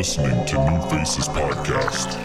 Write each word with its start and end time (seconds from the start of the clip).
listening 0.00 0.46
to 0.46 0.56
New 0.70 0.80
Faces 0.88 1.28
Podcast. 1.28 2.16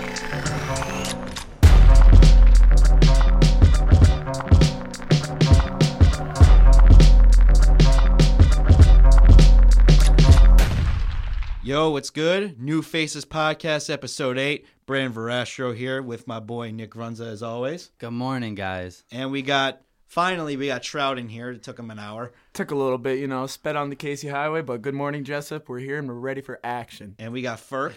Yo, 11.62 11.90
what's 11.90 12.12
good? 12.12 12.62
New 12.62 12.81
Faces 12.81 13.26
Podcast, 13.26 13.89
Episode 13.89 14.37
8. 14.37 14.65
Brandon 14.85 15.12
Verastro 15.12 15.76
here 15.76 16.02
with 16.02 16.27
my 16.27 16.39
boy 16.39 16.71
Nick 16.71 16.91
Runza, 16.91 17.30
as 17.30 17.44
always. 17.44 17.91
Good 17.98 18.12
morning, 18.12 18.55
guys. 18.55 19.03
And 19.12 19.31
we 19.31 19.41
got, 19.41 19.81
finally, 20.16 20.55
we 20.55 20.68
got 20.68 20.82
Trout 20.82 21.20
in 21.20 21.27
here. 21.27 21.52
It 21.52 21.62
took 21.62 21.77
him 21.77 21.91
an 21.91 22.00
hour. 22.00 22.32
Took 22.54 22.72
a 22.72 22.76
little 22.76 22.98
bit, 22.98 23.20
you 23.20 23.27
know, 23.27 23.45
sped 23.48 23.76
on 23.76 23.90
the 23.90 23.98
Casey 23.98 24.30
Highway, 24.30 24.62
but 24.62 24.82
good 24.82 24.94
morning, 24.94 25.26
Jessup. 25.26 25.68
We're 25.68 25.80
here 25.80 26.00
and 26.00 26.08
we're 26.08 26.14
ready 26.14 26.40
for 26.40 26.58
action. 26.64 27.16
And 27.20 27.34
we 27.34 27.42
got 27.42 27.60
Furk. 27.60 27.94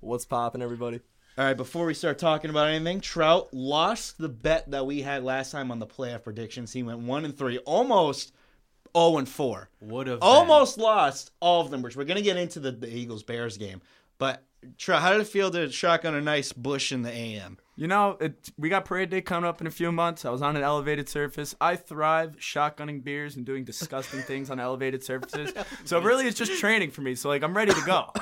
What's 0.00 0.24
poppin', 0.24 0.62
everybody? 0.62 1.00
All 1.38 1.44
right, 1.44 1.56
before 1.56 1.86
we 1.86 1.94
start 1.94 2.18
talking 2.18 2.50
about 2.50 2.66
anything, 2.66 3.00
Trout 3.00 3.54
lost 3.54 4.18
the 4.18 4.28
bet 4.28 4.72
that 4.72 4.84
we 4.84 5.02
had 5.02 5.22
last 5.22 5.52
time 5.52 5.70
on 5.70 5.78
the 5.78 5.86
playoff 5.86 6.24
predictions. 6.24 6.72
He 6.72 6.82
went 6.82 6.98
1 6.98 7.24
and 7.24 7.38
3, 7.38 7.58
almost 7.58 8.32
0 8.96 9.18
and 9.18 9.28
4. 9.28 9.70
Would 9.82 10.08
have 10.08 10.18
Almost 10.22 10.76
lost 10.76 11.30
all 11.38 11.60
of 11.60 11.70
them, 11.70 11.82
which 11.82 11.94
we're 11.94 12.04
going 12.04 12.16
to 12.16 12.22
get 12.22 12.36
into 12.36 12.58
the, 12.58 12.72
the 12.72 12.92
Eagles 12.92 13.22
Bears 13.22 13.56
game. 13.56 13.80
But, 14.18 14.42
Trout, 14.76 15.02
how 15.02 15.12
did 15.12 15.20
it 15.20 15.28
feel 15.28 15.52
to 15.52 15.70
shotgun 15.70 16.16
a 16.16 16.20
nice 16.20 16.52
Busch 16.52 16.90
in 16.90 17.02
the 17.02 17.12
AM? 17.12 17.58
You 17.76 17.86
know, 17.86 18.18
it, 18.20 18.50
we 18.58 18.68
got 18.68 18.84
parade 18.84 19.08
day 19.08 19.22
coming 19.22 19.48
up 19.48 19.60
in 19.62 19.66
a 19.66 19.70
few 19.70 19.90
months. 19.90 20.24
I 20.26 20.30
was 20.30 20.42
on 20.42 20.54
an 20.56 20.62
elevated 20.62 21.08
surface. 21.08 21.54
I 21.60 21.76
thrive 21.76 22.36
shotgunning 22.38 23.02
beers 23.02 23.36
and 23.36 23.46
doing 23.46 23.64
disgusting 23.64 24.20
things 24.20 24.50
on 24.50 24.60
elevated 24.60 25.02
surfaces. 25.02 25.52
So 25.84 25.98
really, 26.00 26.26
it's 26.26 26.36
just 26.38 26.60
training 26.60 26.90
for 26.90 27.00
me. 27.00 27.14
So 27.14 27.28
like, 27.30 27.42
I'm 27.42 27.56
ready 27.56 27.72
to 27.72 27.80
go. 27.86 28.10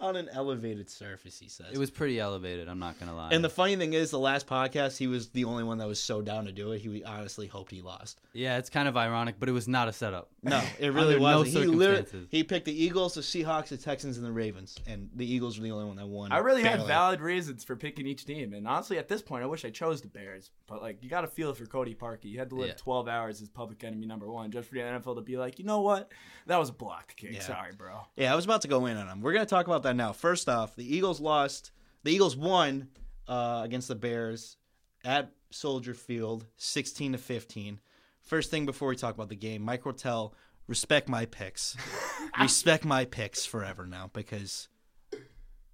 On 0.00 0.16
an 0.16 0.28
elevated 0.32 0.90
surface, 0.90 1.38
he 1.38 1.48
says. 1.48 1.66
It 1.72 1.78
was 1.78 1.90
pretty 1.90 2.18
elevated. 2.18 2.68
I'm 2.68 2.80
not 2.80 2.98
gonna 2.98 3.14
lie. 3.14 3.30
And 3.30 3.44
the 3.44 3.48
funny 3.48 3.76
thing 3.76 3.92
is, 3.92 4.10
the 4.10 4.18
last 4.18 4.46
podcast, 4.48 4.98
he 4.98 5.06
was 5.06 5.28
the 5.28 5.44
only 5.44 5.62
one 5.62 5.78
that 5.78 5.86
was 5.86 6.02
so 6.02 6.20
down 6.20 6.46
to 6.46 6.52
do 6.52 6.72
it. 6.72 6.80
He 6.80 7.04
honestly 7.04 7.46
hoped 7.46 7.70
he 7.70 7.80
lost. 7.80 8.20
yeah, 8.32 8.58
it's 8.58 8.70
kind 8.70 8.88
of 8.88 8.96
ironic, 8.96 9.36
but 9.38 9.48
it 9.48 9.52
was 9.52 9.68
not 9.68 9.86
a 9.86 9.92
setup. 9.92 10.30
No, 10.42 10.60
it 10.80 10.88
really 10.92 11.14
Under 11.14 11.18
no 11.18 11.38
wasn't. 11.38 11.48
he 11.62 11.66
literally 11.66 11.96
circumstances. 11.98 12.28
he 12.30 12.42
picked 12.42 12.66
the 12.66 12.84
Eagles, 12.84 13.14
the 13.14 13.20
Seahawks, 13.20 13.68
the 13.68 13.76
Texans, 13.76 14.16
and 14.18 14.26
the 14.26 14.32
Ravens, 14.32 14.76
and 14.88 15.10
the 15.14 15.32
Eagles 15.32 15.58
were 15.58 15.62
the 15.64 15.70
only 15.70 15.84
one 15.86 15.96
that 15.96 16.06
won. 16.08 16.32
I 16.32 16.38
really 16.38 16.64
had 16.64 16.84
valid 16.86 17.20
reasons 17.20 17.62
for 17.62 17.76
picking 17.76 18.06
each 18.06 18.24
team, 18.24 18.47
and 18.54 18.66
honestly, 18.68 18.98
at 18.98 19.08
this 19.08 19.22
point, 19.22 19.42
I 19.42 19.46
wish 19.46 19.64
I 19.64 19.70
chose 19.70 20.00
the 20.00 20.08
Bears. 20.08 20.50
But 20.66 20.82
like, 20.82 21.02
you 21.02 21.08
got 21.10 21.22
to 21.22 21.26
feel 21.26 21.52
for 21.54 21.66
Cody 21.66 21.94
Parkey. 21.94 22.24
You 22.26 22.38
had 22.38 22.50
to 22.50 22.56
live 22.56 22.68
Yeah. 22.68 22.74
12 22.74 23.08
hours 23.08 23.40
as 23.42 23.48
public 23.48 23.82
enemy 23.84 24.06
number 24.06 24.30
one 24.30 24.50
just 24.50 24.68
for 24.68 24.74
the 24.74 24.80
NFL 24.82 25.16
to 25.16 25.20
be 25.22 25.36
like, 25.36 25.58
you 25.58 25.64
know 25.64 25.80
what, 25.80 26.12
that 26.46 26.56
was 26.58 26.68
a 26.68 26.72
blocked 26.72 27.16
kick. 27.16 27.32
Yeah. 27.34 27.40
Sorry, 27.40 27.72
bro. 27.76 28.00
Yeah, 28.16 28.32
I 28.32 28.36
was 28.36 28.44
about 28.44 28.62
to 28.62 28.68
go 28.68 28.86
in 28.86 28.96
on 28.96 29.08
him. 29.08 29.20
We're 29.20 29.32
gonna 29.32 29.46
talk 29.46 29.66
about 29.66 29.82
that 29.84 29.96
now. 29.96 30.12
First 30.12 30.48
off, 30.48 30.76
the 30.76 30.96
Eagles 30.96 31.20
lost. 31.20 31.72
The 32.04 32.12
Eagles 32.12 32.36
won 32.36 32.88
uh, 33.26 33.62
against 33.64 33.88
the 33.88 33.94
Bears 33.94 34.56
at 35.04 35.32
Soldier 35.50 35.94
Field, 35.94 36.46
sixteen 36.56 37.12
to 37.12 37.18
fifteen. 37.18 37.80
First 38.22 38.50
thing 38.50 38.66
before 38.66 38.88
we 38.88 38.96
talk 38.96 39.14
about 39.14 39.28
the 39.30 39.36
game, 39.36 39.62
Mike 39.62 39.84
Rotel, 39.84 40.32
respect 40.66 41.08
my 41.08 41.24
picks. 41.26 41.76
respect 42.40 42.84
my 42.84 43.04
picks 43.06 43.46
forever 43.46 43.86
now 43.86 44.10
because 44.12 44.68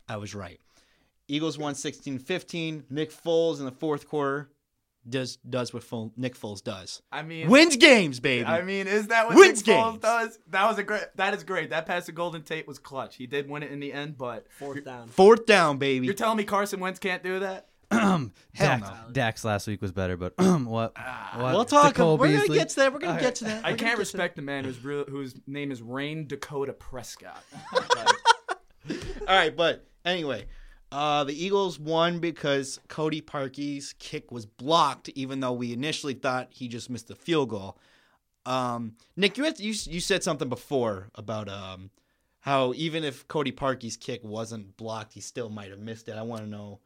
I 0.09 0.17
was 0.19 0.35
right. 0.35 0.61
Eagles 1.29 1.59
won 1.59 1.75
16-15. 1.75 2.85
Nick 2.91 3.13
Foles 3.13 3.59
in 3.59 3.65
the 3.65 3.73
fourth 3.73 4.09
quarter 4.09 4.51
does 5.09 5.37
does 5.37 5.73
what 5.75 5.83
Fo- 5.83 6.13
Nick 6.17 6.35
Foles 6.35 6.63
does. 6.63 7.03
I 7.13 7.23
mean, 7.23 7.49
Wins 7.51 7.77
games, 7.77 8.21
baby. 8.21 8.47
I 8.47 8.63
mean, 8.63 8.87
is 8.87 9.09
that 9.09 9.27
what 9.27 9.37
Wins 9.37 9.67
Nick 9.67 9.77
Foles 9.77 9.91
games. 9.93 10.03
does? 10.03 10.39
That 10.49 10.67
was 10.69 10.79
a 10.79 10.83
great. 10.83 11.05
That 11.17 11.35
is 11.35 11.45
great. 11.45 11.71
That 11.71 11.87
pass 11.87 12.07
to 12.07 12.13
Golden 12.13 12.43
Tate 12.43 12.67
was 12.67 12.79
clutch. 12.79 13.17
He 13.17 13.27
did 13.27 13.49
win 13.49 13.63
it 13.63 13.71
in 13.71 13.81
the 13.81 13.93
end, 13.93 14.17
but 14.17 14.47
Fourth 14.59 14.85
down. 14.85 15.09
Fourth 15.09 15.45
down, 15.47 15.77
baby. 15.79 16.07
you're 16.07 16.15
telling 16.15 16.39
me 16.39 16.45
Carson 16.45 16.81
Wentz 16.81 16.99
can't 16.99 17.23
do 17.23 17.41
that? 17.41 17.69
Hell 17.91 18.31
Dax, 18.57 18.83
no. 18.89 19.13
Dax 19.13 19.45
last 19.45 19.67
week 19.67 19.83
was 19.83 19.93
better, 19.93 20.17
but 20.17 20.33
what? 20.39 20.93
Ah. 20.97 21.35
what? 21.39 21.53
We'll 21.55 21.65
talk. 21.67 21.99
We're 21.99 22.17
gonna 22.17 22.49
get 22.49 22.71
to 22.71 22.77
that. 22.77 22.93
We're 22.93 22.99
gonna 22.99 23.21
get 23.21 23.35
to 23.37 23.45
that. 23.45 23.65
I 23.65 23.73
We're 23.73 23.77
gonna 23.77 23.89
can't 23.91 23.99
respect 23.99 24.37
the 24.37 24.43
man 24.43 24.65
whose 24.65 24.83
real, 24.83 25.05
whose 25.05 25.35
name 25.47 25.71
is 25.71 25.83
Rayne 25.83 26.27
Dakota 26.27 26.73
Prescott. 26.73 27.45
that. 27.73 28.13
All 28.89 29.37
right, 29.37 29.55
but 29.55 29.87
anyway, 30.05 30.47
uh, 30.95 31.25
the 31.25 31.35
Eagles 31.45 31.77
won 31.81 32.21
because 32.21 32.79
Cody 32.87 33.21
Parkey's 33.21 33.95
kick 33.99 34.31
was 34.31 34.47
blocked, 34.47 35.09
even 35.11 35.41
though 35.41 35.53
we 35.53 35.73
initially 35.73 36.15
thought 36.15 36.49
he 36.53 36.69
just 36.69 36.89
missed 36.89 37.09
the 37.09 37.17
field 37.17 37.49
goal. 37.51 37.77
Um, 38.47 38.95
Nick, 39.17 39.37
you 39.37 39.43
had, 39.43 39.59
you 39.59 39.75
you 39.87 39.99
said 39.99 40.23
something 40.23 40.49
before 40.49 41.09
about 41.17 41.49
um 41.49 41.91
how 42.41 42.75
even 42.77 43.03
if 43.03 43.27
Cody 43.27 43.51
Parkey's 43.51 43.97
kick 43.97 44.21
wasn't 44.23 44.77
blocked, 44.77 45.15
he 45.15 45.21
still 45.21 45.49
might 45.49 45.71
have 45.71 45.81
missed 45.81 46.09
it. 46.09 46.17
I 46.17 46.23
want 46.23 46.43
to 46.43 46.49
know. 46.49 46.79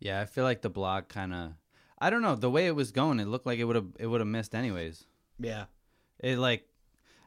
Yeah, 0.00 0.20
I 0.20 0.24
feel 0.24 0.42
like 0.42 0.62
the 0.62 0.70
block 0.70 1.08
kind 1.08 1.32
of. 1.32 1.52
I 2.00 2.10
don't 2.10 2.22
know 2.22 2.34
the 2.34 2.50
way 2.50 2.66
it 2.66 2.74
was 2.74 2.90
going. 2.90 3.20
It 3.20 3.28
looked 3.28 3.46
like 3.46 3.60
it 3.60 3.64
would 3.64 3.76
have 3.76 3.86
it 4.00 4.08
would 4.08 4.20
have 4.20 4.28
missed 4.28 4.56
anyways. 4.56 5.04
Yeah, 5.38 5.66
It 6.18 6.38
like, 6.38 6.66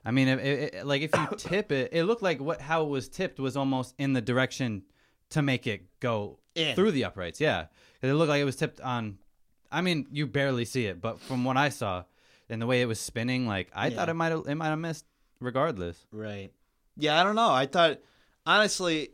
I 0.03 0.11
mean, 0.11 0.27
it, 0.27 0.39
it, 0.73 0.85
like 0.85 1.01
if 1.01 1.11
you 1.15 1.27
tip 1.37 1.71
it, 1.71 1.91
it 1.93 2.03
looked 2.03 2.23
like 2.23 2.41
what 2.41 2.59
how 2.59 2.83
it 2.83 2.89
was 2.89 3.07
tipped 3.07 3.39
was 3.39 3.55
almost 3.55 3.95
in 3.97 4.11
the 4.11 4.21
direction 4.21 4.83
to 5.31 5.41
make 5.41 5.67
it 5.67 5.83
go 5.99 6.39
In. 6.55 6.75
through 6.75 6.91
the 6.91 7.05
uprights. 7.05 7.39
Yeah, 7.39 7.63
'Cause 8.01 8.09
it 8.09 8.13
looked 8.13 8.29
like 8.29 8.41
it 8.41 8.45
was 8.45 8.55
tipped 8.55 8.81
on. 8.81 9.19
I 9.71 9.81
mean, 9.81 10.07
you 10.11 10.25
barely 10.25 10.65
see 10.65 10.85
it, 10.85 10.99
but 11.01 11.19
from 11.19 11.43
what 11.43 11.55
I 11.57 11.69
saw 11.69 12.03
and 12.49 12.61
the 12.61 12.65
way 12.65 12.81
it 12.81 12.85
was 12.85 12.99
spinning, 12.99 13.45
like 13.47 13.69
I 13.73 13.87
Yeah. 13.87 13.95
thought 13.97 14.09
it 14.09 14.13
might 14.15 14.31
have 14.31 14.47
it 14.47 14.55
might 14.55 14.69
have 14.69 14.79
missed 14.79 15.05
regardless. 15.39 16.05
right. 16.11 16.51
Yeah, 16.97 17.19
I 17.19 17.23
don't 17.23 17.35
know. 17.35 17.51
I 17.51 17.65
thought 17.65 17.99
honestly, 18.45 19.09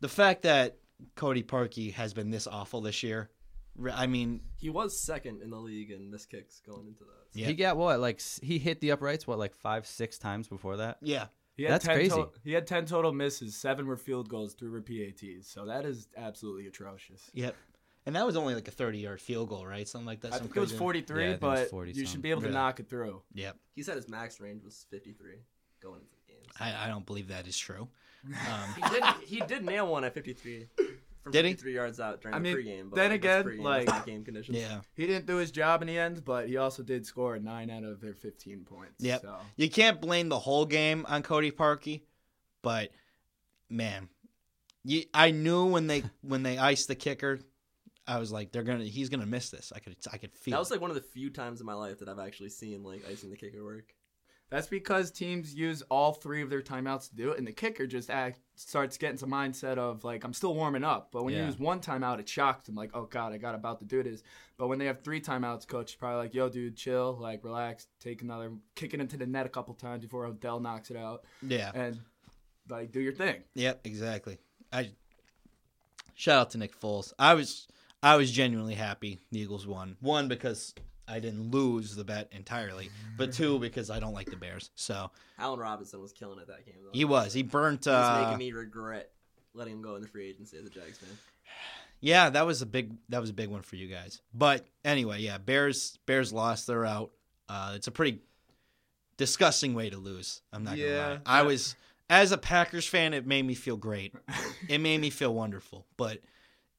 the 0.00 0.08
fact 0.08 0.42
that 0.42 0.78
Cody 1.14 1.42
Parkey 1.42 1.92
has 1.92 2.14
been 2.14 2.30
this 2.30 2.46
awful 2.46 2.80
this 2.80 3.02
year. 3.02 3.30
re- 3.76 3.92
I 3.92 4.06
mean, 4.08 4.40
He 4.56 4.70
was 4.70 4.98
second 5.00 5.40
in 5.42 5.50
the 5.50 5.56
league 5.60 5.90
in 5.92 6.10
missed 6.10 6.30
kicks 6.30 6.60
going 6.60 6.88
into 6.88 7.04
that. 7.04 7.28
Yeah. 7.32 7.46
He 7.46 7.54
got 7.54 7.76
what 7.76 8.00
like 8.00 8.16
s- 8.16 8.40
he 8.42 8.58
hit 8.58 8.80
the 8.80 8.90
uprights 8.90 9.24
what 9.26 9.38
like 9.38 9.54
five 9.54 9.86
six 9.86 10.18
times 10.18 10.48
before 10.48 10.78
that. 10.78 10.98
yeah, 11.00 11.28
He 11.58 11.64
had 11.64 11.72
That's 11.72 11.84
10 11.84 11.94
crazy. 11.96 12.10
To- 12.16 12.30
he 12.44 12.52
had 12.52 12.66
ten 12.66 12.86
total 12.86 13.12
misses. 13.12 13.54
Seven 13.56 13.86
were 13.86 13.96
field 13.98 14.28
goals. 14.30 14.54
Three 14.54 14.70
were 14.70 14.80
PATs. 14.80 15.48
So 15.50 15.66
that 15.66 15.84
is 15.84 16.08
absolutely 16.16 16.66
atrocious. 16.68 17.30
Yep. 17.34 17.54
And 18.06 18.16
that 18.16 18.24
was 18.24 18.36
only 18.36 18.54
like 18.54 18.68
a 18.68 18.70
30 18.70 18.98
yard 19.00 19.20
field 19.20 19.50
goal, 19.50 19.66
right? 19.66 19.86
Something 19.86 20.06
like 20.06 20.20
that. 20.22 20.32
I 20.32 20.38
think 20.38 20.56
it 20.56 20.60
was 20.60 20.72
43, 20.72 21.20
Yeah, 21.22 21.28
I 21.28 21.32
think 21.32 21.42
it 21.42 21.46
was 21.46 21.60
but 21.60 21.70
40 21.70 21.92
you 21.92 22.06
should 22.06 22.22
be 22.22 22.30
able 22.30 22.40
to 22.40 22.46
Really? 22.46 22.56
knock 22.58 22.80
it 22.80 22.88
through. 22.88 23.20
Yep. 23.34 23.56
He 23.74 23.82
said 23.82 23.96
his 23.96 24.08
max 24.08 24.40
range 24.40 24.64
was 24.64 24.86
53 24.90 25.32
going 25.82 26.00
into 26.00 26.14
the 26.26 26.32
games. 26.32 26.46
I, 26.58 26.86
I 26.86 26.88
don't 26.88 27.04
believe 27.04 27.28
that 27.28 27.46
is 27.46 27.58
true. 27.58 27.88
Um, 28.24 28.74
He 28.76 28.82
did. 28.90 29.04
He 29.26 29.40
did 29.40 29.64
nail 29.64 29.86
one 29.88 30.04
at 30.04 30.14
53 30.14 30.68
from 31.28 31.32
Did 31.32 31.44
he? 31.44 31.52
53 31.52 31.74
yards 31.74 32.00
out 32.00 32.20
during 32.20 32.34
I 32.34 32.38
mean, 32.38 32.56
the 32.56 32.62
pregame. 32.62 32.90
But 32.90 32.96
then 32.96 33.10
like, 33.10 33.20
again, 33.20 33.44
that's 33.44 33.48
pregame, 33.56 33.62
like- 33.62 33.86
that's 33.86 33.98
not 33.98 34.06
game 34.06 34.24
conditions. 34.24 34.56
yeah. 34.58 34.80
He 34.94 35.06
didn't 35.06 35.26
do 35.26 35.36
his 35.36 35.50
job 35.50 35.82
in 35.82 35.88
the 35.88 35.98
end, 35.98 36.24
but 36.24 36.48
he 36.48 36.56
also 36.56 36.82
did 36.82 37.06
score 37.06 37.38
nine 37.38 37.70
out 37.70 37.84
of 37.84 38.00
their 38.00 38.14
15 38.14 38.64
points. 38.64 38.94
Yep. 38.98 39.22
So. 39.22 39.36
You 39.56 39.70
can't 39.70 40.00
blame 40.00 40.28
the 40.28 40.38
whole 40.38 40.66
game 40.66 41.04
on 41.08 41.22
Cody 41.22 41.50
Parkey, 41.50 42.02
but 42.62 42.90
man, 43.68 44.08
you, 44.84 45.04
I 45.14 45.30
knew 45.30 45.66
when 45.66 45.86
they 45.86 46.02
when 46.22 46.42
they 46.42 46.58
iced 46.58 46.88
the 46.88 46.94
kicker, 46.94 47.40
I 48.06 48.18
was 48.18 48.32
like, 48.32 48.52
they're 48.52 48.62
gonna 48.62 48.84
he's 48.84 49.08
gonna 49.10 49.26
miss 49.26 49.50
this. 49.50 49.72
I 49.74 49.80
could 49.80 49.96
I 50.12 50.16
could 50.16 50.32
feel. 50.34 50.52
That 50.52 50.58
was 50.58 50.70
it. 50.70 50.74
like 50.74 50.80
one 50.80 50.90
of 50.90 50.96
the 50.96 51.02
few 51.02 51.30
times 51.30 51.60
in 51.60 51.66
my 51.66 51.74
life 51.74 51.98
that 51.98 52.08
I've 52.08 52.18
actually 52.18 52.48
seen 52.48 52.82
like 52.82 53.02
icing 53.10 53.30
the 53.30 53.36
kicker 53.36 53.62
work. 53.64 53.94
That's 54.50 54.66
because 54.66 55.10
teams 55.10 55.54
use 55.54 55.82
all 55.90 56.12
three 56.12 56.40
of 56.40 56.48
their 56.48 56.62
timeouts 56.62 57.10
to 57.10 57.16
do 57.16 57.32
it, 57.32 57.38
and 57.38 57.46
the 57.46 57.52
kicker 57.52 57.86
just 57.86 58.08
act, 58.08 58.40
starts 58.54 58.96
getting 58.96 59.18
some 59.18 59.30
mindset 59.30 59.76
of 59.76 60.04
like 60.04 60.24
I'm 60.24 60.32
still 60.32 60.54
warming 60.54 60.84
up. 60.84 61.10
But 61.12 61.24
when 61.24 61.34
you 61.34 61.44
use 61.44 61.58
one 61.58 61.80
timeout, 61.80 62.18
it 62.18 62.28
shocks 62.28 62.66
them 62.66 62.74
like, 62.74 62.90
oh 62.94 63.04
god, 63.04 63.32
I 63.32 63.38
got 63.38 63.54
about 63.54 63.80
to 63.80 63.84
do 63.84 64.02
this. 64.02 64.22
But 64.56 64.68
when 64.68 64.78
they 64.78 64.86
have 64.86 65.02
three 65.02 65.20
timeouts, 65.20 65.66
coach 65.66 65.90
is 65.90 65.96
probably 65.96 66.18
like, 66.18 66.34
yo, 66.34 66.48
dude, 66.48 66.76
chill, 66.76 67.16
like 67.20 67.44
relax, 67.44 67.88
take 68.00 68.22
another, 68.22 68.52
kick 68.74 68.94
it 68.94 69.00
into 69.00 69.18
the 69.18 69.26
net 69.26 69.44
a 69.44 69.50
couple 69.50 69.74
times 69.74 70.02
before 70.02 70.24
Odell 70.24 70.60
knocks 70.60 70.90
it 70.90 70.96
out, 70.96 71.24
yeah. 71.42 71.70
and 71.74 72.00
like 72.70 72.90
do 72.90 73.00
your 73.00 73.12
thing. 73.12 73.42
Yep. 73.54 73.80
Exactly. 73.84 74.38
I 74.72 74.90
shout 76.14 76.40
out 76.40 76.50
to 76.50 76.58
Nick 76.58 76.78
Foles. 76.78 77.12
I 77.18 77.34
was 77.34 77.66
I 78.02 78.16
was 78.16 78.30
genuinely 78.30 78.74
happy 78.74 79.18
the 79.30 79.40
Eagles 79.40 79.66
won. 79.66 79.96
One 80.00 80.28
because 80.28 80.74
I 81.08 81.20
didn't 81.20 81.50
lose 81.50 81.96
the 81.96 82.04
bet 82.04 82.28
entirely, 82.32 82.90
but 83.16 83.32
two 83.32 83.58
because 83.60 83.90
I 83.90 83.98
don't 84.00 84.12
like 84.14 84.30
the 84.30 84.36
Bears. 84.36 84.70
So 84.74 85.10
Allen 85.38 85.58
Robinson 85.60 86.00
was 86.00 86.12
killing 86.12 86.38
it 86.38 86.46
that 86.48 86.66
game. 86.66 86.74
Though. 86.84 86.90
he 86.92 87.04
was 87.04 87.32
he 87.32 87.42
burnt. 87.42 87.84
He 87.84 87.90
was 87.90 88.08
Uh, 88.08 88.20
making 88.22 88.38
me 88.38 88.52
regret 88.52 89.10
letting 89.54 89.72
him 89.74 89.82
go 89.82 89.96
in 89.96 90.02
the 90.02 90.08
free 90.08 90.28
agency 90.28 90.56
as 90.58 90.66
a 90.66 90.70
Jags 90.70 90.98
fan. 90.98 91.08
Yeah, 92.00 92.30
that 92.30 92.46
was 92.46 92.62
a 92.62 92.66
big 92.66 92.94
that 93.08 93.20
was 93.20 93.30
a 93.30 93.32
big 93.34 93.48
one 93.48 93.62
for 93.62 93.76
you 93.76 93.88
guys. 93.88 94.20
But 94.32 94.66
anyway, 94.84 95.20
yeah, 95.20 95.38
Bears 95.38 95.98
Bears 96.06 96.32
lost. 96.32 96.66
They're 96.66 96.84
out. 96.86 97.10
Uh, 97.48 97.72
it's 97.74 97.86
a 97.86 97.90
pretty 97.90 98.20
disgusting 99.16 99.74
way 99.74 99.90
to 99.90 99.96
lose. 99.96 100.42
I'm 100.52 100.64
not 100.64 100.70
gonna 100.76 100.82
Yeah, 100.88 101.08
lie. 101.08 101.18
I 101.26 101.42
was 101.42 101.74
as 102.10 102.32
a 102.32 102.38
Packers 102.38 102.86
fan, 102.86 103.12
it 103.14 103.26
made 103.26 103.44
me 103.44 103.54
feel 103.54 103.76
great. 103.76 104.14
it 104.68 104.78
made 104.80 105.00
me 105.00 105.10
feel 105.10 105.34
wonderful. 105.34 105.86
But 105.96 106.20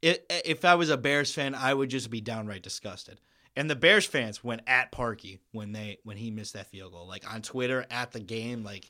it, 0.02 0.26
if 0.46 0.64
I 0.66 0.76
was 0.76 0.90
a 0.90 0.98
Bears 0.98 1.34
fan, 1.34 1.54
I 1.54 1.74
would 1.74 1.90
just 1.90 2.10
be 2.10 2.22
downright 2.22 2.64
disgusted. 2.64 3.20
And 3.60 3.70
the 3.70 3.76
Bears 3.76 4.06
fans 4.06 4.42
went 4.42 4.62
at 4.68 4.90
Parkey 4.90 5.40
when 5.52 5.74
they 5.74 5.98
when 6.06 6.16
he 6.16 6.32
missed 6.32 6.54
that 6.54 6.68
field 6.68 6.94
goal, 6.94 7.06
like 7.06 7.30
on 7.30 7.42
Twitter 7.42 7.86
at 7.92 8.14
the 8.14 8.22
game, 8.22 8.64
like 8.64 8.90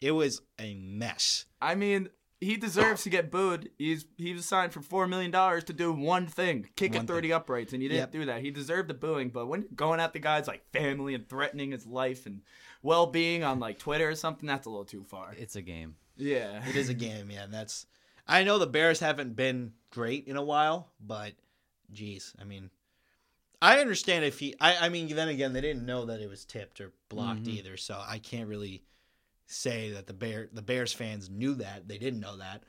it 0.00 0.12
was 0.12 0.40
a 0.60 0.74
mess. 0.74 1.46
I 1.60 1.74
mean, 1.74 2.10
he 2.40 2.56
deserves 2.56 3.02
to 3.02 3.10
get 3.10 3.32
booed. 3.32 3.70
He's 3.76 4.04
he 4.16 4.32
was 4.32 4.46
signed 4.46 4.72
for 4.72 4.80
four 4.82 5.08
million 5.08 5.32
dollars 5.32 5.64
to 5.64 5.72
do 5.72 5.92
one 5.92 6.28
thing, 6.28 6.68
kick 6.76 6.92
One 6.92 7.00
at 7.00 7.06
thirty 7.08 7.32
uprights, 7.32 7.72
and 7.72 7.82
he 7.82 7.88
didn't 7.88 7.98
Yep. 8.02 8.12
do 8.12 8.24
that. 8.26 8.40
He 8.40 8.52
deserved 8.52 8.88
the 8.88 8.94
booing. 8.94 9.30
But 9.30 9.46
when 9.46 9.62
you're 9.62 9.70
going 9.74 9.98
at 9.98 10.12
the 10.12 10.20
guy's 10.20 10.46
like 10.46 10.64
family 10.70 11.14
and 11.14 11.28
threatening 11.28 11.72
his 11.72 11.84
life 11.84 12.24
and 12.24 12.42
well 12.84 13.06
being 13.08 13.42
on 13.42 13.58
like 13.58 13.80
Twitter 13.80 14.08
or 14.08 14.14
something, 14.14 14.46
that's 14.46 14.66
a 14.66 14.70
little 14.70 14.84
too 14.84 15.02
far. 15.02 15.34
It's 15.36 15.56
a 15.56 15.62
game. 15.62 15.96
Yeah, 16.16 16.62
It 16.68 16.76
is 16.76 16.88
a 16.88 16.94
game, 16.94 17.32
yeah. 17.32 17.42
And 17.42 17.52
that's. 17.52 17.86
I 18.28 18.44
know 18.44 18.60
the 18.60 18.68
Bears 18.68 19.00
haven't 19.00 19.34
been 19.34 19.72
great 19.90 20.28
in 20.28 20.36
a 20.36 20.44
while, 20.44 20.92
but 21.04 21.32
geez, 21.92 22.32
I 22.40 22.44
mean, 22.44 22.70
I 23.64 23.78
understand 23.80 24.24
if 24.24 24.38
he. 24.38 24.54
I, 24.60 24.86
I 24.86 24.88
mean, 24.88 25.08
then 25.14 25.28
again, 25.28 25.52
they 25.52 25.60
didn't 25.60 25.86
know 25.86 26.04
that 26.06 26.20
it 26.20 26.28
was 26.28 26.44
tipped 26.44 26.80
or 26.80 26.92
blocked 27.08 27.44
Mhm. 27.44 27.48
either, 27.58 27.76
so 27.76 28.00
I 28.06 28.18
can't 28.18 28.48
really 28.48 28.82
say 29.46 29.90
that 29.92 30.06
the 30.06 30.12
Bear 30.14 30.48
the 30.52 30.62
Bears 30.62 30.92
fans 30.92 31.28
knew 31.30 31.54
that 31.56 31.86
they 31.88 31.98
didn't 31.98 32.20
know 32.20 32.36
that. 32.38 32.62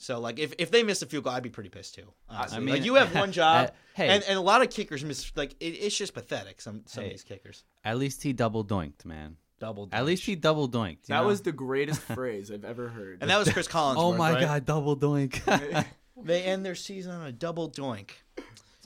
So 0.00 0.20
like, 0.20 0.38
if, 0.38 0.54
if 0.58 0.70
they 0.70 0.84
missed 0.84 1.02
a 1.02 1.06
field 1.06 1.24
goal, 1.24 1.32
I'd 1.32 1.42
be 1.42 1.50
pretty 1.50 1.70
pissed 1.70 1.96
too. 1.96 2.12
Honestly. 2.28 2.60
mean, 2.60 2.74
like 2.76 2.84
you 2.84 2.94
have 2.94 3.12
one 3.24 3.32
job, 3.32 3.68
uh, 3.68 3.70
hey. 3.94 4.08
and, 4.10 4.22
and 4.28 4.38
a 4.38 4.40
lot 4.40 4.62
of 4.62 4.70
kickers 4.70 5.04
miss. 5.04 5.32
Like 5.34 5.54
it, 5.60 5.66
it's 5.70 5.96
just 5.96 6.14
pathetic. 6.14 6.60
Some 6.60 6.82
some 6.86 7.02
Hey. 7.02 7.08
of 7.10 7.14
these 7.14 7.24
kickers 7.24 7.64
At 7.84 7.98
least 7.98 8.22
he 8.22 8.32
double 8.32 8.64
doinked, 8.64 9.04
man. 9.04 9.36
double. 9.58 9.88
At 9.90 10.04
least 10.06 10.24
he 10.24 10.36
double 10.36 10.68
doinked. 10.68 11.06
that 11.06 11.20
know? 11.22 11.26
was 11.26 11.40
the 11.42 11.50
greatest 11.52 12.00
phrase 12.14 12.50
I've 12.52 12.64
ever 12.64 12.88
heard. 12.88 13.18
and 13.22 13.30
that 13.30 13.38
was 13.38 13.52
Chris 13.52 13.66
Collins. 13.76 13.98
Oh 14.00 14.12
my 14.16 14.38
god, 14.40 14.64
double 14.64 14.96
doink. 14.96 15.84
They 16.20 16.42
end 16.44 16.64
their 16.64 16.74
season 16.76 17.10
on 17.12 17.26
a 17.26 17.32
double 17.32 17.68
doink. 17.70 18.10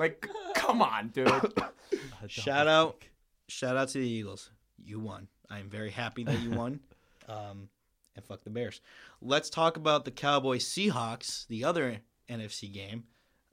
It's 0.02 0.24
like, 0.24 0.54
come 0.54 0.82
on, 0.82 1.08
dude. 1.08 1.30
Shout 2.28 2.68
out, 2.68 3.02
shout 3.48 3.76
out 3.76 3.88
to 3.88 3.98
the 3.98 4.08
Eagles. 4.08 4.50
You 4.84 5.00
won. 5.00 5.28
I 5.50 5.58
am 5.58 5.68
very 5.68 5.90
happy 5.90 6.24
that 6.24 6.40
you 6.40 6.50
won. 6.62 6.80
Um, 7.28 7.68
and 8.14 8.24
fuck 8.24 8.44
the 8.44 8.50
Bears. 8.50 8.80
Let's 9.20 9.50
talk 9.50 9.76
about 9.76 10.04
the 10.04 10.10
Cowboys 10.12 10.64
Seahawks, 10.64 11.46
the 11.48 11.64
other 11.64 11.98
NFC 12.30 12.72
game. 12.72 13.04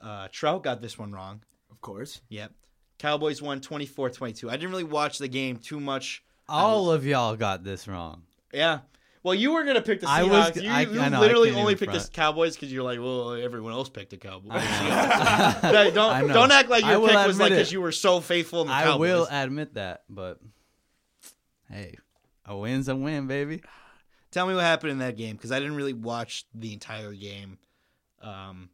Uh, 0.01 0.27
Trout 0.31 0.63
got 0.63 0.81
this 0.81 0.97
one 0.97 1.11
wrong. 1.11 1.41
Of 1.71 1.81
course. 1.81 2.21
Yep. 2.29 2.53
Cowboys 2.99 3.41
won 3.41 3.59
24-22. 3.59 4.49
I 4.49 4.51
didn't 4.53 4.69
really 4.69 4.83
watch 4.83 5.17
the 5.17 5.27
game 5.27 5.57
too 5.57 5.79
much. 5.79 6.23
All 6.47 6.91
of 6.91 7.05
y'all 7.05 7.35
got 7.35 7.63
this 7.63 7.87
wrong. 7.87 8.23
Yeah. 8.53 8.79
Well, 9.21 9.35
you 9.35 9.51
were 9.51 9.65
gonna 9.65 9.81
pick 9.81 9.99
the 9.99 10.07
Seahawks. 10.07 10.09
I 10.09 10.23
was- 10.23 10.55
you 10.63 10.69
I- 10.69 10.81
you 10.81 10.99
I 11.01 11.09
know, 11.09 11.19
literally 11.19 11.51
only 11.51 11.75
picked 11.75 11.91
the. 11.91 12.09
Cowboys 12.13 12.55
because 12.55 12.71
you're 12.71 12.83
like, 12.83 12.99
well, 12.99 13.33
everyone 13.33 13.73
else 13.73 13.89
picked 13.89 14.11
the 14.11 14.17
Cowboys. 14.17 14.51
I 14.53 14.59
know. 15.63 15.69
I 15.79 15.89
don't 15.91 16.27
don't 16.29 16.51
act 16.51 16.69
like 16.69 16.85
your 16.85 17.05
pick 17.07 17.27
was 17.27 17.39
like 17.39 17.49
because 17.51 17.71
you 17.71 17.81
were 17.81 17.91
so 17.91 18.21
faithful 18.21 18.61
in 18.61 18.67
the 18.67 18.73
I 18.73 18.83
Cowboys. 18.83 18.99
will 18.99 19.27
admit 19.29 19.73
that, 19.73 20.03
but 20.09 20.39
hey, 21.69 21.97
a 22.45 22.55
win's 22.57 22.87
a 22.87 22.95
win, 22.95 23.27
baby. 23.27 23.61
Tell 24.31 24.47
me 24.47 24.53
what 24.53 24.63
happened 24.63 24.91
in 24.93 24.97
that 24.99 25.17
game 25.17 25.35
because 25.35 25.51
I 25.51 25.59
didn't 25.59 25.75
really 25.75 25.93
watch 25.93 26.45
the 26.53 26.71
entire 26.73 27.13
game. 27.13 27.57
Um, 28.21 28.69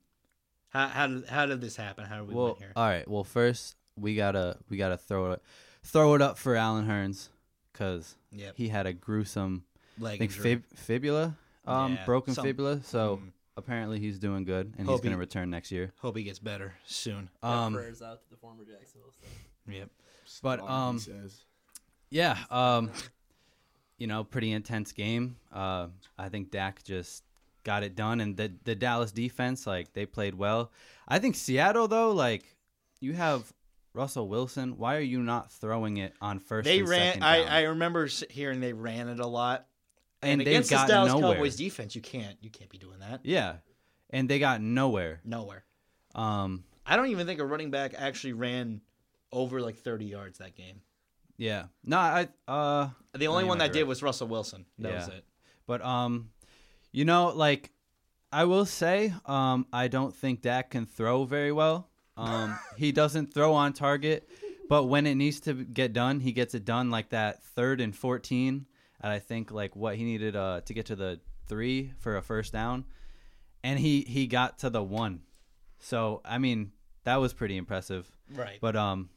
how 0.69 0.87
how 0.87 1.07
did 1.07 1.25
how 1.27 1.45
did 1.45 1.61
this 1.61 1.75
happen? 1.75 2.05
How 2.05 2.17
did 2.19 2.27
we 2.27 2.35
Well, 2.35 2.47
win 2.47 2.55
here? 2.57 2.73
all 2.75 2.87
right. 2.87 3.07
Well, 3.09 3.23
first 3.23 3.75
we 3.95 4.15
gotta 4.15 4.57
we 4.69 4.77
gotta 4.77 4.97
throw 4.97 5.31
it 5.31 5.41
throw 5.83 6.13
it 6.15 6.21
up 6.21 6.37
for 6.37 6.55
Allen 6.55 6.85
Hurns 6.87 7.29
because 7.71 8.15
Yep, 8.31 8.55
he 8.57 8.67
had 8.69 8.85
a 8.85 8.91
gruesome 8.93 9.63
I 10.03 10.09
think 10.17 10.21
injury. 10.31 10.43
fib- 10.55 10.65
fibula, 10.77 11.37
um, 11.65 11.93
Yeah, 11.95 12.05
broken 12.05 12.33
some- 12.33 12.43
fibula. 12.45 12.81
So 12.83 13.17
Mm. 13.17 13.31
apparently 13.57 13.99
he's 13.99 14.19
doing 14.19 14.43
good 14.43 14.73
and 14.77 14.87
Hope 14.87 14.97
he's 14.97 15.03
gonna 15.03 15.15
he- 15.15 15.19
return 15.19 15.49
next 15.49 15.71
year. 15.71 15.93
Hope 15.99 16.17
he 16.17 16.23
gets 16.23 16.39
better 16.39 16.75
soon. 16.85 17.29
Yeah, 17.43 17.65
Um, 17.65 17.73
prayers 17.73 18.01
out 18.01 18.21
to 18.23 18.29
the 18.29 18.37
former 18.37 18.63
Jacksonville 18.65 19.11
stuff. 19.11 19.29
Yep. 19.67 19.89
But, 20.41 20.59
All 20.59 20.69
um, 20.69 20.99
says. 20.99 21.43
Yeah. 22.09 22.37
Um, 22.49 22.91
you 23.97 24.07
know, 24.07 24.23
pretty 24.23 24.51
intense 24.51 24.91
game. 24.91 25.37
Uh, 25.51 25.87
I 26.17 26.29
think 26.29 26.51
Dak 26.51 26.83
just 26.83 27.23
got 27.63 27.83
it 27.83 27.95
done, 27.95 28.19
and 28.21 28.35
the 28.37 28.53
the 28.63 28.75
Dallas 28.75 29.11
defense, 29.11 29.65
like 29.65 29.93
they 29.93 30.05
played 30.05 30.35
well. 30.35 30.71
I 31.07 31.17
think 31.19 31.35
Seattle 31.35 31.87
though, 31.87 32.11
like 32.11 32.55
you 32.99 33.13
have 33.13 33.51
Russell 33.93 34.27
Wilson. 34.27 34.77
Why 34.77 34.97
are 34.97 35.01
you 35.01 35.23
not 35.23 35.51
throwing 35.51 35.97
it 35.97 36.13
on 36.21 36.39
first? 36.39 36.65
They 36.65 36.79
and 36.79 36.89
ran. 36.89 36.99
second 37.13 37.23
I 37.23 37.37
down? 37.39 37.47
I 37.47 37.61
remember 37.63 38.05
s- 38.05 38.23
hearing 38.29 38.59
they 38.59 38.73
ran 38.73 39.07
it 39.07 39.19
a 39.19 39.27
lot. 39.27 39.67
And, 40.21 40.41
And, 40.41 40.41
against 40.41 40.69
got 40.69 40.87
Dallas 40.87 41.13
nowhere. 41.13 41.35
Cowboys 41.35 41.55
defense, 41.55 41.95
you 41.95 42.01
can't 42.01 42.37
you 42.41 42.49
can't 42.49 42.69
be 42.69 42.77
doing 42.77 42.99
that. 42.99 43.21
Yeah, 43.23 43.57
and 44.09 44.29
they 44.29 44.39
got 44.39 44.61
nowhere. 44.61 45.21
Nowhere. 45.23 45.63
Um, 46.13 46.63
I 46.85 46.95
don't 46.95 47.07
even 47.07 47.25
think 47.27 47.39
a 47.39 47.45
running 47.45 47.71
back 47.71 47.93
actually 47.97 48.33
ran 48.33 48.81
over 49.31 49.61
like 49.61 49.77
30 49.77 50.05
yards 50.05 50.37
that 50.37 50.55
game. 50.55 50.81
yeah. 51.37 51.65
No, 51.83 51.97
I 51.97 52.27
uh, 52.47 52.89
The 53.13 53.27
only 53.27 53.43
one 53.43 53.57
that 53.57 53.71
be 53.71 53.79
did 53.79 53.81
right. 53.81 53.87
was 53.87 54.01
Russell 54.01 54.27
Wilson. 54.27 54.65
That 54.79 54.93
was 54.93 55.07
it. 55.09 55.25
But 55.67 55.83
um, 55.83 56.29
you 56.91 57.05
know, 57.05 57.33
like 57.35 57.71
I 58.31 58.45
will 58.45 58.65
say, 58.65 59.13
um, 59.25 59.65
I 59.73 59.87
don't 59.87 60.15
think 60.15 60.41
Dak 60.41 60.71
can 60.71 60.85
throw 60.85 61.25
very 61.25 61.51
well. 61.51 61.89
Um, 62.17 62.57
he 62.77 62.91
doesn't 62.91 63.33
throw 63.33 63.53
on 63.53 63.73
target, 63.73 64.29
but 64.69 64.85
when 64.85 65.05
it 65.05 65.15
needs 65.15 65.39
to 65.41 65.53
get 65.53 65.91
done, 65.93 66.19
he 66.19 66.31
gets 66.31 66.53
it 66.55 66.65
done. 66.65 66.91
Like 66.91 67.09
that 67.09 67.43
third 67.43 67.81
and 67.81 67.95
fourteen, 67.95 68.67
and 69.01 69.11
I 69.11 69.19
think 69.19 69.51
like 69.51 69.75
what 69.75 69.95
he 69.95 70.03
needed 70.03 70.35
uh 70.35 70.61
to 70.65 70.73
get 70.73 70.87
to 70.87 70.95
the 70.95 71.19
three 71.47 71.93
for 71.99 72.17
a 72.17 72.21
first 72.21 72.53
down, 72.53 72.85
and 73.63 73.79
he 73.79 74.01
he 74.01 74.27
got 74.27 74.59
to 74.59 74.69
the 74.69 74.83
one. 74.83 75.21
So 75.79 76.21
I 76.25 76.37
mean, 76.37 76.71
that 77.03 77.17
was 77.17 77.33
pretty 77.33 77.57
impressive. 77.57 78.09
Right. 78.33 78.57
But 78.59 78.75
um, 78.75 79.09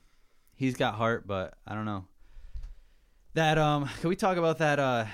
he's 0.55 0.75
got 0.77 0.95
heart, 0.95 1.27
but 1.27 1.55
I 1.67 1.75
don't 1.75 1.87
know. 1.87 2.05
That 3.35 3.59
um, 3.59 3.89
can 4.01 4.09
we 4.09 4.17
talk 4.17 4.37
about 4.37 4.59
that 4.59 4.79
uh, 4.79 5.07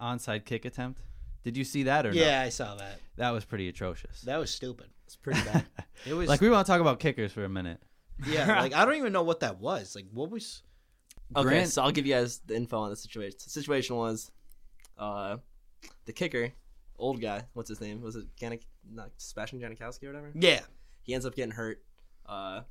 onside 0.00 0.44
kick 0.44 0.64
attempt? 0.64 1.00
Did 1.44 1.56
you 1.56 1.64
see 1.64 1.84
that 1.84 2.04
or 2.04 2.12
no? 2.12 2.20
yeah, 2.20 2.42
I 2.42 2.48
saw 2.50 2.74
that. 2.74 3.00
That 3.16 3.30
was 3.30 3.44
pretty 3.44 3.68
atrocious. 3.68 4.20
That 4.22 4.38
was 4.38 4.50
stupid. 4.50 4.86
It's 5.06 5.16
pretty 5.16 5.42
bad. 5.42 5.64
It 6.06 6.14
was 6.14 6.28
like 6.28 6.40
we 6.40 6.48
want 6.48 6.64
to 6.64 6.70
talk 6.72 6.80
about 6.80 7.00
kickers 7.00 7.32
for 7.32 7.44
a 7.44 7.48
minute. 7.48 7.82
yeah. 8.24 8.60
Like 8.60 8.72
I 8.72 8.84
don't 8.84 8.94
even 8.94 9.12
know 9.12 9.24
what 9.24 9.40
that 9.40 9.58
was. 9.58 9.96
Like 9.96 10.06
what 10.12 10.30
was? 10.30 10.62
Okay, 11.36 11.48
Grant- 11.48 11.68
so 11.68 11.82
I'll 11.82 11.90
give 11.90 12.06
you 12.06 12.14
guys 12.14 12.38
the 12.46 12.56
info 12.56 12.78
on 12.78 12.90
the 12.90 12.96
situation. 12.96 13.38
The 13.44 13.50
situation 13.50 13.96
was, 13.96 14.30
uh, 14.96 15.36
the 16.06 16.12
kicker, 16.12 16.52
old 16.98 17.20
guy. 17.20 17.42
What's 17.52 17.68
his 17.68 17.80
name? 17.80 18.00
Was 18.00 18.16
it 18.16 18.26
Janik, 18.36 18.62
not 18.90 19.10
Sebastian 19.18 19.60
Janikowski 19.60 20.04
or 20.04 20.08
whatever? 20.08 20.32
Yeah. 20.34 20.60
He 21.02 21.14
ends 21.14 21.26
up 21.26 21.34
getting 21.34 21.52
hurt. 21.52 21.82
Uh, 22.26 22.62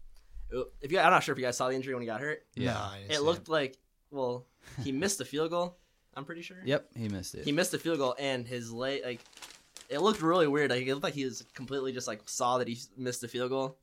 if 0.81 0.91
you, 0.91 0.99
I'm 0.99 1.11
not 1.11 1.23
sure 1.23 1.33
if 1.33 1.39
you 1.39 1.45
guys 1.45 1.57
saw 1.57 1.69
the 1.69 1.75
injury 1.75 1.93
when 1.93 2.01
he 2.01 2.07
got 2.07 2.21
hurt. 2.21 2.43
Yeah. 2.55 2.73
No, 2.73 2.79
I 2.79 2.97
didn't 2.99 3.11
It 3.13 3.21
looked 3.21 3.49
like, 3.49 3.77
well, 4.11 4.45
he 4.83 4.91
missed 4.91 5.17
the 5.17 5.25
field 5.25 5.51
goal. 5.51 5.77
I'm 6.15 6.25
pretty 6.25 6.41
sure. 6.41 6.57
Yep, 6.65 6.89
he 6.95 7.09
missed 7.09 7.35
it. 7.35 7.43
He 7.45 7.51
missed 7.51 7.71
the 7.71 7.77
field 7.77 7.99
goal, 7.99 8.15
and 8.17 8.47
his 8.47 8.71
leg, 8.71 9.01
like, 9.05 9.21
it 9.87 9.99
looked 9.99 10.21
really 10.21 10.47
weird. 10.47 10.71
Like, 10.71 10.81
it 10.87 10.91
looked 10.93 11.03
like 11.03 11.13
he 11.13 11.25
was 11.25 11.43
completely 11.53 11.91
just 11.91 12.07
like 12.07 12.21
saw 12.25 12.57
that 12.57 12.67
he 12.67 12.77
missed 12.97 13.21
the 13.21 13.27
field 13.27 13.51
goal, 13.51 13.77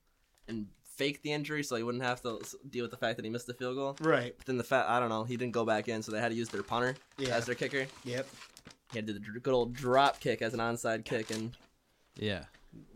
and 0.48 0.66
faked 0.96 1.22
the 1.22 1.32
injury 1.32 1.62
so 1.62 1.76
he 1.76 1.82
wouldn't 1.82 2.04
have 2.04 2.20
to 2.22 2.40
deal 2.70 2.82
with 2.84 2.90
the 2.90 2.96
fact 2.96 3.16
that 3.16 3.24
he 3.24 3.30
missed 3.30 3.46
the 3.46 3.54
field 3.54 3.76
goal. 3.76 3.96
Right. 4.00 4.34
But 4.36 4.46
then 4.46 4.56
the 4.56 4.64
fact, 4.64 4.88
I 4.88 5.00
don't 5.00 5.08
know, 5.08 5.24
he 5.24 5.36
didn't 5.36 5.52
go 5.52 5.64
back 5.64 5.88
in, 5.88 6.02
so 6.02 6.12
they 6.12 6.20
had 6.20 6.30
to 6.30 6.34
use 6.36 6.48
their 6.48 6.62
punter 6.62 6.94
Yeah. 7.18 7.34
as 7.36 7.46
their 7.46 7.54
kicker. 7.54 7.86
Yep. 8.04 8.26
He 8.92 8.98
had 8.98 9.06
to 9.08 9.12
do 9.14 9.32
the 9.32 9.40
good 9.40 9.54
old 9.54 9.72
drop 9.74 10.20
kick 10.20 10.40
as 10.42 10.54
an 10.54 10.60
onside 10.60 11.04
kick 11.04 11.30
and 11.30 11.52
yeah, 12.16 12.44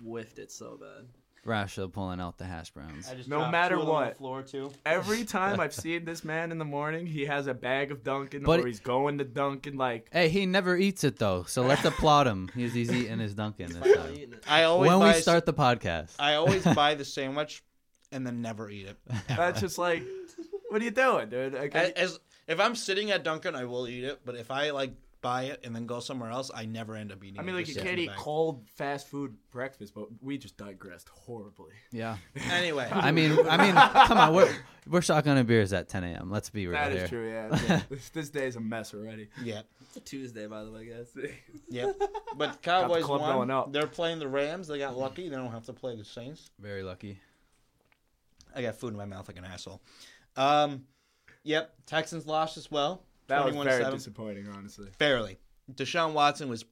whiffed 0.03 0.39
it 0.39 0.53
so 0.53 0.79
bad. 0.81 1.07
Rasha 1.47 1.91
pulling 1.91 2.21
out 2.21 2.37
the 2.37 2.45
hash 2.45 2.71
browns. 2.73 3.09
just 3.11 3.29
No 3.29 3.49
matter 3.51 3.77
two 3.77 3.81
on 3.83 3.87
what. 3.89 4.09
the 4.11 4.15
floor 4.19 4.43
too. 4.43 4.71
Every 4.85 5.25
time 5.37 5.61
I've 5.61 5.73
seen 5.73 6.05
this 6.05 6.23
man 6.23 6.53
in 6.53 6.59
the 6.59 6.65
morning, 6.65 7.07
he 7.07 7.25
has 7.25 7.47
a 7.47 7.55
bag 7.55 7.91
of 7.91 8.05
Dunkin' 8.05 8.43
But- 8.43 8.61
or 8.61 8.67
he's 8.67 8.81
going 8.81 9.19
to 9.19 9.25
Dunkin' 9.25 9.77
like 9.79 10.09
Hey, 10.13 10.29
he 10.29 10.45
never 10.47 10.77
eats 10.77 11.05
it 11.05 11.17
though, 11.19 11.45
so 11.45 11.63
let's 11.63 11.85
applaud 11.87 12.27
him. 12.27 12.51
He's 12.55 12.75
he's 12.75 12.93
eating 12.93 13.19
his 13.19 13.35
Dunkin' 13.35 13.73
this 13.73 13.97
time. 13.97 14.35
I 14.47 14.65
always 14.65 14.91
When 14.91 14.99
buy 14.99 15.15
we 15.15 15.21
start 15.21 15.47
the 15.47 15.55
podcast, 15.55 16.17
I 16.19 16.35
always 16.35 16.65
buy 16.75 16.95
the 16.97 17.05
sandwich 17.05 17.63
and 18.13 18.27
then 18.27 18.43
never 18.43 18.69
eat 18.71 18.87
it. 18.87 18.97
that's 19.29 19.61
just 19.61 19.79
like 19.79 20.03
what 20.71 20.81
are 20.81 20.85
you 20.85 20.91
doing, 20.91 21.29
dude? 21.31 21.55
Like, 21.55 21.75
As, 21.75 21.91
as 21.93 22.21
if 22.47 22.61
I'm 22.61 22.75
sitting 22.75 23.11
at 23.11 23.25
Dunkin', 23.25 23.55
I 23.55 23.65
will 23.65 23.89
eat 23.89 24.05
it. 24.05 24.21
But 24.25 24.35
if 24.37 24.51
I 24.51 24.71
like 24.71 24.93
buy 25.21 25.45
it 25.45 25.61
and 25.65 25.75
then 25.75 25.87
go 25.87 25.99
somewhere 25.99 26.31
else, 26.31 26.51
I 26.55 26.65
never 26.67 26.95
end 26.95 27.11
up 27.11 27.25
eating. 27.25 27.41
I 27.41 27.43
mean, 27.43 27.55
it. 27.55 27.59
like 27.59 27.67
Just 27.67 27.77
you 27.79 27.83
sits 27.83 27.85
can't 27.89 27.99
in 27.99 28.05
eat 28.05 28.07
the 28.07 28.13
bag. 28.13 28.21
cold 28.21 28.65
fast 28.77 29.09
food 29.09 29.35
breakfast, 29.51 29.93
but 29.95 30.07
we 30.23 30.39
just 30.39 30.57
digressed 30.57 31.09
horribly. 31.09 31.73
yeah. 31.91 32.17
Anyway, 32.51 32.89
I 32.93 33.11
mean, 33.13 33.37
I 33.49 33.57
mean, 33.57 33.75
come 34.07 34.19
on, 34.19 34.35
we're 34.35 34.55
we're 34.87 35.01
shotgunning 35.01 35.47
beers 35.47 35.73
at 35.73 35.89
10 35.89 36.05
a.m. 36.05 36.31
Let's 36.31 36.51
be 36.51 36.67
real 36.67 36.79
That 36.79 36.93
here. 36.93 37.03
is 37.05 37.09
true, 37.11 37.29
yeah. 37.69 37.81
this, 37.91 38.09
this 38.11 38.31
day 38.31 38.47
is 38.47 38.57
a 38.57 38.61
mess 38.61 38.95
already. 38.95 39.29
yeah, 39.43 39.63
It's 39.83 39.97
a 39.97 40.01
Tuesday, 40.01 40.47
by 40.47 40.65
the 40.65 40.71
way, 40.71 40.87
guys. 40.87 41.09
yeah. 41.69 41.93
But 42.37 42.63
Cowboys 42.63 43.05
club 43.05 43.21
won. 43.23 43.35
going 43.35 43.51
up. 43.51 43.73
They're 43.73 43.87
playing 43.89 44.19
the 44.21 44.29
Rams. 44.29 44.69
They 44.69 44.79
got 44.79 44.97
lucky. 44.97 45.29
They 45.29 45.37
don't 45.37 45.51
have 45.51 45.65
to 45.65 45.73
play 45.73 45.97
the 45.97 46.05
Saints. 46.05 46.51
Very 46.61 46.83
lucky. 46.83 47.19
I 48.55 48.63
got 48.63 48.77
food 48.77 48.93
in 48.93 48.97
my 48.97 49.05
mouth 49.05 49.29
like 49.29 49.39
an 49.39 49.45
asshole. 49.45 49.83
Um, 50.37 50.85
yep. 51.45 51.75
Texans 51.87 52.27
lost 52.27 52.57
as 52.57 52.71
well. 52.71 53.05
That 53.29 53.45
was 53.45 53.55
very 53.55 53.83
21-7. 53.85 53.91
disappointing, 53.93 54.49
honestly. 54.49 54.89
Barely. 54.99 55.39
Deshaun 55.73 56.13
Watson 56.15 56.49
was 56.49 56.65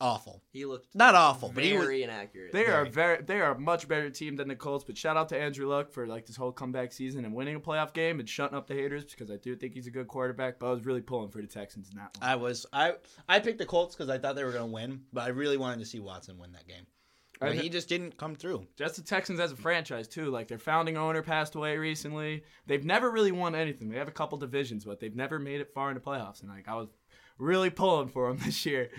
awful. 0.00 0.42
He 0.52 0.64
looked 0.64 0.94
Not 0.94 1.14
awful, 1.14 1.50
but 1.54 1.62
he 1.64 1.72
was. 1.74 1.82
very 1.86 2.02
inaccurate. 2.02 2.52
They 2.52 2.66
are 2.66 2.84
Very. 2.84 2.90
very 2.90 3.22
they 3.22 3.40
are 3.40 3.52
a 3.52 3.58
much 3.58 3.86
better 3.88 4.10
team 4.10 4.36
than 4.36 4.48
the 4.48 4.56
Colts. 4.56 4.84
But 4.84 4.98
shout 4.98 5.16
out 5.16 5.28
to 5.30 5.38
Andrew 5.38 5.66
Luck 5.68 5.90
for 5.92 6.06
like 6.06 6.26
this 6.26 6.36
whole 6.36 6.52
comeback 6.52 6.92
season 6.92 7.24
and 7.24 7.34
winning 7.34 7.54
a 7.56 7.60
playoff 7.60 7.94
game 7.94 8.18
and 8.20 8.28
shutting 8.28 8.56
up 8.58 8.66
the 8.66 8.74
haters 8.74 9.04
because 9.04 9.30
I 9.30 9.36
do 9.36 9.54
think 9.56 9.74
he's 9.74 9.86
a 9.86 9.90
good 9.90 10.08
quarterback. 10.08 10.58
But 10.58 10.66
I 10.66 10.70
was 10.72 10.84
really 10.84 11.00
pulling 11.00 11.30
for 11.30 11.40
the 11.40 11.46
Texans 11.46 11.88
in 11.90 11.96
that 11.96 12.16
one. 12.20 12.28
I 12.28 12.34
was 12.36 12.66
I 12.72 12.94
I 13.28 13.38
picked 13.38 13.58
the 13.58 13.64
Colts 13.66 13.94
because 13.94 14.10
I 14.10 14.18
thought 14.18 14.34
they 14.36 14.44
were 14.44 14.52
going 14.52 14.68
to 14.68 14.72
win, 14.74 15.02
but 15.12 15.22
I 15.22 15.28
really 15.28 15.56
wanted 15.56 15.78
to 15.78 15.86
see 15.86 16.00
Watson 16.00 16.36
win 16.38 16.52
that 16.52 16.66
game. 16.66 16.86
But 17.40 17.54
he 17.54 17.68
just 17.68 17.88
didn't 17.88 18.16
come 18.16 18.34
through. 18.34 18.66
Just 18.76 18.96
the 18.96 19.02
Texans 19.02 19.40
as 19.40 19.52
a 19.52 19.56
franchise 19.56 20.08
too. 20.08 20.30
Like 20.30 20.48
their 20.48 20.58
founding 20.58 20.96
owner 20.96 21.22
passed 21.22 21.54
away 21.54 21.76
recently. 21.76 22.42
They've 22.66 22.84
never 22.84 23.10
really 23.10 23.32
won 23.32 23.54
anything. 23.54 23.88
They 23.90 23.98
have 23.98 24.08
a 24.08 24.12
couple 24.12 24.38
divisions, 24.38 24.84
but 24.84 25.00
they've 25.00 25.14
never 25.14 25.38
made 25.38 25.60
it 25.60 25.72
far 25.74 25.90
in 25.90 25.94
the 25.94 26.00
playoffs. 26.00 26.40
And 26.40 26.50
like 26.50 26.66
I 26.68 26.74
was 26.76 26.88
really 27.38 27.70
pulling 27.70 28.08
for 28.08 28.28
them 28.28 28.38
this 28.44 28.64
year. 28.64 28.90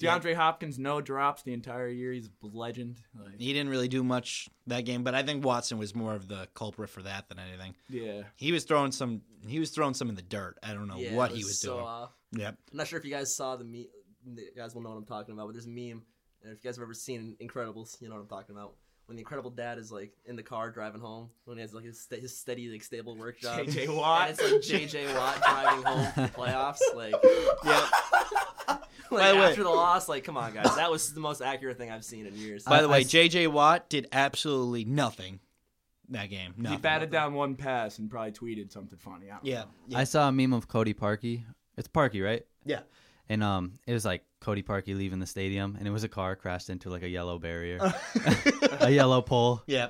DeAndre 0.00 0.34
Hopkins 0.34 0.78
no 0.78 1.00
drops 1.00 1.42
the 1.42 1.54
entire 1.54 1.88
year. 1.88 2.12
He's 2.12 2.26
a 2.26 2.30
legend. 2.46 3.00
Like, 3.18 3.38
He 3.38 3.54
didn't 3.54 3.70
really 3.70 3.88
do 3.88 4.04
much 4.04 4.46
that 4.66 4.82
game, 4.84 5.02
but 5.04 5.14
I 5.14 5.22
think 5.22 5.42
Watson 5.42 5.78
was 5.78 5.94
more 5.94 6.14
of 6.14 6.28
the 6.28 6.48
culprit 6.54 6.90
for 6.90 7.00
that 7.02 7.30
than 7.30 7.38
anything. 7.38 7.74
yeah. 7.88 8.24
He 8.36 8.52
was 8.52 8.64
throwing 8.64 8.92
some. 8.92 9.22
He 9.48 9.58
was 9.58 9.70
throwing 9.70 9.94
some 9.94 10.10
in 10.10 10.14
the 10.14 10.20
dirt. 10.20 10.58
I 10.62 10.74
don't 10.74 10.86
know 10.86 10.98
Yeah, 10.98 11.14
what 11.14 11.30
it 11.30 11.38
he 11.38 11.44
was 11.44 11.58
so 11.60 11.74
doing. 11.76 11.84
off. 11.86 12.10
Yep. 12.32 12.58
I'm 12.72 12.76
not 12.76 12.88
sure 12.88 12.98
if 12.98 13.06
you 13.06 13.10
guys 13.10 13.34
saw 13.34 13.56
the 13.56 13.64
meme. 13.64 13.86
You 14.26 14.50
guys 14.54 14.74
will 14.74 14.82
know 14.82 14.90
what 14.90 14.96
I'm 14.98 15.06
talking 15.06 15.32
about. 15.32 15.46
But 15.46 15.52
there's 15.54 15.64
a 15.66 15.70
meme, 15.70 16.02
and 16.42 16.52
if 16.52 16.62
you 16.62 16.68
guys 16.68 16.76
have 16.76 16.82
ever 16.82 16.94
seen 16.94 17.36
Incredibles, 17.40 18.00
you 18.00 18.08
know 18.08 18.14
what 18.14 18.20
I'm 18.22 18.28
talking 18.28 18.54
about. 18.56 18.74
When 19.06 19.14
the 19.16 19.20
Incredible 19.20 19.50
Dad 19.50 19.78
is 19.78 19.92
like 19.92 20.12
in 20.24 20.34
the 20.34 20.42
car 20.42 20.70
driving 20.70 21.00
home, 21.00 21.30
when 21.44 21.58
he 21.58 21.60
has 21.62 21.72
like 21.72 21.84
his, 21.84 22.00
sta 22.00 22.16
his 22.20 22.36
steady 22.36 22.68
like 22.68 22.82
stable 22.82 23.16
work 23.16 23.38
job, 23.40 23.64
J.J. 23.66 23.88
Watt. 23.88 24.30
and 24.30 24.38
it's 24.40 24.52
like 24.52 24.62
J.J. 24.62 25.14
Watt 25.14 25.40
driving 25.42 25.84
home 25.84 26.12
from 26.12 26.28
playoffs, 26.30 26.78
like 26.94 27.14
Yeah. 27.64 27.88
like 28.68 28.80
By 29.10 29.32
the 29.32 29.38
way- 29.38 29.46
after 29.46 29.62
the 29.62 29.70
loss. 29.70 30.08
Like, 30.08 30.24
come 30.24 30.36
on, 30.36 30.52
guys, 30.54 30.74
that 30.76 30.90
was 30.90 31.14
the 31.14 31.20
most 31.20 31.40
accurate 31.40 31.78
thing 31.78 31.90
I've 31.90 32.04
seen 32.04 32.26
in 32.26 32.34
years. 32.36 32.64
By 32.64 32.82
the 32.82 32.88
I- 32.88 32.90
way, 32.90 32.96
I 32.98 33.00
s- 33.02 33.08
J.J. 33.08 33.46
Watt 33.46 33.88
did 33.88 34.08
absolutely 34.10 34.84
nothing 34.84 35.38
that 36.08 36.26
game. 36.26 36.54
He 36.56 36.62
Nothing. 36.62 36.80
batted 36.80 37.10
down 37.12 37.34
one 37.34 37.54
pass 37.54 37.98
and 37.98 38.10
probably 38.10 38.32
tweeted 38.32 38.72
something 38.72 38.98
funny. 38.98 39.30
I 39.30 39.38
Yeah. 39.42 39.64
yeah. 39.86 39.98
I 39.98 40.04
saw 40.04 40.28
a 40.28 40.32
meme 40.32 40.52
of 40.52 40.66
Cody 40.68 40.94
Parkey. 40.94 41.44
It's 41.76 41.88
Parkey, 41.88 42.24
right? 42.24 42.44
Yeah. 42.64 42.80
And 43.28 43.42
um, 43.42 43.72
it 43.86 43.92
was 43.92 44.04
like 44.04 44.24
Cody 44.40 44.62
Parkey 44.62 44.94
leaving 44.96 45.18
the 45.18 45.26
stadium, 45.26 45.76
and 45.78 45.88
it 45.88 45.90
was 45.90 46.04
a 46.04 46.08
car 46.08 46.36
crashed 46.36 46.68
into 46.70 46.90
like 46.90 47.02
a 47.02 47.08
yellow 47.08 47.38
barrier, 47.38 47.78
a 48.80 48.90
yellow 48.90 49.22
pole. 49.22 49.62
yeah. 49.66 49.88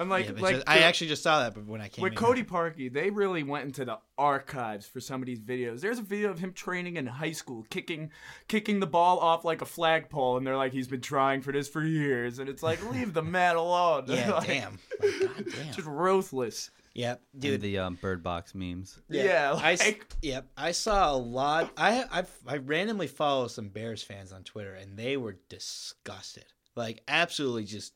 I'm 0.00 0.08
like, 0.08 0.26
Yeah, 0.26 0.32
like 0.40 0.54
just- 0.56 0.68
I 0.68 0.78
actually 0.80 1.08
just 1.08 1.22
saw 1.22 1.40
that 1.40 1.54
but 1.54 1.66
when 1.66 1.80
I 1.80 1.88
came 1.88 2.02
with 2.02 2.12
in. 2.12 2.18
Cody 2.18 2.42
Parkey, 2.42 2.92
they 2.92 3.10
really 3.10 3.42
went 3.42 3.64
into 3.66 3.84
the 3.84 3.98
archives 4.16 4.86
for 4.86 4.98
some 5.00 5.20
of 5.22 5.26
these 5.26 5.40
videos. 5.40 5.80
There's 5.80 5.98
a 5.98 6.02
video 6.02 6.30
of 6.30 6.38
him 6.38 6.52
training 6.52 6.96
in 6.96 7.06
high 7.06 7.32
school, 7.32 7.64
kicking 7.70 8.10
kicking 8.48 8.80
the 8.80 8.86
ball 8.86 9.18
off 9.18 9.44
like 9.44 9.60
a 9.62 9.66
flagpole, 9.66 10.36
and 10.38 10.46
they're 10.46 10.56
like, 10.56 10.72
he's 10.72 10.88
been 10.88 11.00
trying 11.02 11.42
for 11.42 11.52
this 11.52 11.68
for 11.68 11.84
years, 11.84 12.38
and 12.38 12.48
it's 12.48 12.62
like, 12.62 12.82
leave 12.92 13.12
the 13.12 13.22
man 13.22 13.56
alone. 13.56 14.04
Yeah, 14.08 14.32
Like, 14.32 14.46
damn. 14.46 14.78
Like, 15.02 15.20
God 15.20 15.44
damn. 15.54 15.72
Just 15.72 15.86
ruthless. 15.86 16.70
Yep, 16.94 17.22
Dude, 17.38 17.50
dude. 17.52 17.60
the 17.62 17.78
um, 17.78 17.94
bird 18.02 18.22
box 18.22 18.54
memes. 18.54 18.98
Yeah, 19.08 19.54
I, 19.56 19.72
s- 19.72 19.80
like- 19.84 20.06
yep. 20.20 20.46
I 20.58 20.72
saw 20.72 21.14
a 21.14 21.16
lot. 21.16 21.70
I 21.76 22.04
I 22.12 22.24
I 22.46 22.56
randomly 22.58 23.06
follow 23.06 23.48
some 23.48 23.68
Bears 23.68 24.02
fans 24.02 24.30
on 24.32 24.42
Twitter, 24.44 24.74
and 24.74 24.96
they 24.98 25.16
were 25.16 25.36
disgusted, 25.48 26.44
like 26.76 27.02
absolutely 27.08 27.64
just 27.64 27.94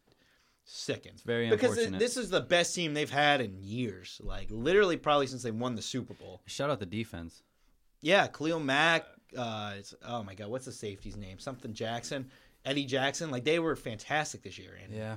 sickened. 0.65 1.21
very 1.27 1.51
because 1.51 1.73
it- 1.77 1.81
unfortunate. 1.89 1.99
this 1.99 2.17
is 2.17 2.31
the 2.31 2.41
best 2.41 2.75
team 2.75 2.95
they've 2.95 3.11
had 3.11 3.41
in 3.43 3.59
years, 3.61 4.19
like 4.25 4.49
literally 4.51 4.97
probably 4.97 5.27
since 5.27 5.43
they 5.43 5.51
won 5.51 5.75
the 5.75 5.83
Super 5.83 6.15
Bowl. 6.15 6.41
Shout 6.47 6.71
out 6.71 6.81
the 6.81 6.87
defense. 6.87 7.43
Yeah, 8.01 8.27
Khalil 8.29 8.61
Mack. 8.61 9.05
Uh, 9.37 9.75
it's, 9.79 9.95
oh 10.07 10.23
my 10.23 10.35
God, 10.35 10.49
what's 10.49 10.65
the 10.65 10.73
safety's 10.73 11.17
name? 11.17 11.39
Something 11.39 11.75
Jackson, 11.75 12.31
Eddie 12.65 12.87
Jackson. 12.87 13.31
Like 13.31 13.45
they 13.45 13.59
were 13.59 13.77
fantastic 13.77 14.43
this 14.43 14.59
year, 14.59 14.79
and 14.83 14.95
Yeah. 14.95 15.17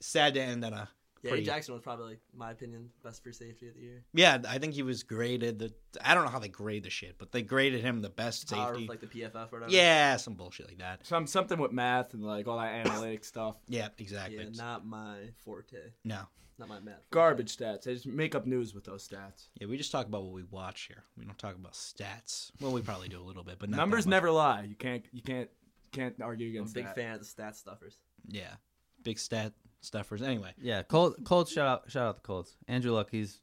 sad 0.00 0.32
to 0.34 0.40
end 0.40 0.64
on 0.64 0.72
a. 0.72 0.88
yeah, 1.22 1.30
pretty- 1.30 1.44
Jackson 1.46 1.74
was 1.74 1.82
probably, 1.82 2.06
like, 2.06 2.20
my 2.34 2.50
opinion, 2.50 2.90
best 3.04 3.22
free 3.22 3.32
safety 3.32 3.68
of 3.68 3.74
the 3.74 3.80
year. 3.80 4.04
Yeah, 4.12 4.38
I 4.48 4.58
think 4.58 4.74
he 4.74 4.82
was 4.82 5.02
graded. 5.02 5.58
The 5.58 5.72
I 6.04 6.14
don't 6.14 6.24
know 6.24 6.30
how 6.30 6.38
they 6.38 6.48
grade 6.48 6.82
the 6.82 6.90
shit, 6.90 7.16
but 7.18 7.32
they 7.32 7.42
graded 7.42 7.80
him 7.82 8.00
the 8.00 8.08
best 8.10 8.50
Power 8.50 8.70
safety. 8.72 8.84
of, 8.84 8.88
like 8.88 9.00
the 9.00 9.06
PFF 9.06 9.52
or 9.52 9.60
whatever. 9.60 9.70
yeah, 9.72 10.16
some 10.16 10.34
bullshit 10.34 10.68
like 10.68 10.78
that. 10.78 11.06
Some 11.06 11.26
something 11.26 11.58
with 11.58 11.72
math 11.72 12.14
and 12.14 12.22
like 12.24 12.46
all 12.48 12.58
that 12.58 12.72
analytic 12.74 13.24
stuff. 13.24 13.56
Yeah, 13.68 13.88
exactly. 13.98 14.36
yeah, 14.38 14.48
not 14.54 14.84
my 14.86 15.16
forte, 15.44 15.76
no. 16.04 16.22
not 16.58 16.68
my 16.68 16.80
math. 16.80 16.94
forte. 16.94 17.10
Garbage 17.10 17.56
stats. 17.56 17.82
They 17.84 17.94
just 17.94 18.06
make 18.06 18.34
up 18.34 18.46
news 18.46 18.74
with 18.74 18.84
those 18.84 19.06
stats. 19.06 19.48
Yeah, 19.60 19.66
we 19.68 19.76
just 19.76 19.92
talk 19.92 20.06
about 20.06 20.22
what 20.24 20.32
we 20.32 20.42
watch 20.44 20.82
here. 20.88 21.04
We 21.16 21.24
don't 21.24 21.38
talk 21.38 21.54
about 21.54 21.72
stats. 21.74 22.50
Well, 22.60 22.72
we 22.72 22.80
probably 22.82 23.08
do 23.08 23.20
a 23.20 23.24
little 23.24 23.44
bit, 23.44 23.58
but 23.58 23.70
not 23.70 23.76
Numbers 23.76 24.06
never 24.06 24.30
lie. 24.30 24.62
You 24.68 24.74
can't 24.74 25.04
you 25.12 25.22
can't 25.22 25.48
can't 25.92 26.20
argue 26.22 26.48
I'm 26.48 26.54
a 26.54 26.58
against 26.58 26.74
big 26.74 26.84
that. 26.86 26.94
fan 26.96 27.12
of 27.14 27.20
the 27.20 27.26
stat 27.26 27.54
stuffers. 27.56 27.98
Yeah, 28.28 28.54
big 29.02 29.18
stat 29.18 29.52
stuffers. 29.82 30.22
Anyway, 30.22 30.52
Yeah, 30.60 30.82
Colts. 30.82 31.16
Colts. 31.24 31.52
Shout 31.52 31.66
out. 31.66 31.90
Shout 31.90 32.06
out 32.06 32.14
the 32.16 32.22
Colts. 32.22 32.56
Andrew 32.66 32.92
Luck. 32.92 33.08
He's 33.10 33.40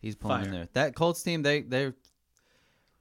he's 0.00 0.14
pulling 0.14 0.44
in 0.44 0.50
there. 0.52 0.68
That 0.74 0.94
Colts 0.94 1.22
team. 1.22 1.42
They 1.42 1.62
they 1.62 1.92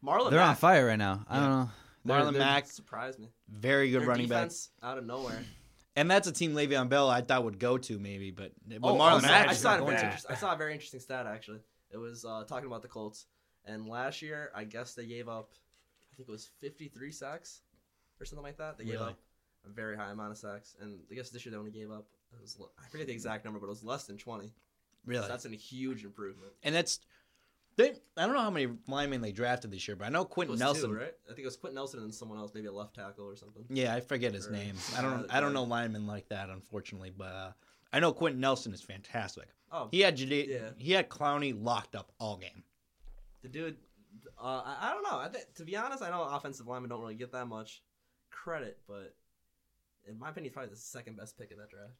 Marlon 0.03 0.31
they're 0.31 0.41
on 0.41 0.55
fire 0.55 0.87
right 0.87 0.97
now. 0.97 1.25
I 1.27 1.39
don't 1.39 1.49
know. 1.49 1.69
They're- 2.05 2.15
Marlon 2.17 2.31
they're- 2.31 2.39
Mack, 2.39 2.67
surprised 2.67 3.19
me. 3.19 3.29
very 3.49 3.91
good 3.91 4.01
Their 4.01 4.07
running 4.07 4.27
back, 4.29 4.43
defense 4.45 4.69
out 4.81 4.97
of 4.97 5.05
nowhere. 5.05 5.43
and 5.97 6.09
that's 6.09 6.27
a 6.27 6.31
team 6.31 6.53
Le'Veon 6.55 6.87
Bell 6.87 7.09
I 7.09 7.21
thought 7.21 7.43
would 7.43 7.59
go 7.59 7.77
to 7.77 7.99
maybe, 7.99 8.31
but, 8.31 8.53
but 8.65 8.77
Oh, 8.81 8.95
Marlon 8.95 8.99
also, 9.11 9.27
Mack 9.27 9.49
I 9.49 9.51
is 9.51 9.57
saw, 9.59 9.71
not 9.71 9.75
a 9.75 9.79
going 9.81 9.89
very 9.91 9.99
to. 10.01 10.05
interest- 10.05 10.25
I 10.29 10.35
saw 10.35 10.53
a 10.53 10.57
very 10.57 10.73
interesting 10.73 11.01
stat 11.01 11.27
actually. 11.27 11.59
It 11.91 11.97
was 11.97 12.23
uh, 12.23 12.45
talking 12.47 12.67
about 12.67 12.81
the 12.83 12.87
Colts, 12.87 13.25
and 13.65 13.85
last 13.87 14.21
year 14.21 14.51
I 14.55 14.63
guess 14.63 14.93
they 14.93 15.05
gave 15.07 15.27
up, 15.27 15.51
I 16.13 16.15
think 16.15 16.29
it 16.29 16.31
was 16.31 16.49
53 16.59 17.11
sacks 17.11 17.61
or 18.21 18.25
something 18.25 18.43
like 18.43 18.57
that. 18.57 18.77
They 18.77 18.85
gave 18.85 18.93
Really? 18.93 19.07
up 19.09 19.19
a 19.65 19.69
very 19.69 19.97
high 19.97 20.11
amount 20.11 20.31
of 20.31 20.37
sacks, 20.37 20.77
and 20.79 21.01
I 21.11 21.15
guess 21.15 21.29
this 21.31 21.45
year 21.45 21.51
they 21.51 21.57
only 21.57 21.71
gave 21.71 21.91
up. 21.91 22.05
It 22.33 22.41
was, 22.41 22.57
I 22.83 22.87
forget 22.89 23.07
the 23.07 23.13
exact 23.13 23.43
number, 23.45 23.59
but 23.59 23.67
it 23.67 23.69
was 23.69 23.83
less 23.83 24.05
than 24.05 24.17
20. 24.17 24.51
Really, 25.05 25.21
So 25.23 25.27
that's 25.27 25.45
a 25.45 25.49
huge 25.49 26.03
improvement. 26.03 26.51
and 26.63 26.73
that's. 26.75 26.99
They, 27.75 27.93
I 28.17 28.25
don't 28.25 28.33
know 28.33 28.41
how 28.41 28.49
many 28.49 28.67
linemen 28.89 29.21
they 29.21 29.31
drafted 29.31 29.71
this 29.71 29.87
year, 29.87 29.95
but 29.95 30.03
I 30.05 30.09
know 30.09 30.25
Quenton 30.25 30.51
was 30.51 30.59
Nelson. 30.59 30.89
two, 30.89 30.95
right? 30.97 31.13
I 31.25 31.29
think 31.29 31.39
it 31.39 31.45
was 31.45 31.55
Quenton 31.55 31.75
Nelson 31.75 32.01
and 32.01 32.13
someone 32.13 32.37
else, 32.37 32.51
maybe 32.53 32.67
a 32.67 32.71
left 32.73 32.93
tackle 32.95 33.25
or 33.25 33.37
something. 33.37 33.63
Yeah, 33.69 33.95
I 33.95 34.01
forget 34.01 34.33
his 34.33 34.47
Or- 34.47 34.51
name. 34.51 34.75
I 34.97 35.01
don't. 35.01 35.33
I 35.33 35.39
don't 35.39 35.53
know 35.53 35.63
linemen 35.63 36.05
like 36.05 36.27
that, 36.27 36.49
unfortunately. 36.49 37.11
But 37.15 37.23
uh, 37.33 37.51
I 37.93 38.01
know 38.01 38.11
Quenton 38.11 38.41
Nelson 38.41 38.73
is 38.73 38.81
fantastic. 38.81 39.47
Oh, 39.71 39.87
He 39.91 40.01
had 40.01 40.17
Jade- 40.17 40.49
Yeah. 40.49 40.71
he 40.77 40.91
had 40.91 41.07
Clowney 41.09 41.53
locked 41.57 41.95
up 41.95 42.11
all 42.19 42.35
game. 42.37 42.63
the 43.43 43.47
dude. 43.47 43.77
Uh, 44.37 44.61
I, 44.65 44.89
I 44.89 44.93
don't 44.93 45.03
know. 45.03 45.17
I 45.19 45.29
think, 45.29 45.45
to 45.55 45.63
be 45.63 45.77
honest, 45.77 46.01
I 46.03 46.09
know 46.09 46.23
offensive 46.23 46.67
linemen 46.67 46.89
don't 46.89 46.99
really 46.99 47.15
get 47.15 47.31
that 47.31 47.45
much 47.47 47.81
credit, 48.31 48.79
but 48.87 49.15
in 50.07 50.17
my 50.19 50.29
opinion, 50.29 50.49
he's 50.49 50.53
probably 50.53 50.71
the 50.71 50.75
second 50.77 51.15
best 51.15 51.37
pick 51.37 51.51
of 51.51 51.57
that 51.59 51.69
draft. 51.69 51.93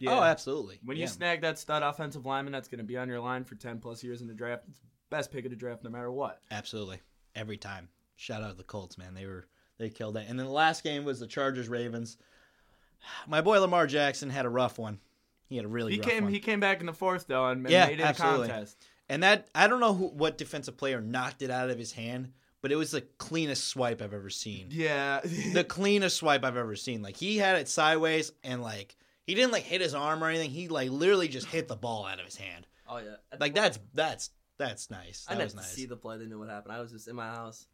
Oh, 0.00 0.04
yeah. 0.04 0.18
Oh, 0.18 0.22
absolutely. 0.22 0.78
When 0.84 0.96
yeah. 0.96 1.02
you 1.02 1.08
snag 1.08 1.40
that 1.42 1.58
stud 1.58 1.82
offensive 1.82 2.24
lineman 2.26 2.52
that's 2.52 2.68
going 2.68 2.78
to 2.78 2.84
be 2.84 2.96
on 2.96 3.08
your 3.08 3.20
line 3.20 3.44
for 3.44 3.54
10 3.56 3.78
plus 3.80 4.02
years 4.04 4.20
in 4.20 4.28
the 4.28 4.34
draft, 4.34 4.64
it's 4.68 4.80
best 5.10 5.32
pick 5.32 5.44
of 5.44 5.50
the 5.50 5.56
draft 5.56 5.82
no 5.84 5.90
matter 5.90 6.10
what. 6.10 6.40
absolutely 6.50 7.00
every 7.34 7.56
time. 7.56 7.88
Shout 8.16 8.42
out 8.42 8.50
to 8.50 8.56
the 8.56 8.64
Colts, 8.64 8.98
man. 8.98 9.14
They 9.14 9.26
were 9.26 9.46
they 9.78 9.90
killed 9.90 10.16
it. 10.16 10.26
And 10.28 10.38
then 10.38 10.46
the 10.46 10.52
last 10.52 10.82
game 10.84 11.04
was 11.04 11.20
the 11.20 11.26
Chargers 11.26 11.68
Ravens. 11.68 12.16
My 13.28 13.40
boy 13.40 13.60
Lamar 13.60 13.86
Jackson 13.86 14.30
had 14.30 14.44
a 14.46 14.50
rough 14.50 14.78
one. 14.78 14.98
He 15.46 15.56
had 15.56 15.64
a 15.64 15.68
really 15.68 15.92
He 15.94 15.98
rough 16.00 16.08
came 16.08 16.24
one. 16.24 16.32
he 16.32 16.40
came 16.40 16.60
back 16.60 16.80
in 16.80 16.86
the 16.86 16.92
fourth 16.92 17.26
though 17.26 17.46
and, 17.46 17.62
and 17.62 17.70
Yeah, 17.70 17.86
made 17.86 18.00
it 18.00 18.04
absolutely. 18.04 18.48
a 18.48 18.50
contest. 18.50 18.84
And 19.08 19.22
that 19.22 19.48
I 19.54 19.66
don't 19.68 19.80
know 19.80 19.94
who, 19.94 20.08
what 20.08 20.36
defensive 20.38 20.76
player 20.76 21.00
knocked 21.00 21.42
it 21.42 21.50
out 21.50 21.70
of 21.70 21.78
his 21.78 21.92
hand, 21.92 22.32
but 22.60 22.70
it 22.72 22.76
was 22.76 22.90
the 22.90 23.00
cleanest 23.18 23.68
swipe 23.68 24.02
I've 24.02 24.12
ever 24.12 24.28
seen. 24.30 24.68
Yeah. 24.70 25.20
the 25.54 25.64
cleanest 25.64 26.16
swipe 26.18 26.44
I've 26.44 26.56
ever 26.58 26.76
seen. 26.76 27.00
Like 27.02 27.16
he 27.16 27.38
had 27.38 27.56
it 27.56 27.68
sideways 27.68 28.32
and 28.44 28.62
like 28.62 28.96
he 29.28 29.34
didn't 29.34 29.52
like 29.52 29.62
hit 29.62 29.80
his 29.82 29.94
arm 29.94 30.24
or 30.24 30.28
anything. 30.28 30.50
He 30.50 30.66
like 30.68 30.90
literally 30.90 31.28
just 31.28 31.46
hit 31.46 31.68
the 31.68 31.76
ball 31.76 32.06
out 32.06 32.18
of 32.18 32.24
his 32.24 32.36
hand. 32.36 32.66
Oh 32.88 32.96
yeah, 32.98 33.16
At- 33.30 33.40
Like 33.40 33.54
that's 33.54 33.78
that's 33.94 34.30
that's 34.56 34.90
nice. 34.90 35.26
I 35.28 35.32
didn't 35.34 35.44
was 35.44 35.52
have 35.52 35.62
to 35.62 35.66
nice. 35.68 35.74
see 35.76 35.86
the 35.86 35.96
play. 35.96 36.16
They 36.18 36.26
knew 36.26 36.38
what 36.38 36.48
happened. 36.48 36.72
I 36.74 36.80
was 36.80 36.90
just 36.90 37.06
in 37.06 37.14
my 37.14 37.28
house, 37.28 37.66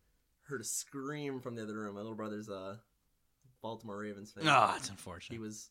heard 0.49 0.61
a 0.61 0.65
scream 0.65 1.41
from 1.41 1.55
the 1.55 1.63
other 1.63 1.75
room. 1.79 1.95
My 1.95 2.01
little 2.01 2.17
brother's 2.17 2.49
a 2.49 2.79
Baltimore 3.63 3.97
Ravens 3.99 4.33
fan. 4.33 4.47
Oh, 4.49 4.75
it's 4.77 4.91
unfortunate. 4.91 5.37
he 5.37 5.37
unfortunate. 5.37 5.41
was 5.41 5.71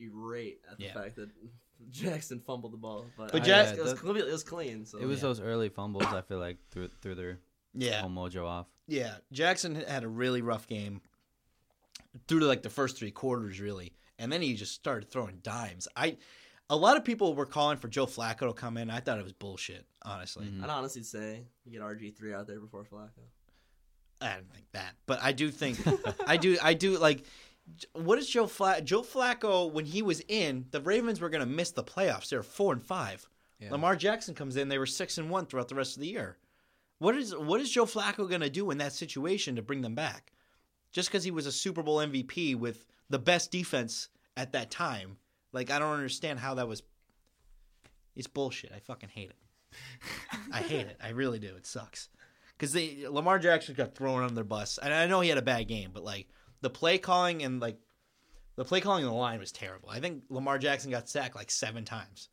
irate 0.00 0.60
at 0.70 0.78
the 0.78 0.84
Yeah. 0.86 0.94
fact 0.94 1.16
that 1.16 1.28
Jackson 1.90 2.40
fumbled 2.40 2.72
the 2.72 2.76
ball. 2.78 3.06
But, 3.16 3.30
But 3.32 3.42
I- 3.42 3.44
Jack- 3.44 3.66
it 3.66 3.70
was, 3.70 3.78
it 3.78 3.82
was 3.82 3.92
the- 3.92 3.98
clean. 4.00 4.16
It 4.16 4.32
was 4.32 4.42
clean. 4.44 4.86
So 4.86 4.98
It 4.98 5.04
was 5.06 5.18
Yeah. 5.18 5.22
those 5.28 5.40
early 5.40 5.68
fumbles. 5.68 6.06
I 6.06 6.22
feel 6.22 6.38
like 6.40 6.56
threw 6.70 6.88
threw 7.02 7.14
their 7.14 7.38
Yeah, 7.74 8.00
whole 8.00 8.10
mojo 8.10 8.44
off. 8.46 8.66
yeah. 8.86 9.18
Jackson 9.30 9.74
had 9.74 10.02
a 10.02 10.08
really 10.08 10.40
rough 10.42 10.66
game 10.66 11.02
through 12.26 12.40
to 12.40 12.46
like 12.46 12.62
the 12.62 12.70
first 12.70 12.96
three 12.96 13.10
quarters, 13.12 13.60
really, 13.60 13.92
and 14.18 14.32
then 14.32 14.42
he 14.42 14.54
just 14.54 14.74
started 14.74 15.10
throwing 15.10 15.38
dimes. 15.42 15.88
I, 15.96 16.16
a 16.70 16.76
lot 16.76 16.96
of 16.96 17.04
people 17.04 17.34
were 17.34 17.46
calling 17.46 17.76
for 17.78 17.88
Joe 17.88 18.06
Flacco 18.06 18.48
to 18.48 18.52
come 18.52 18.76
in. 18.76 18.90
I 18.90 19.00
thought 19.00 19.18
it 19.18 19.24
was 19.24 19.32
bullshit, 19.32 19.86
honestly. 20.02 20.46
Mhm. 20.46 20.62
I'd 20.64 20.70
honestly 20.70 21.02
say 21.02 21.44
you 21.64 21.72
get 21.72 21.80
RG 21.82 22.16
three 22.16 22.34
out 22.34 22.46
there 22.46 22.60
before 22.60 22.84
Flacco. 22.84 23.22
I 24.20 24.34
don't 24.34 24.52
think 24.52 24.66
that, 24.72 24.94
but 25.06 25.20
I 25.22 25.32
do 25.32 25.50
think 25.50 25.78
I 26.26 26.36
do 26.36 26.58
I 26.62 26.74
do 26.74 26.98
like 26.98 27.24
what 27.92 28.18
is 28.18 28.28
Joe 28.28 28.46
Flack 28.46 28.84
Joe 28.84 29.02
Flacco 29.02 29.70
when 29.70 29.84
he 29.84 30.02
was 30.02 30.20
in 30.26 30.66
the 30.70 30.80
Ravens 30.80 31.20
were 31.20 31.28
going 31.30 31.46
to 31.46 31.46
miss 31.46 31.70
the 31.70 31.84
playoffs. 31.84 32.28
They 32.30 32.36
were 32.36 32.42
4 32.42 32.72
and 32.74 32.82
5. 32.82 33.28
Yeah. 33.60 33.70
Lamar 33.72 33.94
Jackson 33.96 34.34
comes 34.34 34.56
in, 34.56 34.68
they 34.68 34.78
were 34.78 34.86
6 34.86 35.18
and 35.18 35.30
1 35.30 35.46
throughout 35.46 35.68
the 35.68 35.74
rest 35.74 35.96
of 35.96 36.00
the 36.00 36.08
year. 36.08 36.36
What 36.98 37.16
is 37.16 37.34
what 37.36 37.60
is 37.60 37.70
Joe 37.70 37.84
Flacco 37.86 38.28
going 38.28 38.40
to 38.40 38.50
do 38.50 38.70
in 38.72 38.78
that 38.78 38.92
situation 38.92 39.54
to 39.56 39.62
bring 39.62 39.82
them 39.82 39.94
back? 39.94 40.32
just 40.90 41.10
because 41.10 41.22
he 41.22 41.30
was 41.30 41.44
a 41.44 41.52
Super 41.52 41.82
Bowl 41.82 41.98
MVP 41.98 42.56
with 42.56 42.86
the 43.10 43.18
best 43.18 43.50
defense 43.50 44.08
at 44.36 44.52
that 44.52 44.70
time. 44.70 45.16
Like 45.52 45.70
I 45.70 45.78
don't 45.78 45.94
understand 45.94 46.38
how 46.38 46.54
that 46.54 46.68
was. 46.68 46.82
It's 48.14 48.26
bullshit. 48.26 48.72
I 48.74 48.80
fucking 48.80 49.10
hate 49.10 49.30
it. 49.30 49.36
I 50.52 50.60
hate 50.60 50.86
it. 50.86 50.98
I 51.02 51.10
really 51.10 51.38
do. 51.38 51.54
It 51.56 51.66
sucks. 51.66 52.08
Because 52.56 52.72
they 52.72 53.06
Lamar 53.08 53.38
Jackson 53.38 53.74
got 53.74 53.94
thrown 53.94 54.22
on 54.22 54.34
their 54.34 54.44
bus, 54.44 54.78
and 54.82 54.92
I 54.92 55.06
know 55.06 55.20
he 55.20 55.28
had 55.28 55.38
a 55.38 55.42
bad 55.42 55.68
game, 55.68 55.90
but 55.94 56.02
like 56.02 56.26
the 56.60 56.70
play 56.70 56.98
calling 56.98 57.42
and 57.42 57.60
like 57.60 57.78
the 58.56 58.64
play 58.64 58.80
calling 58.80 59.04
on 59.04 59.10
the 59.10 59.16
line 59.16 59.38
was 59.38 59.52
terrible. 59.52 59.88
I 59.88 60.00
think 60.00 60.24
Lamar 60.28 60.58
Jackson 60.58 60.90
got 60.90 61.08
sacked 61.08 61.36
like 61.36 61.52
seven 61.52 61.84
times, 61.84 62.28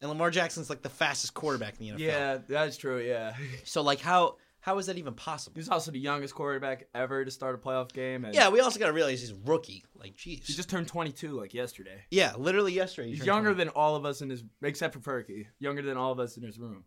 and 0.00 0.08
Lamar 0.08 0.32
Jackson's 0.32 0.68
like 0.68 0.82
the 0.82 0.88
fastest 0.88 1.34
quarterback 1.34 1.78
in 1.78 1.86
the 1.86 1.92
NFL. 1.92 2.06
Yeah, 2.06 2.38
that's 2.48 2.76
true. 2.76 3.00
Yeah, 3.00 3.34
So 3.64 3.82
like 3.82 4.00
how 4.00 4.38
how 4.60 4.78
is 4.78 4.86
that 4.86 4.98
even 4.98 5.14
possible? 5.14 5.54
He's 5.56 5.68
also 5.68 5.90
the 5.90 5.98
youngest 6.00 6.34
quarterback 6.34 6.88
ever 6.94 7.24
to 7.24 7.30
start 7.30 7.54
a 7.54 7.58
playoff 7.58 7.92
game. 7.92 8.24
And 8.24 8.34
Yeah, 8.34 8.48
we 8.48 8.60
also 8.60 8.78
got 8.78 8.86
to 8.88 8.92
realize 8.92 9.20
he's 9.20 9.30
a 9.30 9.36
rookie. 9.44 9.84
Like, 9.94 10.16
jeez. 10.16 10.44
he 10.44 10.52
just 10.52 10.68
turned 10.68 10.88
22 10.88 11.30
like 11.32 11.54
yesterday. 11.54 12.02
yeah, 12.10 12.34
literally 12.36 12.72
yesterday. 12.72 13.08
he 13.10 13.14
He's 13.16 13.24
younger 13.26 13.50
20. 13.54 13.58
than 13.64 13.68
all 13.70 13.94
of 13.96 14.04
us 14.04 14.20
in 14.20 14.30
his, 14.30 14.44
except 14.62 14.94
for 14.94 15.00
Perky. 15.00 15.46
Younger 15.60 15.82
than 15.82 15.96
all 15.96 16.12
of 16.12 16.18
us 16.20 16.36
in 16.36 16.42
his 16.42 16.58
room. 16.58 16.84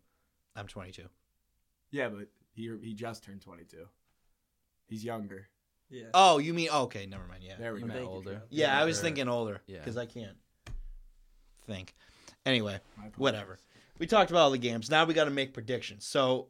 I'm 0.54 0.66
22. 0.66 1.02
Yeah, 1.90 2.08
but 2.10 2.28
he 2.52 2.70
he 2.82 2.94
just 2.94 3.24
turned 3.24 3.40
22. 3.40 3.86
He's 4.86 5.02
younger. 5.04 5.48
Yeah. 5.88 6.06
Oh, 6.14 6.38
you 6.38 6.54
mean 6.54 6.68
oh, 6.72 6.82
okay? 6.84 7.06
Never 7.06 7.26
mind. 7.26 7.42
Yeah. 7.42 7.56
There 7.58 7.74
we 7.74 7.82
go. 7.82 8.06
older. 8.06 8.30
Trav. 8.34 8.42
Yeah, 8.50 8.78
I 8.78 8.84
was 8.84 9.00
thinking 9.00 9.28
older 9.28 9.60
Yeah. 9.66 9.78
because 9.78 9.96
I 9.96 10.06
can't 10.06 10.36
think. 11.66 11.94
Anyway, 12.44 12.78
whatever. 13.16 13.58
We 13.98 14.06
talked 14.06 14.30
about 14.30 14.40
all 14.40 14.50
the 14.50 14.58
games. 14.58 14.90
Now 14.90 15.04
we 15.04 15.14
got 15.14 15.24
to 15.24 15.30
make 15.30 15.52
predictions. 15.54 16.04
So 16.06 16.48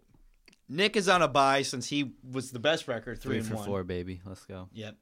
Nick 0.73 0.97
is 0.97 1.09
on 1.09 1.21
a 1.23 1.29
buy 1.29 1.63
since 1.63 1.87
he 1.89 2.13
was 2.31 2.51
the 2.51 2.59
best 2.59 2.89
record, 2.89 3.21
three, 3.21 3.33
Three 3.33 3.39
and 3.41 3.47
for 3.49 3.55
one. 3.57 3.67
four, 3.67 3.85
baby. 3.85 4.21
Let's 4.25 4.45
go. 4.45 4.69
Yep. 4.73 4.97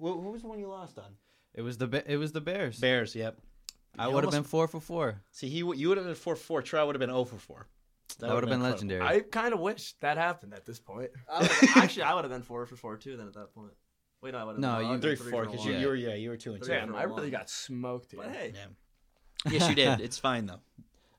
Who, 0.00 0.20
who 0.20 0.30
was 0.32 0.42
the 0.42 0.48
one 0.48 0.58
you 0.58 0.66
lost 0.68 0.98
on? 0.98 1.04
It 1.54 1.62
was 1.62 1.78
the 1.78 1.86
Ba- 1.86 2.10
it 2.10 2.16
was 2.16 2.32
the 2.32 2.40
Bears. 2.40 2.78
Bears. 2.80 3.14
Yep. 3.14 3.38
I 3.98 4.08
would 4.08 4.24
have 4.24 4.32
been 4.32 4.42
four 4.42 4.66
for 4.68 4.80
four. 4.80 5.20
See, 5.30 5.48
he 5.48 5.58
you 5.58 5.88
would 5.88 5.96
have 5.98 6.06
been 6.06 6.14
four 6.14 6.34
for 6.34 6.42
four. 6.42 6.62
Troy 6.62 6.84
would 6.86 6.94
have 6.96 7.00
been 7.00 7.10
zero 7.10 7.24
for 7.24 7.36
four. 7.36 7.68
That, 8.18 8.34
would 8.34 8.42
have 8.42 8.50
been 8.50 8.60
incredible. 8.60 8.70
legendary. 8.70 9.02
I 9.02 9.20
kind 9.20 9.54
of 9.54 9.60
wish 9.60 9.94
that 10.00 10.16
happened 10.16 10.54
at 10.54 10.66
this 10.66 10.78
point. 10.80 11.10
I 11.32 11.48
actually, 11.76 12.02
I 12.02 12.14
would 12.14 12.24
have 12.24 12.32
been 12.32 12.42
four 12.42 12.66
for 12.66 12.76
four 12.76 12.96
too. 12.96 13.16
Then 13.16 13.26
at 13.28 13.34
that 13.34 13.54
point. 13.54 13.72
Wait, 14.22 14.32
no, 14.32 14.38
I 14.38 14.44
would 14.44 14.52
have. 14.52 14.60
No, 14.60 14.92
you- 14.92 14.98
Three 14.98 15.14
for 15.16 15.24
four 15.30 15.44
because 15.46 15.64
you, 15.64 15.74
you 15.74 15.86
were 15.86 15.94
yeah 15.94 16.14
you 16.14 16.30
were 16.30 16.36
two 16.36 16.54
and 16.54 16.62
two. 16.62 16.68
Damn, 16.70 16.94
I 16.94 17.02
really 17.04 17.30
got 17.30 17.48
smoked 17.50 18.10
here. 18.12 18.20
But 18.22 18.34
hey, 18.34 18.52
Yeah. 18.54 19.50
Yes, 19.52 19.68
you 19.68 19.74
did. 19.74 20.00
It's 20.06 20.18
fine 20.18 20.46
though. 20.46 20.60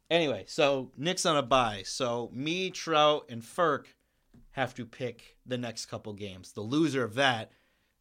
Anyway, 0.10 0.46
so 0.48 0.92
Nick's 0.98 1.26
on 1.26 1.38
a 1.38 1.42
bye. 1.42 1.84
So 1.86 2.30
me, 2.34 2.70
Trout, 2.70 3.26
and 3.30 3.42
Ferk 3.42 3.86
have 4.52 4.76
to 4.76 4.86
pick 4.86 5.38
the 5.46 5.58
next 5.58 5.88
couple 5.88 6.14
games. 6.14 6.52
The 6.52 6.62
loser 6.62 7.04
of 7.04 7.16
that, 7.16 7.52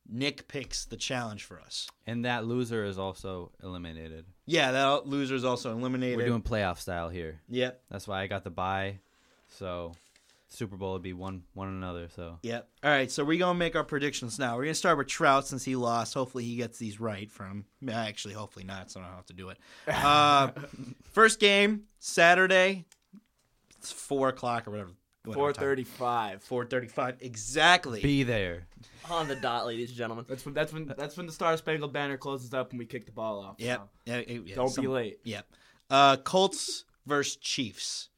Nick 0.08 0.48
picks 0.48 0.84
the 0.84 0.96
challenge 0.96 1.44
for 1.44 1.60
us. 1.60 1.88
and 2.06 2.24
that 2.24 2.44
loser 2.44 2.84
is 2.84 2.98
also 2.98 3.52
eliminated. 3.62 4.26
Yeah, 4.46 4.72
that 4.72 5.06
loser 5.06 5.34
is 5.34 5.44
also 5.44 5.70
eliminated. 5.72 6.16
We're 6.18 6.26
doing 6.26 6.42
playoff 6.42 6.78
style 6.78 7.08
here. 7.08 7.40
Yep, 7.48 7.82
That's 7.90 8.06
why 8.08 8.20
I 8.22 8.26
got 8.26 8.44
the 8.44 8.50
bye. 8.50 8.98
So 9.48 9.92
Super 10.52 10.76
Bowl 10.76 10.92
would 10.92 11.02
be 11.02 11.12
one 11.14 11.42
one 11.54 11.68
another. 11.68 12.08
So 12.14 12.38
yep. 12.42 12.68
All 12.84 12.90
right, 12.90 13.10
so 13.10 13.24
we're 13.24 13.38
gonna 13.38 13.58
make 13.58 13.74
our 13.74 13.84
predictions 13.84 14.38
now. 14.38 14.56
We're 14.56 14.64
gonna 14.64 14.74
start 14.74 14.98
with 14.98 15.06
Trout 15.08 15.46
since 15.46 15.64
he 15.64 15.76
lost. 15.76 16.14
Hopefully, 16.14 16.44
he 16.44 16.56
gets 16.56 16.78
these 16.78 17.00
right 17.00 17.30
from. 17.30 17.64
Actually, 17.90 18.34
hopefully 18.34 18.64
not. 18.64 18.90
So 18.90 19.00
I 19.00 19.04
don't 19.04 19.14
have 19.14 19.26
to 19.26 19.32
do 19.32 19.48
it. 19.48 19.58
Uh, 19.88 20.50
first 21.12 21.40
game 21.40 21.84
Saturday. 21.98 22.84
It's 23.78 23.90
four 23.90 24.28
o'clock 24.28 24.68
or 24.68 24.72
whatever. 24.72 24.90
Four 25.24 25.52
thirty-five. 25.52 26.42
Four 26.42 26.66
thirty-five 26.66 27.16
exactly. 27.20 28.00
be 28.02 28.22
there. 28.22 28.66
on 29.08 29.28
the 29.28 29.36
dot, 29.36 29.66
ladies 29.66 29.88
and 29.88 29.96
gentlemen. 29.98 30.24
That's 30.28 30.44
when 30.44 30.54
that's 30.54 30.72
when 30.72 30.92
that's 30.96 31.16
when 31.16 31.26
the 31.26 31.32
Star 31.32 31.56
Spangled 31.56 31.92
Banner 31.92 32.16
closes 32.16 32.52
up 32.52 32.70
and 32.70 32.78
we 32.78 32.86
kick 32.86 33.06
the 33.06 33.12
ball 33.12 33.40
off. 33.40 33.56
Yep. 33.58 33.78
so 33.78 33.88
Yeah, 34.12 34.22
yeah, 34.26 34.38
yeah, 34.44 34.54
Don't 34.54 34.68
some- 34.68 34.84
be 34.84 34.88
late. 34.88 35.20
Yep. 35.24 35.46
Uh, 35.88 36.16
Colts 36.18 36.84
versus 37.06 37.36
Chiefs. 37.36 38.08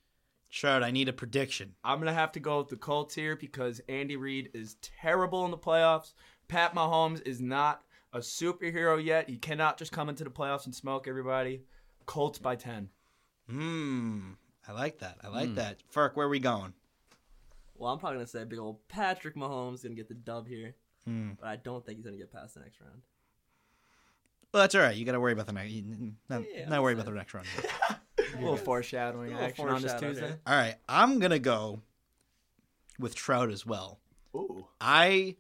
Trout, 0.55 0.85
I 0.85 0.93
need 0.93 1.09
a 1.09 1.13
prediction. 1.13 1.75
I'm 1.83 1.99
gonna 1.99 2.13
have 2.15 2.31
to 2.33 2.41
go 2.41 2.59
with 2.59 2.69
the 2.69 2.77
Colts 2.77 3.13
here 3.17 3.35
because 3.35 3.81
Andy 3.89 4.17
Reid 4.17 4.51
is 4.55 4.77
terrible 4.81 5.45
in 5.45 5.51
the 5.51 5.59
playoffs. 5.59 6.13
Pat 6.47 6.75
Mahomes 6.77 7.21
is 7.27 7.41
not 7.41 7.83
a 8.13 8.19
superhero 8.21 9.03
yet. 9.05 9.29
He 9.29 9.37
cannot 9.37 9.79
just 9.79 9.91
come 9.91 10.09
into 10.09 10.23
the 10.23 10.31
playoffs 10.31 10.67
and 10.67 10.75
smoke 10.75 11.09
everybody. 11.09 11.63
Colts 12.07 12.39
by 12.39 12.55
ten. 12.55 12.91
Hmm. 13.51 14.35
I 14.69 14.73
like 14.73 15.01
that. 15.01 15.19
I 15.25 15.29
like 15.29 15.57
that. 15.57 15.79
Ferk, 15.93 16.15
where 16.15 16.27
are 16.27 16.31
we 16.31 16.39
going? 16.39 16.73
Well, 17.75 17.93
I'm 17.93 17.99
probably 17.99 18.19
gonna 18.19 18.29
say 18.29 18.45
big 18.45 18.61
old 18.61 18.87
Patrick 18.87 19.35
Mahomes 19.35 19.83
gonna 19.83 19.97
get 19.97 20.07
the 20.07 20.15
dub 20.15 20.47
here, 20.47 20.77
Hmm. 21.05 21.33
but 21.41 21.49
I 21.49 21.57
don't 21.57 21.85
think 21.85 21.99
he's 21.99 22.05
gonna 22.05 22.17
get 22.17 22.33
past 22.33 22.55
the 22.55 22.61
next 22.61 22.81
round. 22.81 23.03
Well, 24.53 24.63
that's 24.63 24.77
all 24.77 24.83
right. 24.83 24.95
You 24.97 25.05
got 25.05 25.13
to 25.13 25.21
worry 25.21 25.33
about 25.33 25.47
the 25.47 25.53
next. 25.53 25.75
Not, 26.29 26.45
Yeah, 26.49 26.69
not 26.69 26.81
worry 26.81 26.93
about 26.93 27.07
the 27.07 27.11
next 27.11 27.35
round. 27.35 27.49
A 28.35 28.41
little 28.41 28.57
foreshadowing 28.57 29.31
A 29.33 29.35
little 29.35 29.47
action 29.47 29.69
on 29.69 29.83
this 29.83 29.95
Tuesday. 29.95 30.35
all 30.47 30.55
right. 30.57 30.77
I'm 30.89 31.19
gonna 31.19 31.39
go 31.39 31.81
with 32.99 33.15
Trout 33.15 33.51
as 33.51 33.65
well. 33.67 34.01
Ooh. 34.35 34.67
I 34.81 35.37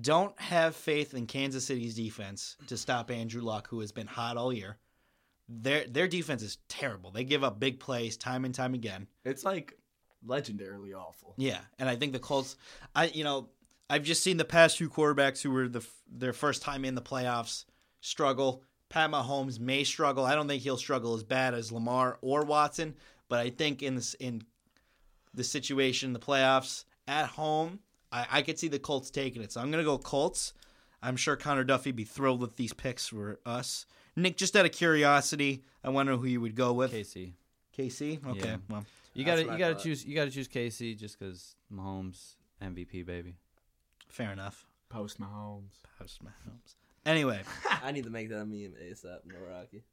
don't 0.00 0.38
have 0.40 0.74
faith 0.74 1.14
in 1.14 1.26
Kansas 1.26 1.64
City's 1.66 1.94
defense 1.94 2.56
to 2.66 2.76
stop 2.76 3.10
Andrew 3.10 3.42
Luck, 3.42 3.68
who 3.68 3.80
has 3.80 3.92
been 3.92 4.06
hot 4.06 4.36
all 4.36 4.52
year. 4.52 4.76
Their 5.48 5.86
their 5.86 6.08
defense 6.08 6.42
is 6.42 6.58
terrible. 6.68 7.10
They 7.10 7.24
give 7.24 7.44
up 7.44 7.60
big 7.60 7.78
plays 7.78 8.16
time 8.16 8.44
and 8.44 8.54
time 8.54 8.74
again. 8.74 9.06
It's 9.24 9.44
like 9.44 9.78
legendarily 10.26 10.94
awful. 10.94 11.34
Yeah, 11.36 11.60
and 11.78 11.88
I 11.88 11.96
think 11.96 12.12
the 12.12 12.18
Colts. 12.18 12.56
I 12.94 13.06
you 13.06 13.24
know 13.24 13.48
I've 13.90 14.04
just 14.04 14.22
seen 14.22 14.38
the 14.38 14.44
past 14.44 14.78
two 14.78 14.88
quarterbacks 14.88 15.42
who 15.42 15.50
were 15.50 15.68
the 15.68 15.86
their 16.10 16.32
first 16.32 16.62
time 16.62 16.84
in 16.84 16.94
the 16.94 17.02
playoffs 17.02 17.64
struggle. 18.00 18.62
Pat 18.94 19.10
Mahomes 19.10 19.58
may 19.58 19.82
struggle. 19.82 20.24
I 20.24 20.36
don't 20.36 20.46
think 20.46 20.62
he'll 20.62 20.76
struggle 20.76 21.14
as 21.14 21.24
bad 21.24 21.52
as 21.52 21.72
Lamar 21.72 22.16
or 22.20 22.44
Watson, 22.44 22.94
but 23.28 23.40
I 23.40 23.50
think 23.50 23.82
in 23.82 23.96
this 23.96 24.14
in 24.14 24.42
the 25.34 25.42
situation, 25.42 26.12
the 26.12 26.20
playoffs 26.20 26.84
at 27.08 27.26
home, 27.26 27.80
I, 28.12 28.26
I 28.30 28.42
could 28.42 28.56
see 28.56 28.68
the 28.68 28.78
Colts 28.78 29.10
taking 29.10 29.42
it. 29.42 29.50
So 29.50 29.60
I'm 29.60 29.72
gonna 29.72 29.82
go 29.82 29.98
Colts. 29.98 30.52
I'm 31.02 31.16
sure 31.16 31.34
Connor 31.34 31.64
Duffy 31.64 31.90
would 31.90 31.96
be 31.96 32.04
thrilled 32.04 32.38
with 32.40 32.54
these 32.54 32.72
picks 32.72 33.08
for 33.08 33.40
us. 33.44 33.84
Nick, 34.14 34.36
just 34.36 34.54
out 34.54 34.64
of 34.64 34.70
curiosity, 34.70 35.64
I 35.82 35.88
wonder 35.90 36.16
who 36.16 36.26
you 36.26 36.40
would 36.40 36.54
go 36.54 36.72
with. 36.72 36.92
KC. 36.92 37.32
KC. 37.76 38.24
Okay. 38.24 38.48
Yeah. 38.48 38.56
Well, 38.70 38.86
You 39.12 39.24
got 39.24 39.34
to 39.36 39.42
you 39.42 39.50
I 39.50 39.58
got 39.58 39.68
to 39.70 39.74
thought. 39.74 39.82
choose 39.82 40.04
you 40.04 40.14
got 40.14 40.26
to 40.26 40.30
choose 40.30 40.46
KC 40.46 40.96
just 40.96 41.18
because 41.18 41.56
Mahomes 41.72 42.36
MVP 42.62 43.04
baby. 43.04 43.34
fair 44.08 44.30
enough. 44.30 44.66
Post 44.88 45.20
Mahomes. 45.20 45.82
Post 45.98 46.24
Mahomes. 46.24 46.76
Anyway, 47.06 47.42
I 47.82 47.92
need 47.92 48.04
to 48.04 48.10
make 48.10 48.28
that 48.30 48.40
a 48.40 48.44
meme 48.46 48.72
ASAP, 48.82 49.18
no 49.26 49.36
Rocky. 49.50 49.84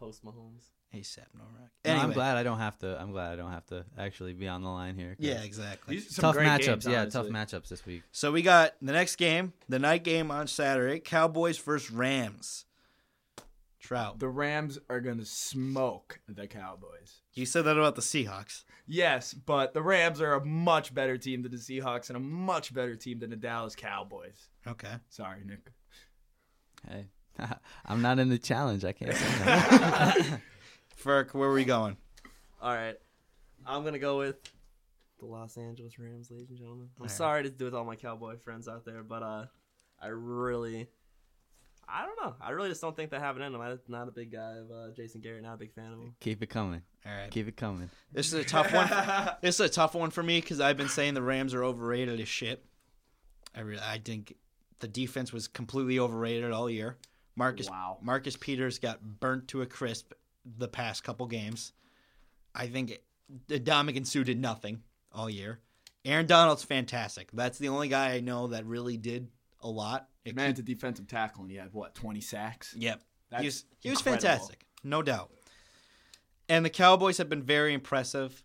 Post 0.00 0.24
Mahomes. 0.24 0.70
ASAP 0.94 1.26
no 1.36 1.44
rock. 1.44 1.70
No, 1.84 1.90
Anyway, 1.90 2.04
I'm 2.04 2.12
glad 2.12 2.36
I 2.38 2.42
don't 2.42 2.58
have 2.58 2.78
to. 2.78 2.98
I'm 3.00 3.12
glad 3.12 3.32
I 3.32 3.36
don't 3.36 3.52
have 3.52 3.66
to 3.66 3.84
actually 3.98 4.32
be 4.32 4.48
on 4.48 4.62
the 4.62 4.70
line 4.70 4.96
here. 4.96 5.16
Yeah, 5.18 5.42
exactly. 5.42 6.00
Some 6.00 6.22
Tough 6.22 6.34
great 6.36 6.48
matchups. 6.48 6.66
games, 6.66 6.86
yeah, 6.86 7.04
tough 7.06 7.26
matchups 7.26 7.68
this 7.68 7.84
week. 7.84 8.02
So 8.10 8.32
we 8.32 8.40
got 8.42 8.74
the 8.80 8.92
next 8.92 9.16
game, 9.16 9.52
the 9.68 9.78
night 9.78 10.02
game 10.02 10.30
on 10.30 10.46
Saturday, 10.46 10.98
Cowboys 11.00 11.58
versus 11.58 11.90
Rams. 11.90 12.64
Trout. 13.80 14.18
The 14.18 14.28
Rams 14.28 14.78
are 14.90 15.00
gonna 15.00 15.24
smoke 15.24 16.20
the 16.26 16.46
Cowboys. 16.46 17.20
You 17.34 17.46
said 17.46 17.62
that 17.66 17.76
about 17.78 17.94
the 17.94 18.02
Seahawks. 18.02 18.64
Yes, 18.86 19.34
but 19.34 19.74
the 19.74 19.82
Rams 19.82 20.20
are 20.20 20.32
a 20.32 20.44
much 20.44 20.92
better 20.94 21.16
team 21.18 21.42
than 21.42 21.52
the 21.52 21.58
Seahawks 21.58 22.08
and 22.08 22.16
a 22.16 22.20
much 22.20 22.74
better 22.74 22.96
team 22.96 23.18
than 23.20 23.30
the 23.30 23.36
Dallas 23.36 23.76
Cowboys. 23.76 24.48
Okay. 24.66 24.94
Sorry, 25.10 25.40
Nick. 25.44 25.70
Hey, 26.88 27.06
I'm 27.86 28.02
not 28.02 28.18
in 28.18 28.28
the 28.28 28.38
challenge. 28.38 28.84
I 28.84 28.92
can't 28.92 29.14
say 29.14 29.44
that. 29.44 30.40
Ferk, 31.02 31.34
where 31.34 31.48
are 31.48 31.52
we 31.52 31.64
going? 31.64 31.96
All 32.60 32.74
right, 32.74 32.96
I'm 33.66 33.84
gonna 33.84 33.98
go 33.98 34.18
with 34.18 34.36
the 35.20 35.26
Los 35.26 35.56
Angeles 35.56 35.98
Rams, 35.98 36.30
ladies 36.30 36.48
and 36.50 36.58
gentlemen. 36.58 36.88
I'm 36.96 37.02
All 37.02 37.06
right. 37.06 37.10
sorry 37.10 37.42
to 37.44 37.50
do 37.50 37.64
with 37.64 37.74
all 37.74 37.84
my 37.84 37.96
cowboy 37.96 38.36
friends 38.38 38.68
out 38.68 38.84
there, 38.84 39.02
but 39.02 39.22
uh, 39.22 39.46
I 40.00 40.08
really, 40.08 40.88
I 41.88 42.04
don't 42.06 42.20
know. 42.22 42.34
I 42.40 42.50
really 42.50 42.68
just 42.68 42.80
don't 42.80 42.94
think 42.96 43.10
they 43.10 43.18
have 43.18 43.36
it 43.36 43.42
in 43.42 43.52
them. 43.52 43.60
I'm 43.60 43.78
not 43.88 44.08
a 44.08 44.12
big 44.12 44.32
guy 44.32 44.54
of 44.56 44.70
uh, 44.70 44.90
Jason 44.96 45.20
Garrett. 45.20 45.42
Not 45.42 45.54
a 45.54 45.58
big 45.58 45.72
fan 45.72 45.92
of 45.92 45.98
him. 46.00 46.14
Keep 46.20 46.42
it 46.42 46.50
coming. 46.50 46.82
All 47.06 47.12
right. 47.12 47.30
Keep 47.30 47.48
it 47.48 47.56
coming. 47.56 47.90
This 48.12 48.28
is 48.28 48.34
a 48.34 48.44
tough 48.44 48.72
one. 48.72 48.88
this 49.42 49.60
is 49.60 49.66
a 49.66 49.68
tough 49.68 49.94
one 49.94 50.10
for 50.10 50.22
me 50.22 50.40
because 50.40 50.60
I've 50.60 50.76
been 50.76 50.88
saying 50.88 51.14
the 51.14 51.22
Rams 51.22 51.54
are 51.54 51.64
overrated 51.64 52.20
as 52.20 52.28
shit. 52.28 52.64
I 53.56 53.60
really, 53.60 53.80
I 53.82 53.98
think 53.98 54.34
the 54.80 54.88
defense 54.88 55.32
was 55.32 55.48
completely 55.48 55.98
overrated 55.98 56.52
all 56.52 56.70
year. 56.70 56.96
Marcus 57.36 57.70
Wow. 57.70 57.98
Marcus 58.02 58.36
Peters 58.36 58.78
got 58.78 59.20
burnt 59.20 59.48
to 59.48 59.62
a 59.62 59.66
crisp 59.66 60.12
the 60.44 60.68
past 60.68 61.04
couple 61.04 61.26
games. 61.26 61.72
I 62.54 62.66
think 62.66 62.98
the 63.46 63.60
Ndamukong 63.60 64.06
Suh 64.06 64.24
did 64.24 64.40
nothing 64.40 64.82
all 65.12 65.30
year. 65.30 65.60
Aaron 66.04 66.26
Donald's 66.26 66.64
fantastic. 66.64 67.30
That's 67.32 67.58
the 67.58 67.68
only 67.68 67.88
guy 67.88 68.12
I 68.12 68.20
know 68.20 68.48
that 68.48 68.64
really 68.64 68.96
did 68.96 69.28
a 69.60 69.68
lot. 69.68 70.08
It 70.24 70.34
Man 70.34 70.54
to 70.54 70.62
defensive 70.62 71.06
tackle, 71.06 71.42
and 71.42 71.50
he 71.50 71.56
had 71.56 71.72
what, 71.72 71.94
20 71.94 72.20
sacks? 72.20 72.74
Yep. 72.76 73.02
That's 73.30 73.40
he 73.42 73.46
was, 73.46 73.64
he 73.80 73.90
was 73.90 74.00
fantastic, 74.00 74.64
no 74.82 75.02
doubt. 75.02 75.30
And 76.48 76.64
the 76.64 76.70
Cowboys 76.70 77.18
have 77.18 77.28
been 77.28 77.42
very 77.42 77.74
impressive. 77.74 78.42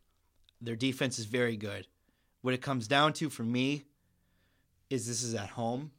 Their 0.61 0.75
defense 0.75 1.19
is 1.19 1.25
very 1.25 1.55
good. 1.55 1.87
What 2.41 2.53
it 2.53 2.61
comes 2.61 2.87
down 2.87 3.13
to 3.13 3.29
for 3.29 3.43
me 3.43 3.85
is 4.89 5.07
this 5.07 5.23
is 5.23 5.33
at 5.33 5.49
home. 5.49 5.91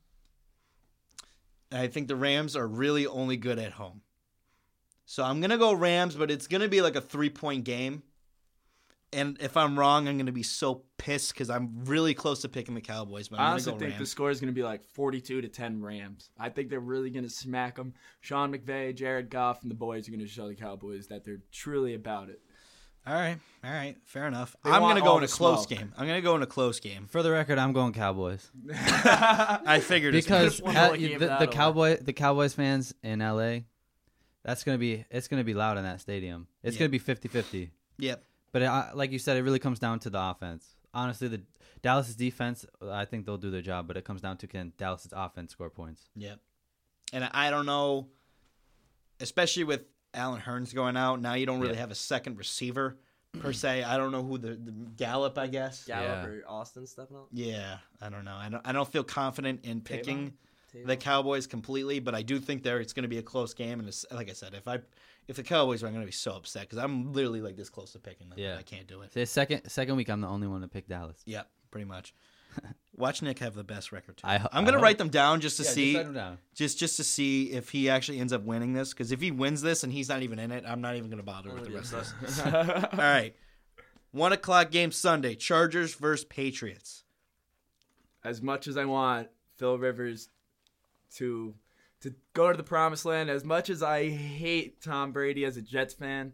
I 1.73 1.87
think 1.87 2.09
the 2.09 2.17
Rams 2.17 2.57
are 2.57 2.67
really 2.67 3.07
only 3.07 3.37
good 3.37 3.59
at 3.59 3.73
home. 3.73 4.03
So 5.07 5.23
I'm 5.23 5.41
gonna 5.41 5.59
go 5.59 5.73
Rams, 5.73 6.15
but 6.15 6.31
it's 6.31 6.47
gonna 6.47 6.69
be 6.69 6.81
like 6.81 6.97
a 6.97 7.01
three 7.01 7.31
point 7.31 7.65
game. 7.65 8.03
And 9.13 9.37
if 9.41 9.57
I'm 9.57 9.79
wrong, 9.79 10.09
I'm 10.09 10.19
gonna 10.19 10.33
be 10.33 10.43
so 10.43 10.83
pissed 11.05 11.35
because 11.35 11.51
I'm 11.51 11.85
really 11.85 12.15
close 12.15 12.41
to 12.43 12.49
picking 12.49 12.75
the 12.75 12.81
Cowboys. 12.81 13.29
But 13.29 13.39
I'm 13.39 13.47
I 13.47 13.51
honestly 13.51 13.73
go 13.73 13.79
think 13.79 13.99
the 13.99 14.07
score 14.07 14.31
is 14.31 14.41
going 14.41 14.53
to 14.53 14.55
be 14.55 14.63
like 14.63 14.87
42 14.89 15.43
to 15.43 15.49
10 15.49 15.83
Rams. 15.83 16.31
I 16.39 16.49
think 16.49 16.71
they're 16.71 16.81
really 16.81 17.11
going 17.11 17.25
to 17.25 17.31
smack 17.31 17.77
them. 17.77 17.93
Sean 18.23 18.53
McVay, 18.55 18.95
Jared 18.95 19.29
Goff, 19.29 19.63
and 19.63 19.71
the 19.71 19.77
boys 19.77 20.09
are 20.09 20.13
going 20.13 20.21
to 20.21 20.27
show 20.27 20.49
the 20.49 20.55
Cowboys 20.55 21.09
that 21.09 21.25
they're 21.25 21.43
truly 21.53 21.93
about 21.93 22.31
it. 22.31 22.41
All 23.07 23.13
right, 23.15 23.37
all 23.63 23.71
right, 23.71 23.97
fair 24.07 24.27
enough. 24.27 24.57
They 24.65 24.71
I'm 24.71 24.81
gonna 24.81 25.03
go 25.03 25.19
in 25.19 25.25
a 25.25 25.27
the 25.27 25.33
close 25.33 25.67
smoke. 25.67 25.79
game. 25.79 25.93
I'm 25.99 26.07
gonna 26.07 26.23
go 26.23 26.37
in 26.37 26.43
a 26.43 26.47
close 26.47 26.81
game. 26.81 27.07
For 27.07 27.23
the 27.23 27.31
record, 27.31 27.59
I'm 27.59 27.73
going 27.75 27.93
Cowboys 27.93 28.51
I 28.73 29.81
figured 29.85 30.15
as 30.15 30.25
because 30.25 30.63
much. 30.63 30.75
one 30.75 30.87
more 30.87 30.97
game 30.97 31.19
the, 31.19 31.27
that 31.27 31.39
the 31.41 31.45
over. 31.47 31.53
Cowboy 31.53 31.97
the 32.01 32.13
Cowboys 32.15 32.55
fans 32.55 32.95
in 33.03 33.19
LA, 33.19 33.59
that's 34.43 34.65
gonna 34.65 34.79
be 34.79 35.05
it's 35.11 35.29
gonna 35.29 35.45
be 35.45 35.53
loud 35.55 35.77
in 35.77 35.85
that 35.85 36.01
stadium. 36.01 36.47
It's 36.63 36.77
Yeah. 36.77 36.81
gonna 36.81 36.89
be 36.91 36.99
50-50. 36.99 37.71
Yep. 37.99 38.25
But 38.53 38.63
it, 38.63 38.67
uh, 38.67 38.85
like 38.95 39.13
you 39.13 39.19
said, 39.19 39.37
it 39.37 39.43
really 39.43 39.59
comes 39.59 39.79
down 39.79 39.99
to 40.01 40.11
the 40.11 40.21
offense. 40.21 40.65
Honestly, 40.95 41.29
the 41.29 41.43
Dallas' 41.83 42.15
defense, 42.15 42.65
I 42.89 43.05
think 43.05 43.27
they'll 43.27 43.37
do 43.37 43.51
their 43.51 43.61
job, 43.63 43.87
but 43.87 43.97
it 43.99 44.05
comes 44.05 44.21
down 44.23 44.37
to 44.39 44.47
can 44.47 44.73
Dallas' 44.79 45.09
offense 45.13 45.53
score 45.53 45.69
points. 45.71 46.09
Yep. 46.17 46.39
And 47.13 47.25
I 47.35 47.51
don't 47.51 47.67
know, 47.67 48.09
especially 49.21 49.65
with 49.65 49.83
Allen 50.15 50.41
Hurns 50.41 50.73
going 50.75 50.97
out. 50.97 51.21
Now 51.21 51.35
you 51.35 51.47
don't 51.47 51.61
really 51.61 51.75
Yeah. 51.75 51.81
have 51.81 51.91
a 51.91 51.95
second 51.97 52.39
receiver 52.39 52.97
per 53.41 53.53
se. 53.53 53.83
I 53.83 53.97
don't 53.97 54.13
know 54.13 54.23
who 54.23 54.39
the, 54.39 54.55
the 54.55 54.73
Gallup, 54.97 55.37
I 55.39 55.47
guess. 55.49 55.85
Gallup 55.85 56.07
Yeah. 56.07 56.27
or 56.27 56.45
Austin 56.47 56.87
stepping 56.87 57.17
up. 57.17 57.27
Yeah, 57.33 57.79
I 58.01 58.09
don't 58.09 58.25
know. 58.25 58.37
I 58.37 58.49
don't. 58.49 58.67
I 58.67 58.73
don't 58.73 58.91
feel 58.91 59.05
confident 59.05 59.65
in 59.65 59.81
picking 59.81 60.35
Tavon. 60.75 60.87
the 60.87 60.97
Cowboys 60.97 61.47
completely, 61.47 61.99
but 62.01 62.15
I 62.15 62.23
do 62.23 62.39
think 62.39 62.63
there 62.63 62.81
it's 62.81 62.93
going 62.93 63.03
to 63.05 63.09
be 63.09 63.19
a 63.19 63.23
close 63.23 63.55
game. 63.55 63.81
And 63.81 63.89
it's, 63.89 64.07
like 64.13 64.31
I 64.31 64.35
said, 64.35 64.55
if 64.55 64.69
I 64.69 64.79
if 65.27 65.37
the 65.37 65.43
Cowboys 65.43 65.83
are, 65.83 65.87
I'm 65.87 65.93
going 65.93 66.03
to 66.05 66.07
be 66.07 66.13
so 66.13 66.33
upset 66.33 66.63
because 66.69 66.79
I'm 66.79 67.13
literally 67.13 67.41
like 67.41 67.57
this 67.57 67.71
close 67.71 67.93
to 67.93 67.99
picking 67.99 68.29
them. 68.29 68.39
Yeah. 68.39 68.57
I 68.59 68.63
can't 68.63 68.87
do 68.87 69.01
it. 69.03 69.13
The 69.13 69.27
second 69.27 69.69
second 69.69 69.97
week, 69.97 70.09
I'm 70.11 70.21
the 70.21 70.29
only 70.29 70.47
one 70.47 70.61
to 70.61 70.69
pick 70.69 70.87
Dallas. 70.87 71.21
Yep, 71.27 71.49
pretty 71.71 71.87
much. 71.87 72.15
Watch 72.97 73.23
Nick 73.23 73.41
have 73.41 73.55
the 73.55 73.65
best 73.65 73.91
record 73.91 74.17
too. 74.19 74.27
I, 74.27 74.37
I'm 74.53 74.65
gonna 74.65 74.77
hope. 74.77 74.83
write 74.85 74.99
them 74.99 75.09
down 75.09 75.41
just 75.41 75.57
to 75.57 75.65
Yeah, 75.65 75.71
see. 75.71 75.93
just 75.93 75.97
write 75.97 76.07
'em 76.07 76.15
down. 76.15 76.39
just 76.55 76.79
just 76.79 76.97
to 76.99 77.05
see 77.05 77.51
if 77.51 77.71
he 77.71 77.91
actually 77.91 78.21
ends 78.21 78.33
up 78.33 78.43
winning 78.45 78.73
this. 78.73 78.93
Because 78.93 79.11
if 79.11 79.21
he 79.21 79.31
wins 79.33 79.63
this 79.63 79.83
and 79.83 79.93
he's 79.93 80.09
not 80.09 80.23
even 80.23 80.39
in 80.39 80.53
it, 80.53 80.65
I'm 80.67 80.81
not 80.81 80.95
even 80.97 81.11
going 81.11 81.19
to 81.19 81.25
bother 81.25 81.51
Oh, 81.51 81.55
with 81.55 81.65
the 81.65 81.71
yeah, 81.73 81.77
rest 81.79 81.93
of 81.93 82.21
this. 82.21 82.41
All 82.93 82.99
right, 82.99 83.35
one 84.13 84.33
o'clock 84.33 84.71
game 84.71 84.93
Sunday: 84.93 85.35
Chargers 85.35 85.95
versus 85.95 86.25
Patriots. 86.25 87.03
as 88.25 88.41
much 88.41 88.69
as 88.69 88.77
I 88.77 88.85
want 88.85 89.29
Phil 89.57 89.77
Rivers 89.77 90.29
to 91.17 91.55
to 92.03 92.15
go 92.35 92.51
to 92.53 92.57
the 92.57 92.63
promised 92.63 93.05
land, 93.07 93.29
as 93.31 93.45
much 93.45 93.71
as 93.71 93.83
I 93.83 94.09
hate 94.11 94.81
Tom 94.83 95.11
Brady 95.13 95.45
as 95.45 95.57
a 95.57 95.63
Jets 95.63 95.95
fan, 95.95 96.33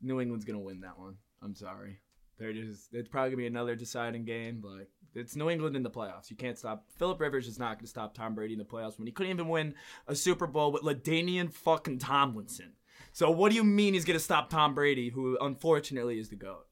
New 0.00 0.20
England's 0.20 0.44
gonna 0.44 0.58
win 0.58 0.80
that 0.80 0.98
one. 0.98 1.16
I'm 1.42 1.54
sorry. 1.54 2.00
They're 2.38 2.52
just 2.52 2.92
it's 2.92 3.08
probably 3.08 3.30
gonna 3.30 3.36
be 3.42 3.46
another 3.46 3.76
deciding 3.76 4.24
game, 4.24 4.60
but 4.60 4.88
it's 5.14 5.36
New 5.36 5.50
England 5.50 5.76
in 5.76 5.82
the 5.82 5.90
playoffs. 5.90 6.30
You 6.30 6.36
can't 6.36 6.58
stop 6.58 6.84
Philip 6.96 7.20
Rivers 7.20 7.46
is 7.48 7.58
not 7.58 7.78
gonna 7.78 7.86
stop 7.88 8.14
Tom 8.14 8.34
Brady 8.34 8.54
in 8.54 8.58
the 8.58 8.64
playoffs 8.64 8.98
when 8.98 9.06
he 9.06 9.12
couldn't 9.12 9.32
even 9.32 9.48
win 9.48 9.74
a 10.06 10.14
Super 10.14 10.46
Bowl 10.46 10.72
with 10.72 10.82
LaDainian 10.82 11.52
fucking 11.52 11.98
Tomlinson. 11.98 12.72
So 13.12 13.30
what 13.30 13.50
do 13.50 13.56
you 13.56 13.64
mean 13.64 13.94
he's 13.94 14.04
gonna 14.04 14.18
stop 14.18 14.48
Tom 14.50 14.74
Brady, 14.74 15.10
who 15.10 15.36
unfortunately 15.40 16.18
is 16.18 16.28
the 16.28 16.36
GOAT? 16.36 16.66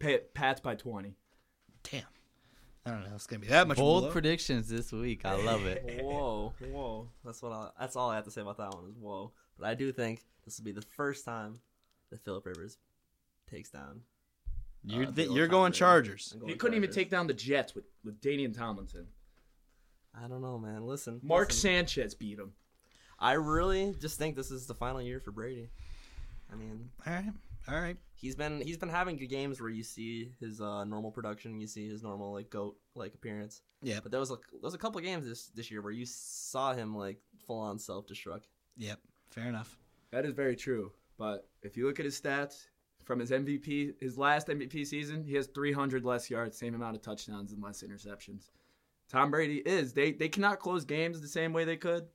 Pa- 0.00 0.24
Pats 0.34 0.60
by 0.60 0.74
twenty. 0.74 1.16
Damn, 1.90 2.02
I 2.86 2.90
don't 2.90 3.00
know. 3.04 3.14
It's 3.14 3.26
going 3.26 3.40
to 3.40 3.46
be 3.46 3.50
that 3.50 3.66
much 3.66 3.76
Bold 3.76 4.02
below. 4.04 4.12
predictions 4.12 4.68
this 4.68 4.92
week. 4.92 5.24
I 5.24 5.34
love 5.34 5.66
it. 5.66 5.82
Whoa, 6.02 6.54
whoa. 6.70 7.08
That's 7.24 7.42
what. 7.42 7.52
I, 7.52 7.70
that's 7.78 7.96
all 7.96 8.08
I 8.10 8.14
have 8.16 8.24
to 8.24 8.30
say 8.30 8.40
about 8.40 8.56
that 8.58 8.72
one 8.72 8.84
is 8.88 8.96
whoa. 8.96 9.32
But 9.58 9.66
I 9.68 9.74
do 9.74 9.90
think 9.92 10.22
this 10.44 10.58
will 10.58 10.64
be 10.64 10.72
the 10.72 10.82
first 10.82 11.24
time 11.24 11.60
that 12.10 12.24
Philip 12.24 12.46
Rivers 12.46 12.78
takes 13.50 13.70
down. 13.70 14.02
You're, 14.84 15.04
uh, 15.06 15.12
th- 15.12 15.28
the 15.28 15.34
you're 15.34 15.46
going 15.48 15.70
Brady. 15.70 15.78
Chargers. 15.78 16.30
I'm 16.34 16.40
going 16.40 16.50
He 16.52 16.56
couldn't 16.58 16.76
even 16.76 16.90
take 16.90 17.10
down 17.10 17.26
the 17.26 17.34
Jets 17.34 17.74
with 17.74 17.84
with 18.04 18.20
Danian 18.20 18.56
Tomlinson. 18.56 19.06
I 20.14 20.28
don't 20.28 20.42
know, 20.42 20.58
man. 20.58 20.86
Listen, 20.86 21.20
Mark 21.22 21.48
listen. 21.48 21.60
Sanchez 21.60 22.14
beat 22.14 22.38
him. 22.38 22.52
I 23.18 23.32
really 23.34 23.94
just 24.00 24.18
think 24.18 24.36
this 24.36 24.50
is 24.50 24.66
the 24.66 24.74
final 24.74 25.00
year 25.00 25.20
for 25.20 25.30
Brady. 25.30 25.70
I 26.52 26.56
mean, 26.56 26.90
All 27.06 27.12
right, 27.14 27.24
all 27.68 27.80
right. 27.80 27.96
he's 28.14 28.34
been 28.34 28.60
he's 28.60 28.76
been 28.76 28.90
having 28.90 29.16
good 29.16 29.28
games 29.30 29.58
where 29.60 29.70
you 29.70 29.82
see 29.84 30.32
his 30.40 30.60
uh, 30.60 30.84
normal 30.84 31.10
production, 31.12 31.58
you 31.60 31.66
see 31.66 31.88
his 31.88 32.02
normal 32.02 32.32
like 32.32 32.50
goat 32.50 32.76
like 32.94 33.14
appearance. 33.14 33.62
Yeah, 33.80 34.00
But 34.02 34.10
there 34.10 34.20
was 34.20 34.30
a 34.30 34.34
there 34.50 34.60
was 34.60 34.74
a 34.74 34.78
couple 34.78 35.00
games 35.00 35.24
this 35.26 35.46
this 35.54 35.70
year 35.70 35.80
where 35.80 35.92
you 35.92 36.04
saw 36.04 36.74
him 36.74 36.94
like 36.94 37.18
full 37.46 37.60
on 37.60 37.78
self 37.78 38.06
destruct. 38.06 38.42
yep. 38.76 38.98
Fair 39.30 39.46
enough. 39.48 39.78
That 40.10 40.26
is 40.26 40.32
very 40.34 40.56
true. 40.56 40.92
But 41.16 41.48
if 41.62 41.76
you 41.78 41.86
look 41.86 41.98
at 42.00 42.04
his 42.04 42.20
stats 42.20 42.66
from 43.12 43.20
his 43.20 43.30
MVP, 43.30 43.92
his 44.00 44.16
last 44.16 44.46
MVP 44.46 44.86
season, 44.86 45.22
he 45.22 45.34
has 45.34 45.46
300 45.48 46.02
less 46.02 46.30
yards, 46.30 46.56
same 46.56 46.74
amount 46.74 46.96
of 46.96 47.02
touchdowns, 47.02 47.52
and 47.52 47.62
less 47.62 47.82
interceptions. 47.82 48.48
Tom 49.10 49.30
Brady 49.30 49.58
is 49.58 49.92
they 49.92 50.12
they 50.12 50.30
cannot 50.30 50.60
close 50.60 50.86
games 50.86 51.20
the 51.20 51.28
same 51.28 51.52
way 51.52 51.66
they 51.66 51.76
could, 51.76 52.06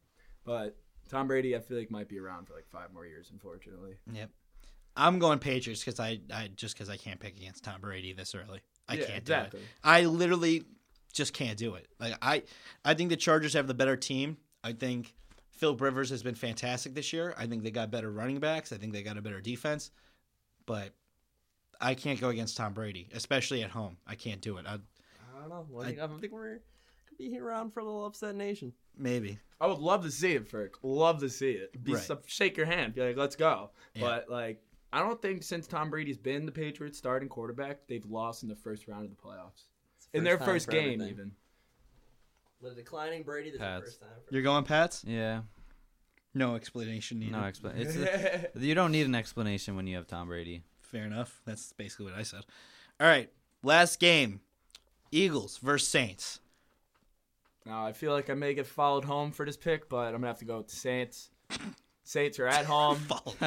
but 0.43 0.75
Tom 1.07 1.27
Brady 1.27 1.55
I 1.55 1.59
feel 1.59 1.77
like 1.77 1.91
might 1.91 2.09
be 2.09 2.17
around 2.17 2.47
for 2.47 2.55
like 2.55 2.67
five 2.67 2.91
more 2.91 3.05
years, 3.05 3.29
unfortunately. 3.31 3.97
Yep. 4.11 4.31
I'm 4.95 5.19
going 5.19 5.37
Patriots 5.37 5.83
because 5.83 5.99
I, 5.99 6.19
I 6.33 6.49
just 6.55 6.73
because 6.73 6.89
I 6.89 6.97
can't 6.97 7.19
pick 7.19 7.37
against 7.37 7.63
Tom 7.63 7.79
Brady 7.79 8.13
this 8.13 8.33
early. 8.33 8.61
I 8.89 8.95
Yeah, 8.95 9.05
can't 9.05 9.17
exactly. 9.19 9.59
do 9.59 9.63
it. 9.63 9.69
I 9.83 10.05
literally 10.05 10.63
just 11.13 11.35
can't 11.35 11.59
do 11.59 11.75
it. 11.75 11.87
Like 11.99 12.15
I, 12.23 12.41
I 12.83 12.95
think 12.95 13.11
the 13.11 13.17
Chargers 13.17 13.53
have 13.53 13.67
the 13.67 13.75
better 13.75 13.95
team. 13.95 14.37
I 14.63 14.73
think 14.73 15.13
Philip 15.51 15.79
Rivers 15.79 16.09
has 16.09 16.23
been 16.23 16.33
fantastic 16.33 16.95
this 16.95 17.13
year. 17.13 17.35
I 17.37 17.45
think 17.45 17.61
they 17.61 17.69
got 17.69 17.91
better 17.91 18.11
running 18.11 18.39
backs. 18.39 18.73
I 18.73 18.77
think 18.77 18.93
they 18.93 19.03
got 19.03 19.17
a 19.17 19.21
better 19.21 19.41
defense. 19.41 19.91
But 20.67 20.93
I 21.81 21.95
can't 21.95 22.21
go 22.21 22.29
against 22.29 22.55
Tom 22.57 22.73
Brady, 22.73 23.09
especially 23.15 23.63
at 23.63 23.71
home. 23.71 23.97
I 24.05 24.13
can't 24.13 24.41
do 24.41 24.57
it. 24.57 24.65
I, 24.67 24.73
I 24.75 25.39
don't 25.39 25.49
know. 25.49 25.65
I 25.77 25.81
I- 25.81 25.85
think, 25.85 25.99
I 25.99 26.07
think 26.07 26.31
we're 26.33 26.59
could 27.07 27.17
be 27.17 27.39
around 27.39 27.71
for 27.73 27.79
a 27.79 27.83
little 27.83 28.05
upset 28.05 28.35
nation. 28.35 28.73
maybe. 28.95 29.39
I 29.59 29.65
would 29.65 29.79
love 29.79 30.03
to 30.03 30.11
see 30.11 30.33
it, 30.33 30.51
Ferg. 30.51 30.71
Love 30.83 31.19
to 31.21 31.29
see 31.29 31.51
it. 31.51 31.83
Be 31.83 31.93
Right. 31.93 32.03
some- 32.03 32.19
shake 32.27 32.57
your 32.57 32.67
hand. 32.67 32.93
Be 32.93 33.01
like, 33.01 33.17
let's 33.17 33.35
go. 33.35 33.71
Yeah. 33.95 34.01
But 34.01 34.29
like, 34.29 34.61
I 34.93 34.99
don't 34.99 35.19
think 35.21 35.41
since 35.43 35.65
Tom 35.67 35.89
Brady's 35.89 36.17
been 36.17 36.45
the 36.45 36.51
Patriots 36.51 36.97
starting 36.97 37.27
quarterback, 37.29 37.87
they've 37.87 38.05
lost 38.05 38.43
in 38.43 38.49
the 38.49 38.55
first 38.55 38.87
round 38.87 39.05
of 39.05 39.09
the 39.09 39.15
playoffs. 39.15 39.63
The 40.11 40.19
In 40.19 40.23
their 40.23 40.37
first 40.37 40.69
game, 40.69 41.01
everything. 41.01 41.09
even. 41.09 41.31
The 42.61 42.71
declining 42.75 43.23
Brady, 43.23 43.49
this 43.51 43.55
is 43.55 43.59
the 43.59 43.65
Pats. 43.65 43.83
first 43.85 44.01
time. 44.01 44.09
For 44.27 44.33
You're 44.33 44.43
going 44.43 44.63
Pats? 44.63 45.03
Yeah, 45.07 45.41
No 46.37 46.55
explanation 46.55 47.19
needed. 47.19 47.33
no 47.33 47.43
explanation. 47.43 48.07
You 48.55 48.75
don't 48.75 48.91
need 48.91 49.05
an 49.07 49.15
explanation 49.15 49.75
when 49.75 49.87
you 49.87 49.95
have 49.95 50.07
Tom 50.07 50.27
Brady. 50.27 50.61
Fair 50.81 51.03
enough. 51.05 51.41
That's 51.45 51.73
basically 51.73 52.05
what 52.05 52.15
I 52.15 52.23
said. 52.23 52.41
All 52.99 53.07
right. 53.07 53.29
Last 53.63 53.99
game. 53.99 54.41
Eagles 55.11 55.57
versus 55.57 55.87
Saints. 55.89 56.39
Now 57.65 57.85
I 57.85 57.91
feel 57.93 58.11
like 58.13 58.29
I 58.29 58.33
may 58.33 58.53
get 58.53 58.67
followed 58.67 59.03
home 59.03 59.31
for 59.31 59.45
this 59.45 59.57
pick, 59.57 59.89
but 59.89 60.07
I'm 60.07 60.13
gonna 60.13 60.27
have 60.27 60.39
to 60.39 60.45
go 60.45 60.57
with 60.57 60.67
the 60.67 60.75
Saints. 60.75 61.29
Saints 62.03 62.39
are 62.39 62.47
at 62.47 62.65
home. 62.73 62.99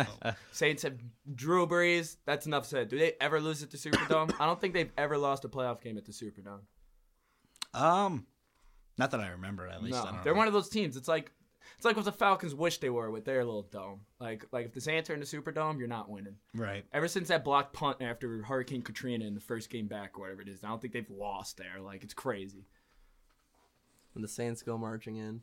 Saints 0.52 0.82
have 0.82 0.98
Drew 1.34 1.66
Brees. 1.66 2.16
That's 2.26 2.46
enough 2.46 2.66
said. 2.66 2.88
Do 2.88 2.98
they 2.98 3.12
ever 3.20 3.40
lose 3.40 3.62
at 3.62 3.70
the 3.70 3.78
Superdome? 3.78 4.34
I 4.40 4.46
don't 4.46 4.60
think 4.60 4.74
they've 4.74 4.92
ever 4.98 5.16
lost 5.16 5.44
a 5.44 5.48
playoff 5.48 5.80
game 5.80 5.96
at 5.96 6.04
the 6.04 6.12
Superdome. 6.12 6.60
Um, 7.72 8.26
not 8.98 9.10
that 9.12 9.20
I 9.20 9.28
remember. 9.28 9.66
At 9.68 9.82
least 9.82 9.96
no, 9.96 10.02
I 10.02 10.12
don't 10.12 10.24
they're 10.24 10.32
know. 10.34 10.38
one 10.38 10.48
of 10.48 10.52
those 10.52 10.68
teams. 10.68 10.96
It's 10.96 11.08
like 11.08 11.32
it's 11.76 11.84
like 11.84 11.96
what 11.96 12.04
the 12.04 12.12
Falcons 12.12 12.54
wish 12.54 12.78
they 12.78 12.90
were 12.90 13.10
with 13.10 13.24
their 13.24 13.44
little 13.44 13.62
dome. 13.62 14.00
Like 14.18 14.46
like 14.52 14.66
if 14.66 14.72
the 14.72 14.80
Saints 14.80 15.10
are 15.10 15.14
in 15.14 15.20
the 15.20 15.26
Superdome, 15.26 15.78
you're 15.78 15.88
not 15.88 16.08
winning. 16.10 16.36
right. 16.54 16.84
Ever 16.92 17.08
since 17.08 17.28
that 17.28 17.44
blocked 17.44 17.72
punt 17.72 17.98
after 18.00 18.42
Hurricane 18.42 18.82
Katrina 18.82 19.24
in 19.24 19.34
the 19.34 19.40
first 19.40 19.70
game 19.70 19.86
back 19.86 20.16
or 20.18 20.22
whatever 20.22 20.42
it 20.42 20.48
is, 20.48 20.62
I 20.64 20.68
don't 20.68 20.80
think 20.80 20.92
they've 20.92 21.10
lost 21.10 21.56
there. 21.56 21.80
Like 21.80 22.02
it's 22.04 22.14
crazy. 22.14 22.64
when 24.12 24.22
the 24.22 24.28
Saints 24.28 24.62
go 24.62 24.76
marching 24.78 25.16
in, 25.16 25.42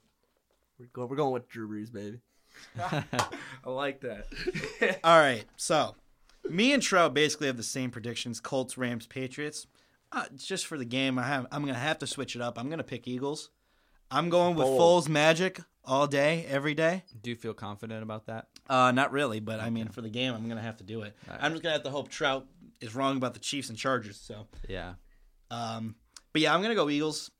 we're 0.80 0.88
going, 0.94 1.10
we're 1.10 1.16
going 1.16 1.34
with 1.34 1.48
Drew 1.50 1.68
Brees, 1.68 1.92
baby. 1.92 2.20
I 2.80 3.70
like 3.70 4.02
that. 4.02 4.28
All 5.04 5.20
right. 5.20 5.46
So, 5.58 5.96
me 6.50 6.74
and 6.74 6.82
Trout 6.82 7.14
basically 7.14 7.48
have 7.48 7.58
the 7.58 7.64
same 7.64 7.92
predictions: 7.92 8.40
Colts, 8.40 8.78
Rams, 8.78 9.06
Patriots. 9.06 9.68
Uh, 10.12 10.24
just 10.38 10.66
for 10.66 10.78
the 10.78 10.86
game, 10.86 11.20
I 11.20 11.24
have. 11.24 11.48
I'm 11.52 11.62
gonna 11.62 11.74
have 11.78 12.00
to 12.00 12.08
switch 12.08 12.36
it 12.36 12.42
up. 12.42 12.58
I'm 12.58 12.70
gonna 12.70 12.84
pick 12.84 13.08
Eagles. 13.08 13.50
I'm 14.10 14.30
going 14.30 14.56
with 14.56 14.66
Bold. 14.68 15.06
Foles 15.06 15.10
magic 15.10 15.60
all 15.88 16.06
day, 16.06 16.46
every 16.50 16.74
day. 16.76 17.04
Do 17.24 17.30
you 17.32 17.36
feel 17.36 17.54
confident 17.54 18.04
about 18.04 18.28
that? 18.28 18.48
Uh, 18.70 18.92
not 18.92 19.12
really, 19.12 19.40
but 19.40 19.60
I 19.60 19.70
mean, 19.70 19.88
for 19.88 20.02
the 20.02 20.10
game, 20.10 20.34
I'm 20.34 20.48
gonna 20.48 20.62
have 20.62 20.78
to 20.78 20.84
do 20.84 21.02
it. 21.04 21.16
All 21.28 21.34
right. 21.36 21.44
I'm 21.44 21.52
just 21.54 21.64
gonna 21.64 21.74
have 21.74 21.84
to 21.84 21.90
hope 21.90 22.10
Trout 22.10 22.46
is 22.82 22.94
wrong 22.94 23.18
about 23.18 23.34
the 23.34 23.40
Chiefs 23.40 23.70
and 23.70 23.78
Chargers. 23.78 24.20
So, 24.20 24.48
Yeah. 24.68 24.94
um, 25.50 25.96
but 26.34 26.42
yeah, 26.42 26.54
I'm 26.54 26.62
gonna 26.62 26.76
go 26.76 26.90
Eagles. 26.90 27.32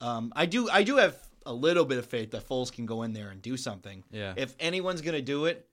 Um, 0.00 0.32
I 0.36 0.46
do, 0.46 0.70
I 0.70 0.84
do 0.84 0.96
have 0.96 1.16
a 1.44 1.52
little 1.52 1.84
bit 1.84 1.98
of 1.98 2.06
faith 2.06 2.30
that 2.30 2.48
Foles 2.48 2.70
can 2.72 2.86
go 2.86 3.02
in 3.02 3.12
there 3.12 3.30
and 3.30 3.42
do 3.42 3.56
something. 3.56 4.04
Yeah. 4.10 4.34
If 4.36 4.54
anyone's 4.60 5.02
gonna 5.02 5.20
do 5.22 5.46
it, 5.46 5.68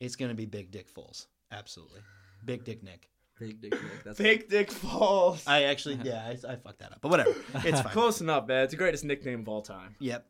it's 0.00 0.16
gonna 0.16 0.34
be 0.34 0.46
Big 0.46 0.70
Dick 0.70 0.92
Foles. 0.92 1.26
Absolutely, 1.52 2.00
Big 2.44 2.64
Dick 2.64 2.82
Nick. 2.82 3.10
Big 3.38 3.60
Dick 3.60 3.72
Nick. 3.72 4.04
That's 4.04 4.18
Big 4.18 4.48
Dick 4.48 4.70
Falls. 4.70 5.44
I 5.46 5.62
actually, 5.70 6.00
yeah, 6.02 6.24
I, 6.26 6.52
I 6.52 6.56
fucked 6.56 6.78
that 6.80 6.92
up, 6.92 6.98
but 7.02 7.08
whatever, 7.10 7.30
it's 7.56 7.80
fine. 7.82 7.92
Close 7.92 8.20
enough, 8.20 8.46
man. 8.48 8.64
It's 8.64 8.72
the 8.72 8.76
greatest 8.78 9.04
nickname 9.04 9.40
of 9.40 9.48
all 9.48 9.62
time. 9.62 9.94
Yep. 10.00 10.26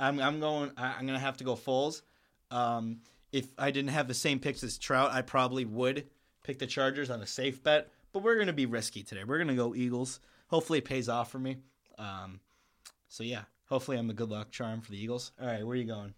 I'm 0.00 0.18
I'm 0.20 0.40
going. 0.40 0.72
I, 0.76 0.94
I'm 0.98 1.06
gonna 1.06 1.18
have 1.18 1.36
to 1.38 1.44
go 1.44 1.54
Foles. 1.54 2.02
Um, 2.50 2.98
if 3.32 3.46
I 3.58 3.70
didn't 3.70 3.90
have 3.90 4.08
the 4.08 4.14
same 4.14 4.40
picks 4.40 4.64
as 4.64 4.76
Trout, 4.78 5.12
I 5.12 5.22
probably 5.22 5.64
would 5.64 6.06
pick 6.42 6.58
the 6.58 6.66
Chargers 6.66 7.10
on 7.10 7.20
a 7.20 7.26
safe 7.26 7.62
bet. 7.62 7.88
But 8.12 8.22
we're 8.24 8.38
gonna 8.38 8.52
be 8.52 8.66
risky 8.66 9.02
today. 9.04 9.22
We're 9.24 9.38
gonna 9.38 9.54
go 9.54 9.74
Eagles. 9.74 10.18
Hopefully, 10.48 10.78
it 10.80 10.84
pays 10.84 11.08
off 11.08 11.30
for 11.30 11.38
me. 11.38 11.58
Um, 11.98 12.40
so 13.08 13.22
yeah, 13.22 13.42
hopefully, 13.68 13.98
I'm 13.98 14.08
the 14.08 14.14
good 14.14 14.30
luck 14.30 14.50
charm 14.50 14.80
for 14.80 14.90
the 14.90 14.98
Eagles. 14.98 15.30
All 15.40 15.46
right, 15.46 15.64
where 15.64 15.74
are 15.74 15.76
you 15.76 15.84
going? 15.84 16.14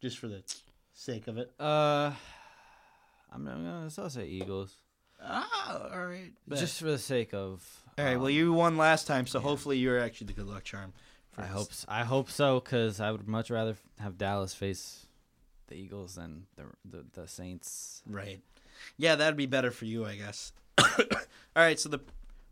Just 0.00 0.18
for 0.18 0.28
the 0.28 0.42
sake 0.92 1.26
of 1.26 1.38
it. 1.38 1.50
Uh, 1.58 2.12
I'm, 3.32 3.48
I'm 3.48 3.64
gonna 3.64 3.90
still 3.90 4.10
say 4.10 4.26
Eagles, 4.26 4.76
Ah, 5.20 5.88
all 5.92 6.06
right. 6.06 6.30
just 6.54 6.78
for 6.78 6.84
the 6.86 6.98
sake 6.98 7.32
of. 7.34 7.66
all 7.98 8.04
right. 8.04 8.14
um, 8.14 8.20
Well, 8.20 8.30
you 8.30 8.52
won 8.52 8.76
last 8.76 9.06
time, 9.08 9.26
so 9.26 9.40
hopefully 9.40 9.78
you're 9.78 9.98
actually 9.98 10.28
the 10.28 10.32
good 10.34 10.46
luck 10.46 10.62
charm. 10.64 10.92
I 11.36 11.46
hope 11.46 11.68
I 11.88 12.04
hope 12.04 12.30
so 12.30 12.60
because 12.60 13.00
I 13.00 13.10
would 13.10 13.26
much 13.26 13.50
rather 13.50 13.76
have 13.98 14.18
Dallas 14.18 14.54
face 14.54 15.06
the 15.68 15.74
Eagles 15.74 16.14
than 16.14 16.46
the 16.56 16.64
the, 16.84 17.04
the 17.12 17.28
Saints. 17.28 18.02
Right. 18.06 18.40
Yeah, 18.96 19.16
that'd 19.16 19.36
be 19.36 19.46
better 19.46 19.70
for 19.70 19.84
you, 19.84 20.04
I 20.04 20.16
guess. 20.16 20.52
All 20.78 20.96
right, 21.56 21.78
so 21.78 21.88
the 21.88 22.00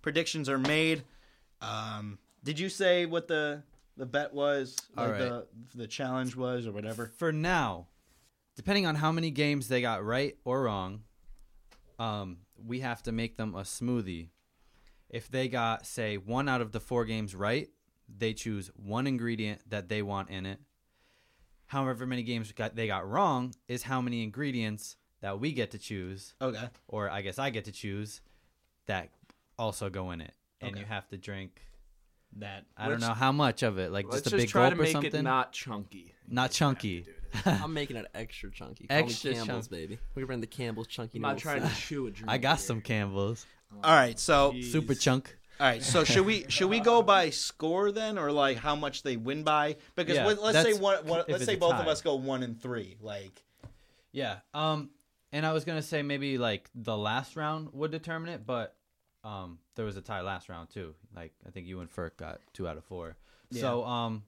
predictions 0.00 0.48
are 0.48 0.58
made. 0.58 1.02
Um, 1.60 2.18
did 2.44 2.58
you 2.58 2.68
say 2.68 3.06
what 3.06 3.28
the 3.28 3.62
the 3.96 4.06
bet 4.06 4.32
was? 4.32 4.76
Like 4.96 5.10
right. 5.10 5.18
the 5.18 5.46
the 5.74 5.86
challenge 5.86 6.36
was 6.36 6.66
or 6.66 6.72
whatever? 6.72 7.12
For 7.16 7.32
now, 7.32 7.86
depending 8.56 8.86
on 8.86 8.96
how 8.96 9.12
many 9.12 9.30
games 9.30 9.68
they 9.68 9.80
got 9.80 10.04
right 10.04 10.36
or 10.44 10.62
wrong, 10.62 11.02
um, 11.98 12.38
we 12.64 12.80
have 12.80 13.02
to 13.04 13.12
make 13.12 13.36
them 13.36 13.54
a 13.54 13.62
smoothie. 13.62 14.28
If 15.08 15.28
they 15.30 15.48
got, 15.48 15.86
say, 15.86 16.16
one 16.16 16.48
out 16.48 16.62
of 16.62 16.72
the 16.72 16.80
four 16.80 17.04
games 17.04 17.34
right, 17.34 17.68
they 18.16 18.32
choose 18.34 18.70
one 18.76 19.06
ingredient 19.06 19.60
that 19.70 19.88
they 19.88 20.02
want 20.02 20.30
in 20.30 20.46
it. 20.46 20.58
However 21.66 22.06
many 22.06 22.22
games 22.22 22.52
got, 22.52 22.76
they 22.76 22.86
got 22.86 23.08
wrong 23.08 23.54
is 23.68 23.82
how 23.82 24.00
many 24.00 24.22
ingredients 24.22 24.96
that 25.22 25.40
we 25.40 25.52
get 25.52 25.70
to 25.70 25.78
choose, 25.78 26.34
Okay. 26.40 26.68
or 26.88 27.08
I 27.08 27.22
guess 27.22 27.38
I 27.38 27.50
get 27.50 27.64
to 27.66 27.72
choose, 27.72 28.20
that 28.86 29.08
also 29.58 29.88
go 29.88 30.10
in 30.10 30.20
it. 30.20 30.34
And 30.60 30.72
Okay. 30.72 30.80
you 30.80 30.86
have 30.86 31.08
to 31.08 31.16
drink, 31.16 31.62
That 32.36 32.64
I 32.78 32.88
don't 32.88 33.00
know 33.00 33.12
how 33.12 33.30
much 33.30 33.62
of 33.62 33.78
it, 33.78 33.92
like 33.92 34.06
Let's 34.06 34.22
just 34.22 34.28
a 34.28 34.30
just 34.30 34.42
big 34.42 34.48
try 34.48 34.62
gulp 34.62 34.74
to 34.76 34.80
or 34.80 34.82
make 34.84 34.92
something. 34.92 35.14
it 35.14 35.22
not 35.22 35.52
chunky. 35.52 36.14
Not 36.26 36.50
chunky. 36.50 37.04
I'm 37.44 37.74
making 37.74 37.96
it 37.96 38.06
extra 38.14 38.50
chunky. 38.50 38.86
Call 38.86 38.96
Extra 38.96 39.30
me 39.32 39.36
Campbell's, 39.36 39.66
chunk- 39.66 39.70
baby. 39.70 39.98
We're 40.14 40.20
gonna 40.20 40.26
bring 40.28 40.40
the 40.40 40.46
Campbell's 40.46 40.86
chunky 40.86 41.18
I'm 41.18 41.22
not 41.22 41.28
noodles. 41.36 41.42
trying 41.42 41.62
to 41.68 41.74
chew 41.76 42.06
a 42.06 42.10
drink. 42.10 42.30
I 42.30 42.38
got 42.38 42.56
here. 42.56 42.64
some 42.66 42.80
Campbell's. 42.80 43.44
All 43.84 43.94
right, 43.94 44.18
so 44.18 44.52
Jeez. 44.52 44.64
Super 44.72 44.94
chunk. 44.94 45.36
All 45.62 45.68
right, 45.68 45.80
so 45.80 46.02
should 46.02 46.26
we 46.26 46.44
should 46.48 46.68
we 46.68 46.80
go 46.80 47.02
by 47.02 47.30
score 47.30 47.92
then, 47.92 48.18
or 48.18 48.32
like 48.32 48.56
how 48.56 48.74
much 48.74 49.04
they 49.04 49.16
win 49.16 49.44
by? 49.44 49.76
Because 49.94 50.16
Yeah, 50.16 50.26
let- 50.26 50.42
let's 50.42 50.58
say 50.58 50.72
that's 50.72 50.78
one, 50.82 51.06
one 51.06 51.20
if 51.20 51.28
let's 51.28 51.42
it's 51.42 51.44
say 51.46 51.54
a 51.54 51.58
both 51.58 51.74
of 51.74 51.84
tie. 51.84 51.90
us 51.92 52.02
go 52.02 52.16
one 52.16 52.42
and 52.42 52.60
three. 52.60 52.96
Like, 53.00 53.44
Yeah. 54.10 54.40
Um, 54.52 54.90
and 55.30 55.46
I 55.46 55.52
was 55.52 55.64
gonna 55.64 55.80
say 55.80 56.02
maybe 56.02 56.36
like 56.36 56.68
the 56.74 56.96
last 56.96 57.36
round 57.36 57.72
would 57.74 57.92
determine 57.92 58.30
it, 58.30 58.44
but 58.44 58.74
um, 59.22 59.60
there 59.76 59.84
was 59.84 59.96
a 59.96 60.00
tie 60.00 60.22
last 60.22 60.48
round 60.48 60.68
too. 60.70 60.96
Like 61.14 61.32
I 61.46 61.50
think 61.50 61.68
you 61.68 61.78
and 61.78 61.88
Ferk 61.88 62.16
got 62.16 62.40
two 62.52 62.66
out 62.66 62.76
of 62.76 62.82
four. 62.84 63.14
So 63.52 63.84
um, 63.84 64.24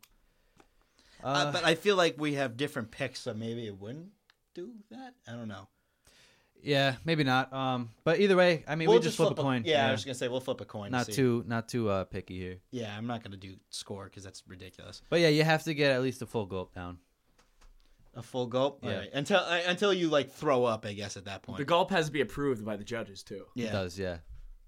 uh, 1.25 1.27
uh, 1.27 1.53
but 1.53 1.65
I 1.65 1.75
feel 1.75 1.97
like 1.97 2.15
we 2.17 2.35
have 2.35 2.57
different 2.57 2.93
picks, 2.93 3.19
so 3.19 3.35
maybe 3.35 3.67
it 3.67 3.77
wouldn't 3.81 4.13
do 4.55 4.71
that. 4.93 5.15
I 5.27 5.33
don't 5.33 5.49
know. 5.49 5.67
Yeah, 6.65 6.97
maybe 7.05 7.25
not. 7.25 7.53
Um, 7.53 7.91
but 8.05 8.21
either 8.21 8.37
way, 8.37 8.65
I 8.67 8.75
mean, 8.75 8.89
We'll 8.89 8.99
we 8.99 9.05
just 9.05 9.17
flip, 9.17 9.31
a 9.31 9.35
coin. 9.35 9.63
Yeah, 9.65 9.89
I 9.89 9.93
was 9.93 10.05
gonna 10.05 10.15
say 10.15 10.29
we'll 10.29 10.41
flip 10.41 10.61
a 10.61 10.65
coin. 10.65 10.87
to 10.87 10.91
not 10.93 11.07
see. 11.07 11.13
too 11.13 11.45
not 11.47 11.69
too 11.69 11.89
uh 11.89 12.05
picky 12.05 12.39
here. 12.39 12.57
Yeah, 12.71 12.95
I'm 12.97 13.07
not 13.07 13.23
gonna 13.23 13.37
do 13.37 13.55
score 13.71 14.05
because 14.05 14.25
that's 14.25 14.43
ridiculous. 14.49 15.03
But 15.11 15.21
yeah, 15.21 15.29
you 15.29 15.45
have 15.45 15.63
to 15.65 15.75
get 15.75 15.93
at 15.93 16.03
least 16.03 16.23
a 16.23 16.27
full 16.27 16.47
gulp 16.47 16.75
down. 16.75 16.99
A 18.17 18.23
full 18.23 18.47
gulp. 18.47 18.79
Yeah. 18.83 18.91
All 18.91 18.99
right. 18.99 19.11
Until 19.13 19.39
uh, 19.41 19.61
until 19.67 19.93
you 19.93 20.09
like 20.09 20.31
throw 20.33 20.65
up, 20.65 20.87
I 20.87 20.93
guess 20.93 21.17
at 21.17 21.25
that 21.25 21.43
point. 21.43 21.59
The 21.59 21.65
gulp 21.65 21.91
has 21.91 22.07
to 22.07 22.13
be 22.13 22.21
approved 22.21 22.65
by 22.65 22.77
the 22.77 22.85
judges 22.85 23.23
too. 23.23 23.45
yeah. 23.55 23.69
It 23.69 23.73
does, 23.73 23.99
yeah. 23.99 24.19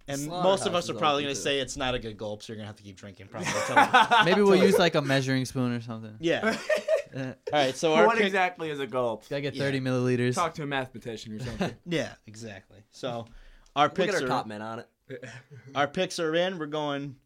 And 0.09 0.20
Slaughterhouse 0.20 0.44
most 0.44 0.66
of 0.66 0.74
us 0.76 0.88
are 0.90 0.94
probably 0.94 1.22
gonna 1.24 1.35
say 1.35 1.59
it's 1.59 1.76
not 1.76 1.94
a 1.94 1.98
good 1.98 2.16
gulp, 2.16 2.42
so 2.42 2.52
you're 2.52 2.59
gonna 2.59 2.66
have 2.68 2.76
to 2.76 2.82
keep 2.82 2.96
drinking 2.96 3.26
probably. 3.28 4.24
Maybe 4.24 4.42
we'll 4.42 4.56
use 4.62 4.78
like 4.78 4.94
a 4.94 5.02
measuring 5.02 5.44
spoon 5.44 5.72
or 5.72 5.80
something. 5.80 6.14
yeah. 6.20 6.56
Uh, 7.14 7.18
All 7.20 7.34
right. 7.52 7.76
So 7.76 7.94
our 7.94 8.06
what 8.06 8.16
pick- 8.16 8.26
exactly 8.26 8.70
is 8.70 8.80
a 8.80 8.86
gulp? 8.86 9.28
gotta 9.28 9.42
get 9.42 9.54
Yeah. 9.54 9.62
thirty 9.64 9.80
milliliters. 9.80 10.34
Talk 10.34 10.54
to 10.54 10.62
a 10.62 10.66
mathematician 10.66 11.34
or 11.34 11.40
something. 11.40 11.74
Yeah, 11.86 12.12
exactly. 12.26 12.78
So 12.90 13.26
our 13.74 13.86
Look 13.86 13.94
picks 13.94 14.14
at 14.14 14.20
our 14.22 14.26
are 14.26 14.28
top 14.28 14.46
men 14.46 14.62
on 14.62 14.80
it. 14.80 14.88
our 15.74 15.86
picks 15.86 16.18
are 16.18 16.34
in. 16.34 16.58
We're 16.58 16.66
going. 16.66 17.16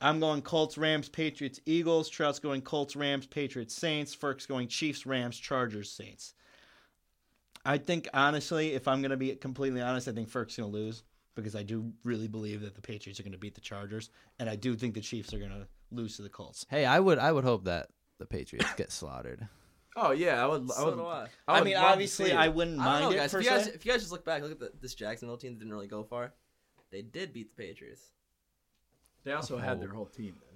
I'm 0.00 0.20
going 0.20 0.42
Colts, 0.42 0.76
Rams, 0.76 1.08
Patriots, 1.08 1.58
Eagles. 1.64 2.10
Trout's 2.10 2.38
going 2.38 2.60
Colts, 2.60 2.96
Rams, 2.96 3.26
Patriots, 3.26 3.74
Saints. 3.74 4.14
Ferk's 4.14 4.44
going 4.44 4.68
Chiefs, 4.68 5.06
Rams, 5.06 5.38
Chargers, 5.38 5.90
Saints. 5.90 6.34
I 7.64 7.78
think 7.78 8.08
honestly, 8.14 8.72
if 8.72 8.86
I'm 8.88 9.00
gonna 9.02 9.16
be 9.16 9.34
completely 9.36 9.80
honest, 9.80 10.08
I 10.08 10.12
think 10.12 10.28
Ferk's 10.28 10.56
gonna 10.56 10.68
lose 10.68 11.02
because 11.34 11.54
I 11.54 11.62
do 11.62 11.92
really 12.04 12.28
believe 12.28 12.60
that 12.62 12.74
the 12.74 12.80
Patriots 12.82 13.20
are 13.20 13.22
gonna 13.22 13.38
beat 13.38 13.54
the 13.54 13.60
Chargers, 13.60 14.10
and 14.38 14.48
I 14.50 14.56
do 14.56 14.74
think 14.76 14.94
the 14.94 15.00
Chiefs 15.00 15.32
are 15.32 15.38
gonna 15.38 15.66
lose 15.90 16.16
to 16.16 16.22
the 16.22 16.28
Colts. 16.28 16.66
Hey, 16.68 16.84
I 16.84 17.00
would 17.00 17.18
I 17.18 17.32
would 17.32 17.44
hope 17.44 17.64
that 17.64 17.88
the 18.20 18.26
Patriots 18.26 18.72
get 18.76 18.92
slaughtered. 18.92 19.48
oh 19.96 20.12
yeah, 20.12 20.42
I 20.42 20.46
would. 20.46 20.70
I, 20.78 20.84
would, 20.84 20.94
do 20.96 21.04
I. 21.04 21.26
I, 21.48 21.58
would 21.58 21.64
mean, 21.64 21.76
obviously. 21.76 22.32
I 22.32 22.46
wouldn't 22.48 22.78
I 22.78 22.84
mind 22.84 23.02
don't 23.02 23.10
know, 23.10 23.16
it 23.16 23.20
guys. 23.20 23.32
per 23.32 23.38
If 23.40 23.44
you 23.44 23.50
guys, 23.50 23.64
se. 23.64 23.70
if 23.74 23.84
you 23.86 23.90
guys 23.92 24.00
just 24.02 24.12
look 24.12 24.24
back, 24.24 24.42
look 24.42 24.52
at 24.52 24.60
the, 24.60 24.70
this 24.80 24.94
Jacksonville 24.94 25.36
team 25.36 25.54
that 25.54 25.58
didn't 25.58 25.72
really 25.72 25.88
go 25.88 26.04
far. 26.04 26.32
They 26.92 27.02
did 27.02 27.32
beat 27.32 27.56
the 27.56 27.62
Patriots. 27.62 28.02
They 29.24 29.32
also 29.32 29.58
had 29.58 29.76
Oh. 29.78 29.80
their 29.80 29.90
whole 29.90 30.06
team. 30.06 30.36
Then. 30.40 30.50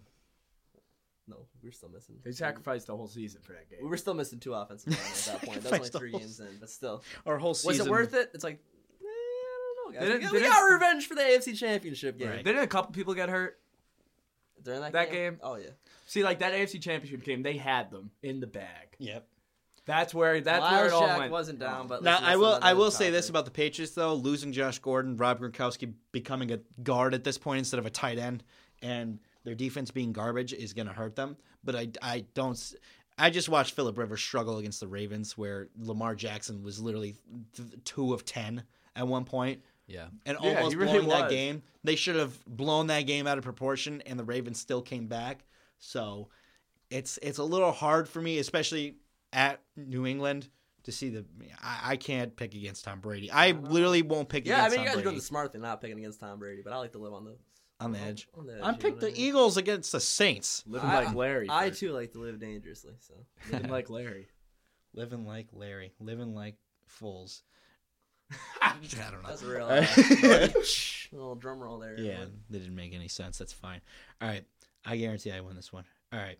No, 1.27 1.47
we 1.63 1.69
were 1.69 1.73
still 1.73 1.89
missing. 1.89 2.17
They 2.23 2.33
sacrificed 2.33 2.87
the 2.87 2.97
whole 2.97 3.07
season 3.09 3.41
for 3.43 3.53
that 3.53 3.69
game. 3.71 3.79
We 3.81 3.85
game. 3.85 3.91
were 3.91 3.97
still 3.97 4.15
missing 4.15 4.41
two 4.41 4.53
offensive 4.53 4.93
linemen 4.93 5.11
at 5.13 5.25
that 5.25 5.43
point. 5.43 5.63
That 5.63 5.71
was 5.81 5.81
only 5.81 6.11
three 6.11 6.13
games 6.13 6.41
in, 6.41 6.59
but 6.61 6.69
still. 6.71 7.03
Our 7.25 7.39
whole 7.39 7.55
season 7.55 7.79
Was 7.79 7.87
it 7.87 7.91
worth 7.91 8.15
it? 8.15 8.31
It's 8.35 8.45
like, 8.45 8.61
eh, 9.01 9.05
I 9.07 9.75
don't 9.85 9.95
know, 9.95 10.01
guys. 10.01 10.09
Didn't- 10.09 10.33
we, 10.33 10.41
got, 10.41 10.49
we 10.49 10.49
got 10.67 10.73
revenge 10.73 11.07
for 11.07 11.15
the 11.15 11.23
AFC 11.23 11.57
Championship 11.59 12.19
game. 12.19 12.29
Right. 12.29 12.45
Didn't 12.45 12.63
a 12.63 12.67
couple 12.67 12.93
people 12.93 13.15
get 13.15 13.31
hurt? 13.31 13.59
During 14.65 14.81
that, 14.81 14.93
That 14.93 15.11
game? 15.13 15.35
game? 15.35 15.41
Oh 15.43 15.57
yeah. 15.57 15.71
See, 16.07 16.23
like 16.25 16.41
that 16.41 16.53
AFC 16.53 16.81
Championship 16.81 17.25
game, 17.25 17.43
they 17.43 17.57
had 17.57 17.91
them 17.91 18.11
in 18.23 18.41
the 18.41 18.47
bag. 18.47 18.97
Yep. 18.99 19.27
That's 19.87 20.15
where 20.15 20.41
that's 20.41 20.61
Miles 20.61 20.73
where 20.73 20.87
it 20.87 20.93
all 20.93 21.07
Jack 21.07 21.19
went. 21.19 21.33
wasn't 21.33 21.59
down, 21.59 21.89
but 21.89 22.03
Now 22.03 22.19
I 22.23 22.37
will 22.37 22.59
I 22.63 22.73
will 22.73 22.91
say 22.91 23.11
this 23.11 23.29
about 23.29 23.45
the 23.45 23.51
Patriots 23.51 23.93
though: 23.95 24.15
losing 24.15 24.53
Josh 24.53 24.79
Gordon, 24.79 25.17
Rob 25.19 25.41
Gronkowski 25.41 25.93
becoming 26.11 26.51
a 26.53 26.61
guard 26.83 27.13
at 27.15 27.23
this 27.23 27.37
point 27.37 27.59
instead 27.59 27.79
of 27.79 27.85
a 27.87 27.91
tight 27.91 28.19
end, 28.19 28.43
and 28.81 29.19
their 29.45 29.55
defense 29.55 29.91
being 29.91 30.13
garbage 30.15 30.55
is 30.55 30.73
going 30.73 30.87
to 30.87 30.95
hurt 30.95 31.17
them. 31.17 31.37
But 31.63 31.77
I 31.77 31.89
I 32.01 32.25
don't. 32.33 32.59
I 33.19 33.29
just 33.31 33.49
watched 33.51 33.75
Philip 33.77 33.97
Rivers 33.99 34.23
struggle 34.23 34.57
against 34.59 34.81
the 34.81 34.89
Ravens, 34.89 35.37
where 35.37 35.69
Lamar 35.79 36.15
Jackson 36.15 36.63
was 36.63 36.81
literally 36.81 37.15
th- 37.55 37.69
two 37.85 38.15
of 38.15 38.25
ten 38.25 38.65
at 38.97 39.07
one 39.07 39.25
point, 39.25 39.63
Yeah. 39.87 40.07
and 40.27 40.39
Yeah, 40.43 40.57
almost 40.57 40.73
he 40.73 40.77
really 40.79 41.01
blowing 41.01 41.09
that 41.09 41.31
game. 41.31 41.63
They 41.83 41.97
should 41.97 42.17
have 42.17 42.39
blown 42.47 42.87
that 42.89 43.03
game 43.03 43.27
out 43.27 43.39
of 43.39 43.45
proportion, 43.45 44.03
and 44.07 44.19
the 44.19 44.25
Ravens 44.25 44.59
still 44.59 44.81
came 44.83 45.07
back. 45.07 45.45
So 45.79 46.29
it's 46.91 47.19
it's 47.23 47.39
a 47.39 47.45
little 47.45 47.73
hard 47.73 48.09
for 48.09 48.21
me, 48.23 48.39
especially 48.39 48.97
at 49.33 49.61
New 49.77 50.07
England, 50.07 50.49
to 50.85 50.93
see 50.93 51.11
the. 51.11 51.27
I, 51.63 51.81
I 51.93 51.97
can't 51.97 52.35
pick 52.35 52.55
against 52.55 52.85
Tom 52.85 53.01
Brady. 53.01 53.31
I 53.31 53.51
literally 53.53 54.03
won't 54.03 54.29
pick 54.29 54.47
Yeah, 54.47 54.55
I 54.55 54.59
against 54.69 54.77
mean, 54.77 54.81
you 54.81 54.87
Tom 54.87 54.87
guys 54.87 54.93
are 54.93 55.03
doing 55.03 55.05
Brady 55.15 55.19
the 55.21 55.25
smart 55.27 55.53
thing, 55.53 55.61
not 55.61 55.81
picking 55.81 55.99
against 55.99 56.21
Tom 56.21 56.39
Brady, 56.39 56.63
but 56.63 56.73
I 56.73 56.77
like 56.79 56.93
to 56.93 56.99
live 56.99 57.13
on 57.13 57.25
the 57.25 57.37
on 57.81 57.93
the 57.93 57.99
edge. 58.01 58.29
On 58.39 58.47
the 58.47 58.55
edge 58.55 58.61
I 58.63 58.71
you 58.71 58.77
picked 58.79 59.01
the 59.01 59.09
I 59.09 59.11
mean? 59.13 59.21
Eagles 59.21 59.57
against 59.59 59.93
the 59.93 60.01
Saints. 60.01 60.63
Living 60.67 60.89
I- 60.89 61.05
like 61.05 61.15
Larry. 61.15 61.49
I 61.51 61.71
for- 61.71 61.77
too 61.77 61.93
like 61.93 62.13
to 62.13 62.21
live 62.21 62.39
dangerously, 62.41 62.95
so 63.01 63.15
Living 63.53 63.71
like 63.71 63.91
Larry. 63.91 64.29
Living 64.95 65.27
like 65.27 65.49
Larry, 65.53 65.93
living 65.99 66.35
like 66.35 66.55
fools. 66.87 67.43
I 68.63 68.75
don't 69.11 69.23
know. 69.23 69.29
that's 69.29 69.43
real 69.43 69.65
All 69.65 69.71
right. 69.71 70.55
uh, 70.55 70.61
little 71.13 71.35
drum 71.35 71.61
roll 71.61 71.79
there. 71.79 71.99
yeah, 71.99 72.13
everyone. 72.13 72.33
that 72.51 72.59
didn't 72.61 72.75
make 72.75 72.95
any 72.95 73.09
sense. 73.09 73.39
That's 73.39 73.53
fine. 73.53 73.81
All 74.21 74.29
right, 74.29 74.45
I 74.85 74.97
guarantee 74.97 75.33
I 75.33 75.41
win 75.41 75.57
this 75.57 75.73
one. 75.73 75.85
All 76.13 76.19
right. 76.19 76.39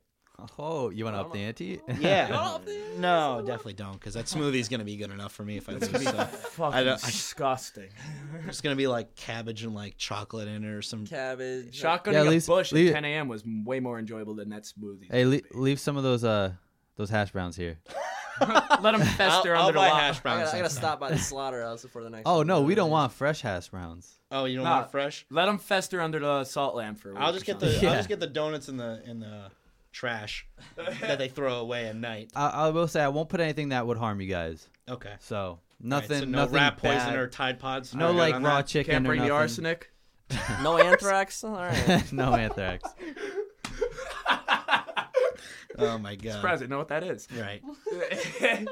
Oh, 0.59 0.91
you 0.91 1.05
want 1.05 1.15
to 1.15 1.21
up 1.23 1.33
the 1.33 1.39
ante? 1.39 1.81
Yeah. 2.01 2.59
No, 2.99 3.41
definitely 3.47 3.75
don't, 3.75 3.93
because 3.93 4.15
that 4.15 4.27
smoothie's 4.29 4.69
gonna 4.69 4.83
be 4.85 4.97
good 4.97 5.11
enough 5.13 5.33
for 5.33 5.45
me 5.45 5.57
if 5.59 5.69
I 5.69 5.75
lose. 5.75 5.89
So. 5.89 6.01
Fucking 6.25 6.75
I 6.75 6.83
don't- 6.83 7.05
I- 7.05 7.07
disgusting. 7.07 7.89
There's 8.43 8.61
gonna 8.61 8.75
be 8.75 8.89
like 8.89 9.15
cabbage 9.15 9.63
and 9.63 9.75
like 9.75 9.97
chocolate 9.97 10.49
in 10.49 10.65
it 10.65 10.69
or 10.69 10.83
some. 10.83 11.07
Cabbage. 11.07 11.81
Shotgunning 11.81 12.13
Yeah, 12.15 12.23
a 12.23 12.31
leave- 12.31 12.47
Busch 12.47 12.73
leave- 12.73 12.89
at 12.91 12.95
10 12.95 13.05
a.m. 13.05 13.29
was 13.29 13.45
way 13.47 13.79
more 13.81 13.99
enjoyable 13.99 14.35
than 14.35 14.49
that 14.49 14.65
smoothie. 14.65 15.11
hey, 15.11 15.25
le- 15.25 15.41
leave 15.53 15.79
some 15.79 15.97
of 15.97 16.03
those 16.03 16.25
uh 16.25 16.53
those 16.97 17.11
hash 17.11 17.31
browns 17.31 17.55
here. 17.57 17.79
Let 18.81 18.93
them 18.93 19.01
fester 19.03 19.55
I'll, 19.55 19.63
I'll 19.63 19.67
under 19.69 19.79
buy 19.79 19.89
the 19.89 19.95
hash 19.95 20.19
I 20.19 20.21
browns. 20.21 20.45
gotta, 20.45 20.57
I 20.57 20.61
gotta 20.63 20.75
stop 20.75 21.01
by 21.01 21.11
the 21.11 21.19
slaughterhouse 21.19 21.83
before 21.83 22.03
the 22.03 22.11
next. 22.11 22.23
Oh 22.27 22.39
one. 22.39 22.47
no, 22.47 22.63
we 22.63 22.75
don't 22.75 22.91
want 22.91 23.13
fresh 23.13 23.41
hash 23.43 23.69
browns. 23.69 24.19
Oh, 24.31 24.45
you 24.47 24.57
don't 24.57 24.65
Nah. 24.65 24.79
want 24.81 24.91
fresh? 24.91 25.25
Let 25.31 25.47
them 25.47 25.59
fester 25.59 26.01
under 26.01 26.19
the 26.19 26.45
salt 26.45 26.75
lamp 26.75 26.99
for 26.99 27.11
a 27.11 27.13
week 27.13 27.23
I'll 27.23 27.31
or 27.31 27.33
just 27.35 27.45
get 27.47 27.61
the 27.61 27.71
something. 27.71 27.89
I'll 27.89 27.93
Yeah. 27.95 27.99
just 27.99 28.09
get 28.09 28.21
the 28.21 28.27
donuts 28.27 28.69
in 28.69 28.77
the 28.77 29.03
in 29.07 29.21
the 29.21 29.51
trash 29.93 30.47
that 31.01 31.19
they 31.19 31.29
throw 31.29 31.55
away 31.61 31.87
at 31.87 31.95
night. 31.97 32.31
I, 32.35 32.49
I 32.49 32.69
will 32.71 32.89
say 32.89 33.01
I 33.03 33.09
won't 33.09 33.29
put 33.29 33.41
anything 33.41 33.69
that 33.69 33.87
would 33.87 33.97
harm 33.99 34.21
you 34.21 34.27
guys. 34.29 34.67
Okay. 34.89 35.15
So 35.21 35.37
All 35.39 35.51
right, 35.53 35.59
nothing, 35.89 36.19
so 36.21 36.25
no 36.25 36.39
nothing 36.39 36.55
rat 36.55 36.77
poison 36.79 36.97
bad. 36.99 37.17
or 37.17 37.29
Tide 37.29 37.59
Pods. 37.61 37.95
no 37.95 38.09
good 38.13 38.19
like 38.19 38.35
on 38.35 38.43
raw 38.43 38.57
that? 38.57 38.67
chicken 38.67 38.93
Can't 38.93 39.07
or 39.07 39.09
bring 39.09 39.21
the 39.21 39.29
nothing. 39.29 39.41
arsenic. 39.41 39.91
No 40.63 40.79
anthrax. 40.79 41.45
All 41.45 41.53
right. 41.53 42.11
no 42.13 42.35
anthrax. 42.35 42.83
Oh 45.79 45.99
my 45.99 46.15
god. 46.17 46.33
Surprised 46.35 46.63
I 46.63 46.67
know 46.67 46.79
what 46.79 46.89
that 46.89 47.03
is. 47.05 47.29
Right. 47.39 47.63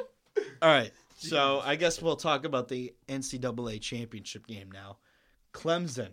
All 0.62 0.68
right. 0.68 0.90
So 1.16 1.60
I 1.64 1.76
guess 1.76 2.00
we'll 2.02 2.16
talk 2.16 2.44
about 2.44 2.68
the 2.68 2.94
NCAA 3.08 3.80
championship 3.80 4.46
game 4.46 4.70
now. 4.72 4.98
Clemson 5.52 6.10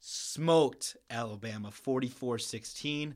smoked 0.00 0.96
Alabama 1.10 1.70
44 1.70 2.38
16. 2.38 3.14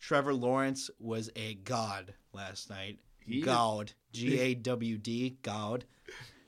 Trevor 0.00 0.34
Lawrence 0.34 0.90
was 1.00 1.30
a 1.34 1.54
god 1.54 2.14
last 2.32 2.70
night. 2.70 2.98
He- 3.24 3.40
God. 3.42 3.92
G 4.12 4.38
A 4.40 4.54
W 4.54 4.96
D. 4.98 5.36
God. 5.42 5.84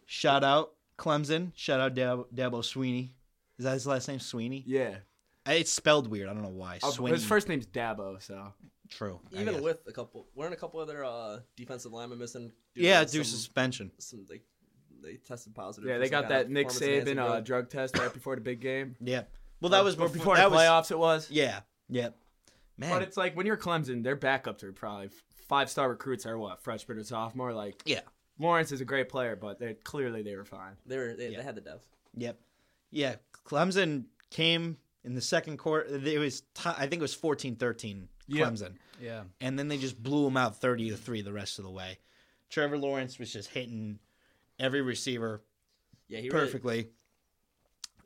Shout 0.06 0.42
out 0.44 0.72
Clemson. 0.98 1.52
Shout 1.54 1.80
out 1.80 1.94
Dab- 1.94 2.26
Dabo 2.34 2.64
Sweeney. 2.64 3.14
Is 3.58 3.64
that 3.64 3.72
his 3.74 3.86
last 3.86 4.08
name? 4.08 4.18
Sweeney? 4.20 4.64
yeah. 4.66 4.96
It's 5.46 5.72
spelled 5.72 6.08
weird. 6.08 6.28
I 6.28 6.34
don't 6.34 6.42
know 6.42 6.48
why. 6.50 6.78
Uh, 6.82 6.90
Sweeney. 6.90 7.16
His 7.16 7.24
first 7.24 7.48
name's 7.48 7.66
Dabo, 7.66 8.22
so 8.22 8.52
True. 8.90 9.20
Even 9.32 9.62
with 9.62 9.78
a 9.86 9.92
couple, 9.92 10.26
weren't 10.34 10.52
a 10.52 10.56
couple 10.56 10.80
of 10.80 10.88
their 10.88 11.04
uh, 11.04 11.40
defensive 11.56 11.92
linemen 11.92 12.18
missing? 12.18 12.50
due 12.74 12.82
Yeah, 12.82 13.04
due 13.04 13.22
some, 13.22 13.24
suspension. 13.24 13.90
some 13.98 14.26
like 14.28 14.42
they 15.02 15.14
tested 15.14 15.54
positive. 15.54 15.88
yeah, 15.88 15.98
they 15.98 16.08
got 16.08 16.28
that 16.28 16.50
Nick 16.50 16.68
Saban 16.68 17.18
uh, 17.18 17.40
drug. 17.40 17.44
drug 17.44 17.70
test 17.70 17.96
right 17.98 18.12
before 18.12 18.34
the 18.34 18.40
big 18.42 18.60
game. 18.60 18.96
Yeah. 19.00 19.22
Well, 19.60 19.70
that 19.70 19.84
was 19.84 19.94
before, 19.94 20.08
before 20.08 20.36
that 20.36 20.44
the 20.44 20.50
was- 20.50 20.60
playoffs. 20.62 20.90
It 20.90 20.98
was. 20.98 21.30
Yeah. 21.30 21.60
Yep. 21.90 22.16
Man. 22.78 22.90
But 22.90 23.02
it's 23.02 23.16
like 23.16 23.36
when 23.36 23.44
you're 23.46 23.56
Clemson, 23.58 24.02
their 24.02 24.16
backups 24.16 24.62
are 24.62 24.72
probably 24.72 25.10
five 25.48 25.68
star 25.70 25.88
recruits 25.90 26.24
are 26.26 26.38
what 26.38 26.62
freshman 26.62 26.96
or 26.98 27.04
sophomore. 27.04 27.52
Like 27.52 27.82
yeah. 27.84 28.00
Lawrence 28.38 28.72
is 28.72 28.80
a 28.80 28.86
great 28.86 29.08
player, 29.10 29.36
but 29.36 29.58
they 29.58 29.74
clearly 29.74 30.22
they 30.22 30.34
were 30.34 30.44
fine. 30.46 30.76
They 30.86 30.96
were 30.96 31.14
they, 31.14 31.28
Yeah. 31.28 31.38
they 31.38 31.44
had 31.44 31.54
the 31.56 31.60
depth. 31.60 31.86
Yep. 32.16 32.38
Yeah. 32.90 33.16
Clemson 33.46 34.04
came 34.30 34.78
in 35.04 35.14
the 35.14 35.20
second 35.20 35.58
quarter. 35.58 35.94
It 35.94 36.18
was, 36.18 36.40
ti 36.54 36.70
I 36.70 36.86
think 36.86 36.94
it 36.94 37.00
was 37.02 37.14
14 37.14 37.56
13 37.56 38.08
Yeah. 38.30 38.46
Clemson. 38.46 38.72
Yeah. 39.00 39.22
And 39.40 39.58
then 39.58 39.68
they 39.68 39.78
just 39.78 40.02
blew 40.02 40.24
them 40.24 40.36
out 40.36 40.56
30 40.56 40.90
to 40.90 40.96
3 40.96 41.22
the 41.22 41.32
rest 41.32 41.58
of 41.58 41.64
the 41.64 41.70
way. 41.70 41.98
Trevor 42.48 42.78
Lawrence 42.78 43.18
was 43.18 43.32
just 43.32 43.50
hitting 43.50 43.98
every 44.58 44.82
receiver 44.82 45.42
Yeah, 46.08 46.18
he 46.20 46.28
really, 46.28 46.46
perfectly. 46.46 46.88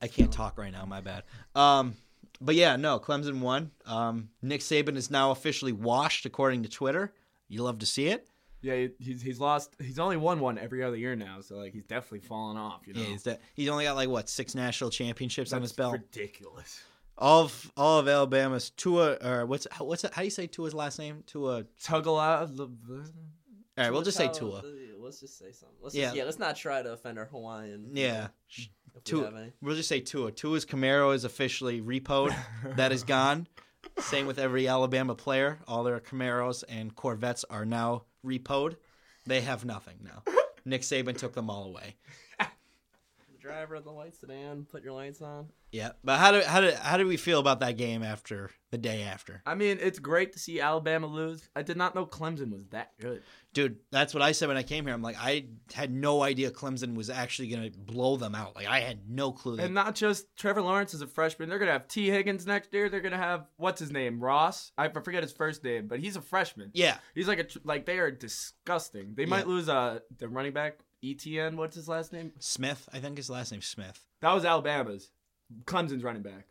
I 0.03 0.09
can't 0.09 0.33
talk 0.33 0.59
right 0.59 0.73
now, 0.73 0.85
my 0.85 1.01
bad. 1.01 1.23
Um, 1.55 1.95
but 2.41 2.55
yeah, 2.55 2.77
no, 2.77 2.99
Clemson 2.99 3.41
won. 3.41 3.71
Um, 3.87 4.29
Nick 4.43 4.61
Saban 4.61 4.97
is 4.97 5.11
now 5.11 5.31
officially 5.31 5.73
washed, 5.73 6.27
according 6.27 6.63
to 6.65 6.69
Twitter. 6.69 7.13
You 7.49 7.63
love 7.63 7.79
to 7.79 7.87
see 7.87 8.09
it. 8.09 8.29
Yeah, 8.61 8.87
he's 8.99 9.21
he's 9.21 9.39
lost. 9.41 9.77
He's 9.79 9.99
only 9.99 10.17
won 10.17 10.41
one 10.41 10.57
every 10.59 10.83
other 10.83 10.97
year 10.97 11.15
now, 11.15 11.43
so 11.43 11.57
like 11.57 11.75
he's 11.75 11.85
definitely 11.85 12.21
fallen 12.27 12.57
off. 12.57 12.81
You 12.87 12.95
know, 12.95 13.01
Yeah, 13.01 13.07
he's, 13.09 13.23
that, 13.25 13.41
he's 13.55 13.69
only 13.69 13.85
got 13.85 13.95
like 13.95 14.09
what 14.09 14.29
six 14.31 14.55
national 14.55 14.89
championships 14.89 15.53
on 15.53 15.61
his 15.61 15.73
belt. 15.73 15.93
ridiculous. 15.93 16.83
All 17.16 17.42
of 17.42 17.72
all 17.77 17.98
of 18.00 18.09
Alabama's 18.09 18.70
Tua 18.70 19.14
or 19.22 19.46
what's 19.46 19.66
what's 19.79 20.05
it, 20.05 20.12
how 20.14 20.22
do 20.22 20.27
you 20.27 20.31
say 20.31 20.46
Tua's 20.46 20.74
last 20.74 20.98
name? 20.98 21.22
Tua. 21.27 21.57
All 21.57 21.62
Tugala. 21.81 22.50
All 22.59 22.68
right, 23.77 23.92
we'll 23.92 24.03
just 24.03 24.16
say 24.16 24.27
Let's 24.27 24.38
Tua. 24.38 24.62
Let's 24.98 25.20
just 25.20 25.38
say 25.38 25.53
something. 25.53 25.77
Let's 25.81 25.94
Yeah. 25.94 26.07
Just, 26.07 26.16
yeah. 26.16 26.24
Let's 26.24 26.38
not 26.38 26.57
try 26.57 26.83
to 26.83 26.92
offend 26.92 27.18
our 27.18 27.27
Hawaiian. 27.27 27.90
Yeah, 27.92 28.29
people, 28.48 29.00
Tua. 29.05 29.31
We 29.61 29.68
will 29.68 29.77
just 29.77 29.88
say 29.88 30.00
Tua. 30.00 30.33
Tua's 30.33 30.64
Camaro 30.64 31.14
is 31.14 31.24
officially 31.24 31.81
repoed. 31.81 32.35
that 32.77 32.90
is 32.90 33.05
gone. 33.05 33.46
Same 33.98 34.27
with 34.27 34.38
every 34.38 34.66
Alabama 34.66 35.14
player. 35.14 35.59
All 35.68 35.85
their 35.85 36.00
Camaros 36.00 36.64
and 36.68 36.94
Corvettes 36.96 37.44
are 37.50 37.64
now 37.64 38.05
repoed. 38.24 38.77
They 39.27 39.42
have 39.42 39.64
nothing 39.64 39.98
now. 40.03 40.22
Nick 40.64 40.83
Saban 40.83 41.16
took 41.16 41.35
them 41.35 41.50
all 41.50 41.64
away. 41.64 41.96
Driver 43.44 43.74
of 43.76 43.85
the 43.85 43.92
white 43.92 44.14
sedan. 44.16 44.66
Put 44.70 44.83
your 44.83 44.92
lights 44.94 45.20
on. 45.22 45.48
Yeah, 45.70 45.90
but 46.04 46.18
how 46.20 46.30
do 46.33 46.40
how 46.40 46.61
do 46.61 46.70
how 46.80 46.96
do 46.96 47.07
we 47.07 47.16
feel 47.16 47.40
about 47.40 47.61
that 47.61 47.76
game 47.76 48.02
after 48.02 48.50
the 48.70 48.78
day 48.78 49.02
after? 49.02 49.42
I 49.44 49.54
mean, 49.57 49.78
it's 49.80 49.98
great 49.98 50.33
to 50.35 50.38
see 50.38 50.61
Alabama 50.61 51.07
lose. 51.09 51.48
I 51.57 51.62
did 51.62 51.76
not 51.76 51.94
know 51.96 52.07
Clemson 52.07 52.52
was 52.52 52.66
that 52.68 52.92
good. 53.00 53.22
Dude, 53.52 53.78
that's 53.90 54.14
what 54.14 54.22
I 54.22 54.33
said 54.33 54.48
when 54.48 54.57
I 54.57 54.62
came 54.62 54.85
here. 54.87 54.94
I'm 54.94 55.02
like, 55.02 55.16
I 55.18 55.46
had 55.72 55.92
no 55.92 56.22
idea 56.22 56.50
Clemson 56.52 56.94
was 56.94 57.11
actually 57.11 57.48
gonna 57.48 57.70
blow 57.76 58.16
them 58.16 58.35
out. 58.37 58.54
Like 58.54 58.68
I 58.68 58.80
had 58.80 59.09
no 59.11 59.33
clue. 59.33 59.57
That, 59.57 59.64
And 59.66 59.74
not 59.74 59.94
just 59.96 60.26
Trevor 60.37 60.62
Lawrence 60.62 60.94
is 60.94 61.02
a 61.02 61.07
freshman. 61.09 61.48
They're 61.48 61.59
gonna 61.59 61.72
have 61.72 61.88
Tee 61.88 62.09
Higgins 62.09 62.46
next 62.46 62.72
year. 62.72 62.88
They're 62.88 63.00
gonna 63.00 63.16
have 63.18 63.46
what's 63.57 63.80
his 63.80 63.90
name, 63.90 64.20
Ross. 64.22 64.70
I 64.78 64.88
forget 64.88 65.22
his 65.24 65.33
first 65.33 65.64
name, 65.64 65.88
but 65.88 65.98
he's 65.98 66.14
a 66.16 66.22
freshman. 66.22 66.70
yeah, 66.72 66.98
He's 67.16 67.26
like 67.28 67.40
a 67.40 67.46
like 67.64 67.85
they 67.85 67.98
are 67.98 68.12
disgusting. 68.12 69.14
They 69.16 69.26
might 69.26 69.40
Yeah. 69.46 69.52
lose 69.52 69.68
uh 69.68 69.98
the 70.18 70.28
running 70.28 70.52
back 70.52 70.78
ETN. 71.05 71.57
What's 71.57 71.77
his 71.77 71.88
last 71.88 72.12
name? 72.12 72.33
Smith. 72.38 72.88
I 72.93 72.99
think 73.01 73.17
his 73.17 73.29
last 73.31 73.53
name's 73.53 73.67
Smith. 73.67 74.01
That 74.21 74.33
was 74.33 74.45
Alabama's. 74.45 75.11
Clemson's 75.64 76.03
running 76.03 76.23
back. 76.23 76.47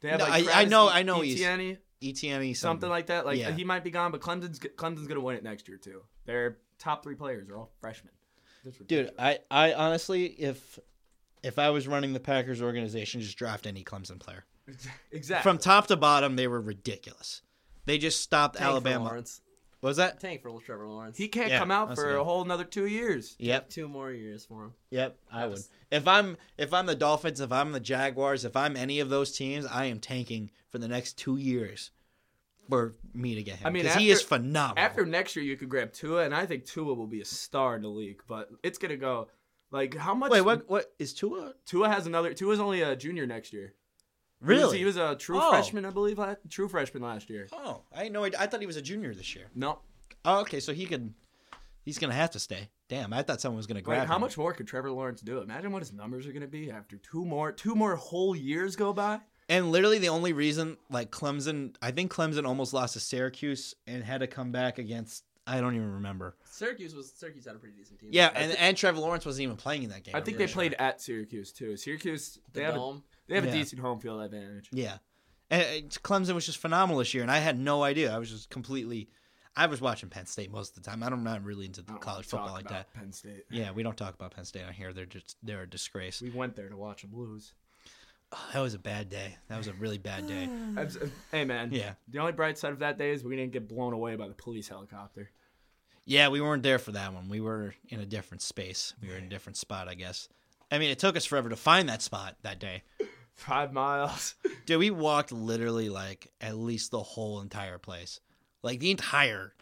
They 0.00 0.08
have 0.10 0.18
No, 0.18 0.24
like 0.26 0.32
I- 0.34 0.36
I 0.38 0.42
Travis 0.42 0.70
know- 0.70 0.88
I 0.88 1.02
know 1.02 1.20
he's- 1.22 1.40
Etienne, 1.40 1.78
ETN 2.00 2.54
something 2.56 2.88
like 2.88 3.06
that. 3.06 3.26
Like 3.26 3.38
Yeah. 3.38 3.50
he 3.50 3.64
might 3.64 3.82
be 3.82 3.90
gone, 3.90 4.12
but 4.12 4.20
Clemson's 4.20 4.58
Clemson's 4.60 5.08
gonna 5.08 5.20
win 5.20 5.36
it 5.36 5.42
next 5.42 5.66
year 5.68 5.78
too. 5.78 6.02
Their 6.26 6.58
top 6.78 7.02
three 7.02 7.16
players 7.16 7.48
are 7.48 7.56
all 7.56 7.72
freshmen. 7.80 8.12
That's 8.64 8.76
Dude, 8.76 9.06
ridiculous. 9.06 9.14
I, 9.18 9.38
I 9.50 9.72
honestly, 9.74 10.26
if 10.26 10.78
if 11.42 11.58
I 11.58 11.70
was 11.70 11.88
running 11.88 12.12
the 12.12 12.20
Packers 12.20 12.60
organization, 12.62 13.20
just 13.20 13.36
draft 13.38 13.66
any 13.66 13.82
Clemson 13.84 14.20
player. 14.20 14.44
exactly. 15.12 15.42
From 15.50 15.58
top 15.58 15.86
to 15.88 15.96
bottom, 15.96 16.36
they 16.36 16.46
were 16.46 16.60
ridiculous. 16.60 17.42
They 17.86 17.96
just 17.98 18.20
stopped 18.20 18.56
Tank 18.56 18.64
For 18.66 18.70
Alabama. 18.70 19.04
Lawrence. 19.06 19.40
What 19.80 19.90
was 19.90 19.96
that? 19.98 20.18
Tank 20.20 20.42
for 20.42 20.60
Trevor 20.60 20.88
Lawrence. 20.88 21.16
he 21.16 21.28
can't 21.28 21.50
Yeah, 21.50 21.60
come 21.60 21.70
out 21.70 21.88
that's 21.88 22.00
for 22.00 22.08
good. 22.08 22.20
a 22.20 22.24
whole 22.24 22.42
another 22.42 22.64
two 22.64 22.86
years. 22.86 23.36
Yep, 23.38 23.70
two 23.70 23.86
more 23.88 24.10
years 24.10 24.44
for 24.44 24.64
him. 24.64 24.72
yep. 24.90 25.18
I 25.32 25.42
would. 25.44 25.52
was- 25.52 25.70
If 25.90 26.08
I'm 26.08 26.36
if 26.56 26.72
I'm 26.74 26.86
the 26.86 26.94
Dolphins, 26.96 27.40
if 27.40 27.52
I'm 27.52 27.72
the 27.72 27.80
Jaguars, 27.80 28.44
if 28.44 28.56
I'm 28.56 28.76
any 28.76 28.98
of 29.00 29.08
those 29.08 29.32
teams, 29.36 29.64
I 29.66 29.84
am 29.86 30.00
tanking 30.00 30.50
for 30.68 30.78
the 30.78 30.88
next 30.88 31.16
two 31.18 31.36
years 31.36 31.90
for 32.68 32.96
me 33.14 33.34
to 33.36 33.42
get 33.42 33.56
him. 33.56 33.66
I 33.66 33.70
mean, 33.70 33.84
because 33.84 33.96
he 33.98 34.10
is 34.10 34.18
after- 34.18 34.28
phenomenal. 34.36 34.84
After 34.84 35.06
next 35.06 35.36
year, 35.36 35.44
you 35.44 35.56
could 35.56 35.68
grab 35.68 35.92
Tua, 35.92 36.24
and 36.24 36.34
I 36.34 36.44
think 36.44 36.64
Tua 36.66 36.92
will 36.94 37.06
be 37.06 37.20
a 37.20 37.24
star 37.24 37.76
in 37.76 37.82
the 37.82 37.88
league. 37.88 38.22
But 38.26 38.50
it's 38.62 38.78
gonna 38.78 38.96
go 38.96 39.28
like 39.70 39.94
how 39.94 40.14
much? 40.14 40.30
wait, 40.32 40.40
what? 40.42 40.68
What 40.68 40.92
is 40.98 41.14
Tua? 41.14 41.54
Tua 41.66 41.88
has 41.88 42.06
another. 42.06 42.34
Tua's 42.34 42.58
only 42.60 42.80
a 42.82 42.96
junior 42.96 43.26
next 43.26 43.52
year. 43.52 43.74
He 44.40 44.46
was- 44.46 44.58
Really? 44.58 44.78
He 44.78 44.84
was, 44.84 44.96
a 44.96 45.16
true 45.16 45.38
Oh. 45.40 45.50
freshman, 45.50 45.84
I 45.84 45.90
believe. 45.90 46.18
la- 46.18 46.34
True 46.48 46.68
freshman 46.68 47.02
last 47.02 47.28
year. 47.30 47.48
Oh, 47.52 47.82
I 47.92 48.04
had 48.04 48.12
no 48.12 48.24
idea. 48.24 48.38
I 48.40 48.46
thought 48.46 48.60
he 48.60 48.66
was 48.66 48.76
a 48.76 48.82
junior 48.82 49.14
this 49.14 49.34
year. 49.34 49.46
No. 49.54 49.80
Oh, 50.24 50.40
okay, 50.42 50.60
so 50.60 50.72
he 50.72 50.86
could. 50.86 51.12
He's 51.84 51.98
gonna 51.98 52.12
have 52.14 52.30
to 52.32 52.38
stay. 52.38 52.68
Damn, 52.88 53.12
I 53.14 53.22
thought 53.22 53.40
someone 53.40 53.56
was 53.56 53.66
gonna 53.66 53.80
grab 53.82 54.00
Like, 54.00 54.08
how 54.08 54.16
him. 54.16 54.20
much 54.22 54.36
more 54.36 54.52
could 54.52 54.66
Trevor 54.66 54.90
Lawrence 54.90 55.20
do? 55.22 55.40
Imagine 55.40 55.72
what 55.72 55.80
his 55.82 55.92
numbers 55.92 56.26
are 56.26 56.32
going 56.32 56.42
to 56.42 56.46
be 56.48 56.70
after 56.70 56.98
two 56.98 57.24
more 57.24 57.50
two 57.52 57.74
more 57.74 57.96
whole 57.96 58.36
years 58.36 58.76
go 58.76 58.92
by. 58.92 59.20
And 59.48 59.72
literally 59.72 59.98
the 59.98 60.10
only 60.10 60.34
reason, 60.34 60.76
like 60.90 61.10
Clemson, 61.10 61.74
I 61.80 61.90
think 61.92 62.12
Clemson 62.12 62.46
almost 62.46 62.74
lost 62.74 62.92
to 62.94 63.00
Syracuse 63.00 63.74
and 63.86 64.04
had 64.04 64.20
to 64.20 64.26
come 64.26 64.52
back 64.52 64.78
against. 64.78 65.24
I 65.46 65.62
don't 65.62 65.74
even 65.74 65.90
remember. 65.94 66.36
Syracuse 66.44 66.94
was 66.94 67.10
Syracuse 67.10 67.46
had 67.46 67.56
a 67.56 67.58
pretty 67.58 67.74
decent 67.74 67.98
team. 68.00 68.10
Yeah, 68.12 68.30
and, 68.34 68.52
thi- 68.52 68.58
and 68.58 68.76
Trevor 68.76 69.00
Lawrence 69.00 69.24
wasn't 69.24 69.44
even 69.44 69.56
playing 69.56 69.84
in 69.84 69.88
that 69.90 70.04
game. 70.04 70.14
I 70.14 70.20
think 70.20 70.36
they 70.36 70.44
pretty 70.44 70.52
played 70.52 70.74
at 70.74 71.00
Syracuse 71.00 71.52
too. 71.52 71.74
Syracuse 71.78 72.38
the 72.52 72.60
they 72.60 72.64
have 72.64 72.74
a, 72.74 72.76
dome. 72.76 73.02
They 73.28 73.34
have 73.36 73.44
a 73.44 73.52
decent 73.52 73.80
home 73.80 74.00
field 74.00 74.20
advantage. 74.22 74.68
Yeah, 74.72 74.98
and 75.50 75.88
Clemson 76.02 76.34
was 76.34 76.46
just 76.46 76.58
phenomenal 76.58 76.98
this 76.98 77.14
year, 77.14 77.22
and 77.22 77.30
I 77.30 77.38
had 77.38 77.58
no 77.58 77.82
idea. 77.82 78.14
I 78.14 78.18
was 78.18 78.30
just 78.30 78.50
completely. 78.50 79.08
I 79.56 79.66
was 79.66 79.80
watching 79.80 80.08
Penn 80.08 80.26
State 80.26 80.52
most 80.52 80.76
of 80.76 80.82
the 80.82 80.88
time. 80.88 81.02
I'm 81.02 81.24
not 81.24 81.42
really 81.42 81.66
into 81.66 81.82
I 81.88 81.94
college 81.98 82.26
football 82.26 82.48
talk 82.48 82.56
like 82.56 82.66
about 82.66 82.92
that. 82.92 82.94
Penn 82.94 83.12
State. 83.12 83.44
Yeah, 83.50 83.72
we 83.72 83.82
don't 83.82 83.96
talk 83.96 84.14
about 84.14 84.30
Penn 84.34 84.44
State 84.44 84.62
on 84.64 84.72
here. 84.72 84.92
They're 84.92 85.04
just 85.04 85.36
they're 85.42 85.62
a 85.62 85.68
disgrace. 85.68 86.22
We 86.22 86.30
went 86.30 86.54
there 86.54 86.68
to 86.68 86.76
watch 86.76 87.02
them 87.02 87.10
lose. 87.14 87.54
Oh, 88.30 88.46
that 88.52 88.60
was 88.60 88.74
a 88.74 88.78
bad 88.78 89.08
day. 89.08 89.36
That 89.48 89.56
was 89.56 89.68
a 89.68 89.72
really 89.74 89.98
bad 89.98 90.26
day. 90.26 90.48
Abs- 90.76 90.96
uh, 90.96 91.08
Hey 91.32 91.44
man, 91.44 91.70
Yeah. 91.72 91.94
The 92.08 92.18
only 92.18 92.32
bright 92.32 92.58
side 92.58 92.72
of 92.72 92.78
that 92.80 92.98
day 92.98 93.10
is 93.10 93.24
we 93.24 93.36
didn't 93.36 93.52
get 93.52 93.68
blown 93.68 93.94
away 93.94 94.16
by 94.16 94.28
the 94.28 94.34
police 94.34 94.68
helicopter. 94.68 95.30
Yeah, 96.04 96.28
we 96.28 96.40
weren't 96.40 96.62
there 96.62 96.78
for 96.78 96.92
that 96.92 97.12
one. 97.12 97.28
We 97.28 97.40
were 97.40 97.74
in 97.88 98.00
a 98.00 98.06
different 98.06 98.42
space. 98.42 98.94
We 99.02 99.08
were 99.08 99.16
in 99.16 99.24
a 99.24 99.28
different 99.28 99.56
spot, 99.56 99.88
I 99.88 99.94
guess. 99.94 100.28
I 100.70 100.78
mean, 100.78 100.90
it 100.90 100.98
took 100.98 101.16
us 101.16 101.24
forever 101.24 101.48
to 101.48 101.56
find 101.56 101.88
that 101.88 102.00
spot 102.00 102.36
that 102.42 102.58
day. 102.58 102.82
Five 103.38 103.72
miles. 103.72 104.34
Dude, 104.66 104.78
we 104.78 104.90
walked 104.90 105.32
literally 105.32 105.88
like 105.88 106.30
at 106.40 106.56
least 106.56 106.90
the 106.90 107.02
whole 107.02 107.40
entire 107.40 107.78
place, 107.78 108.20
like 108.62 108.80
the 108.80 108.90
entire, 108.90 109.54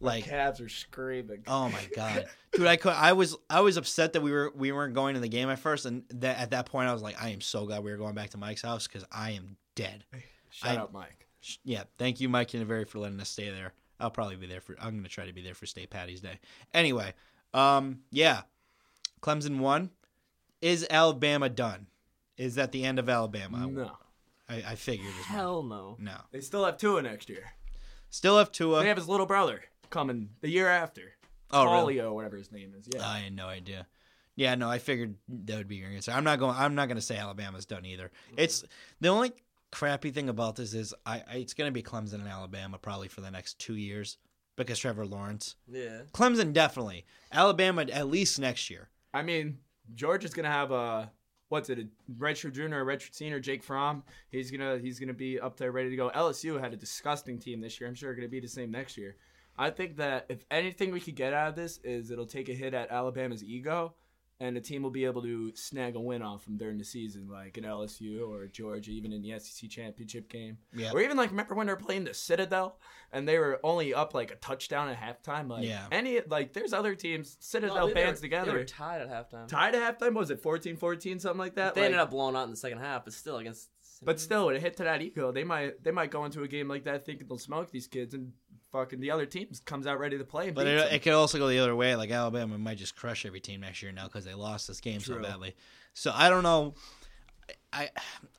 like 0.00 0.24
Cabs 0.24 0.60
are 0.60 0.68
screaming. 0.68 1.42
oh 1.46 1.68
my 1.68 1.84
god, 1.96 2.26
dude, 2.52 2.66
I 2.66 2.76
could, 2.76 2.92
I 2.94 3.12
was, 3.12 3.36
I 3.48 3.60
was 3.60 3.76
upset 3.76 4.14
that 4.14 4.20
we 4.22 4.32
were, 4.32 4.50
we 4.56 4.72
weren't 4.72 4.94
going 4.94 5.14
to 5.14 5.20
the 5.20 5.28
game 5.28 5.48
at 5.50 5.58
first, 5.60 5.86
and 5.86 6.02
that 6.14 6.38
at 6.38 6.50
that 6.50 6.66
point 6.66 6.88
I 6.88 6.92
was 6.92 7.02
like, 7.02 7.22
I 7.22 7.28
am 7.30 7.40
so 7.40 7.66
glad 7.66 7.84
we 7.84 7.90
were 7.92 7.96
going 7.98 8.14
back 8.14 8.30
to 8.30 8.38
Mike's 8.38 8.62
house 8.62 8.86
because 8.88 9.04
I 9.12 9.32
am 9.32 9.56
dead. 9.76 10.04
Shout 10.50 10.76
I- 10.78 10.80
out 10.80 10.92
Mike. 10.92 11.28
Sh- 11.40 11.56
Yeah, 11.64 11.84
thank 11.98 12.20
you, 12.20 12.28
Mike 12.28 12.48
Kinneberry, 12.48 12.88
for 12.88 12.98
letting 12.98 13.20
us 13.20 13.28
stay 13.28 13.50
there. 13.50 13.72
I'll 14.00 14.10
probably 14.10 14.36
be 14.36 14.46
there 14.46 14.60
for. 14.60 14.74
I'm 14.80 14.96
gonna 14.96 15.08
try 15.08 15.26
to 15.26 15.32
be 15.32 15.42
there 15.42 15.54
for 15.54 15.66
State 15.66 15.90
Patty's 15.90 16.20
Day. 16.20 16.38
Anyway, 16.74 17.14
um, 17.54 18.00
yeah, 18.10 18.42
Clemson 19.20 19.58
won. 19.58 19.90
Is 20.60 20.86
Alabama 20.90 21.48
done? 21.48 21.86
Is 22.42 22.56
that 22.56 22.72
the 22.72 22.84
end 22.84 22.98
of 22.98 23.08
Alabama? 23.08 23.66
No, 23.66 23.92
I, 24.48 24.62
I 24.68 24.74
figured 24.74 25.12
as. 25.20 25.26
Hell 25.26 25.62
no. 25.62 25.96
No, 25.98 26.16
they 26.30 26.40
still 26.40 26.64
have 26.64 26.76
Tua 26.76 27.02
next 27.02 27.28
year. 27.28 27.52
still 28.10 28.38
have 28.38 28.50
Tua. 28.50 28.80
They 28.80 28.88
have 28.88 28.96
his 28.96 29.08
little 29.08 29.26
brother 29.26 29.62
coming 29.90 30.30
the 30.40 30.48
year 30.48 30.68
after. 30.68 31.12
Oh, 31.50 31.72
really? 31.72 32.00
Whatever 32.00 32.36
his 32.36 32.50
name 32.50 32.72
is. 32.78 32.88
Yeah. 32.92 33.06
I 33.06 33.20
had 33.20 33.36
no 33.36 33.46
idea. 33.46 33.86
Yeah, 34.34 34.54
no, 34.54 34.70
I 34.70 34.78
figured 34.78 35.16
that 35.28 35.58
would 35.58 35.68
be 35.68 35.76
your 35.76 35.90
answer. 35.90 36.10
I'm 36.10 36.24
not 36.24 36.38
going. 36.38 36.56
I'm 36.56 36.74
not 36.74 36.88
going 36.88 36.96
to 36.96 37.02
say 37.02 37.16
Alabama's 37.16 37.66
done 37.66 37.84
either. 37.84 38.10
It's 38.36 38.64
the 39.00 39.08
only 39.08 39.32
crappy 39.70 40.10
thing 40.10 40.28
about 40.28 40.56
this 40.56 40.74
is 40.74 40.94
I, 41.06 41.22
I 41.30 41.36
it's 41.36 41.54
going 41.54 41.68
to 41.68 41.72
be 41.72 41.82
Clemson 41.82 42.14
and 42.14 42.28
Alabama 42.28 42.78
probably 42.78 43.08
for 43.08 43.20
the 43.20 43.30
next 43.30 43.58
two 43.58 43.76
years 43.76 44.16
because 44.56 44.78
Trevor 44.78 45.06
Lawrence. 45.06 45.56
Yeah. 45.70 46.02
Clemson 46.12 46.52
definitely. 46.52 47.04
Alabama 47.30 47.82
at 47.82 48.08
least 48.08 48.38
next 48.38 48.70
year. 48.70 48.88
I 49.14 49.22
mean, 49.22 49.58
Georgia's 49.94 50.34
gonna 50.34 50.50
have 50.50 50.70
a 50.70 51.10
what's 51.52 51.68
it, 51.68 51.78
a 51.78 51.86
redshirt 52.18 52.54
junior, 52.54 52.80
a 52.80 52.84
redshirt 52.84 53.14
senior, 53.14 53.38
Jake 53.38 53.62
Fromm. 53.62 54.02
He's 54.30 54.50
gonna 54.50 54.78
he's 54.78 54.98
gonna 54.98 55.12
be 55.12 55.38
up 55.38 55.58
there 55.58 55.70
ready 55.70 55.90
to 55.90 55.96
go. 55.96 56.10
LSU 56.14 56.58
had 56.58 56.72
a 56.72 56.76
disgusting 56.76 57.38
team 57.38 57.60
this 57.60 57.78
year. 57.78 57.88
I'm 57.90 57.94
sure 57.94 58.14
gonna 58.14 58.26
be 58.26 58.40
the 58.40 58.48
same 58.48 58.70
next 58.70 58.96
year. 58.96 59.16
I 59.58 59.68
think 59.68 59.98
that 59.98 60.24
if 60.30 60.46
anything 60.50 60.92
we 60.92 61.00
could 61.00 61.14
get 61.14 61.34
out 61.34 61.50
of 61.50 61.54
this 61.54 61.78
is 61.84 62.10
it'll 62.10 62.24
take 62.24 62.48
a 62.48 62.54
hit 62.54 62.72
at 62.72 62.90
Alabama's 62.90 63.44
ego, 63.44 63.92
and 64.42 64.56
the 64.56 64.60
team 64.60 64.82
will 64.82 64.90
be 64.90 65.04
able 65.04 65.22
to 65.22 65.52
snag 65.54 65.94
a 65.94 66.00
win 66.00 66.20
off 66.20 66.44
them 66.44 66.56
during 66.56 66.76
the 66.76 66.84
season, 66.84 67.28
like 67.30 67.56
an 67.56 67.62
LSU 67.64 68.28
or 68.28 68.48
Georgia, 68.48 68.90
even 68.90 69.12
in 69.12 69.22
the 69.22 69.38
SEC 69.38 69.70
championship 69.70 70.28
game. 70.28 70.58
Yeah. 70.74 70.90
Or 70.92 71.00
even 71.00 71.16
like 71.16 71.30
remember 71.30 71.54
when 71.54 71.68
they 71.68 71.72
were 71.72 71.78
playing 71.78 72.04
the 72.04 72.12
Citadel 72.14 72.78
and 73.12 73.28
they 73.28 73.38
were 73.38 73.60
only 73.62 73.94
up 73.94 74.14
like 74.14 74.32
a 74.32 74.34
touchdown 74.36 74.88
at 74.88 74.98
halftime. 75.00 75.48
Like 75.48 75.64
Yeah. 75.64 75.86
any 75.92 76.20
like 76.28 76.52
there's 76.54 76.72
other 76.72 76.94
teams 76.96 77.36
Citadel 77.38 77.88
No, 77.88 77.94
bands 77.94 78.20
together. 78.20 78.50
They 78.50 78.58
were 78.58 78.64
tied 78.64 79.00
at 79.02 79.08
halftime. 79.08 79.46
Tied 79.46 79.74
at 79.76 79.98
halftime, 79.98 80.14
what 80.14 80.22
was 80.22 80.30
it 80.30 80.42
14-14, 80.42 81.20
something 81.20 81.38
like 81.38 81.54
that? 81.54 81.74
They 81.74 81.82
Like, 81.82 81.86
ended 81.86 82.00
up 82.00 82.10
blowing 82.10 82.34
out 82.34 82.44
in 82.44 82.50
the 82.50 82.56
second 82.56 82.78
half, 82.78 83.04
but 83.04 83.12
still 83.12 83.36
against. 83.36 83.68
but 84.02 84.18
still, 84.18 84.46
when 84.46 84.56
it 84.56 84.62
hit 84.62 84.76
to 84.78 84.82
that 84.84 85.00
ego, 85.02 85.30
they 85.30 85.44
might 85.44 85.84
they 85.84 85.92
might 85.92 86.10
go 86.10 86.24
into 86.24 86.42
a 86.42 86.48
game 86.48 86.66
like 86.66 86.82
that 86.84 87.06
thinking 87.06 87.28
they'll 87.28 87.38
smoke 87.38 87.70
these 87.70 87.86
kids, 87.86 88.12
and 88.14 88.32
fucking 88.72 89.00
the 89.00 89.10
other 89.10 89.26
team 89.26 89.48
comes 89.64 89.86
out 89.86 89.98
ready 89.98 90.18
to 90.18 90.24
play. 90.24 90.46
And 90.48 90.54
But 90.54 90.64
beats 90.64 90.82
it, 90.84 90.92
it 90.94 91.02
could 91.02 91.12
also 91.12 91.38
go 91.38 91.48
the 91.48 91.58
other 91.58 91.76
way. 91.76 91.94
Like 91.94 92.10
Alabama 92.10 92.58
might 92.58 92.78
just 92.78 92.96
crush 92.96 93.24
every 93.26 93.40
team 93.40 93.60
next 93.60 93.82
year 93.82 93.92
now 93.92 94.04
because 94.04 94.24
they 94.24 94.34
lost 94.34 94.66
this 94.68 94.80
game 94.80 95.00
so 95.00 95.18
badly. 95.20 95.54
So 95.94 96.12
I 96.14 96.28
don't 96.30 96.42
know. 96.42 96.74
I 97.72 97.90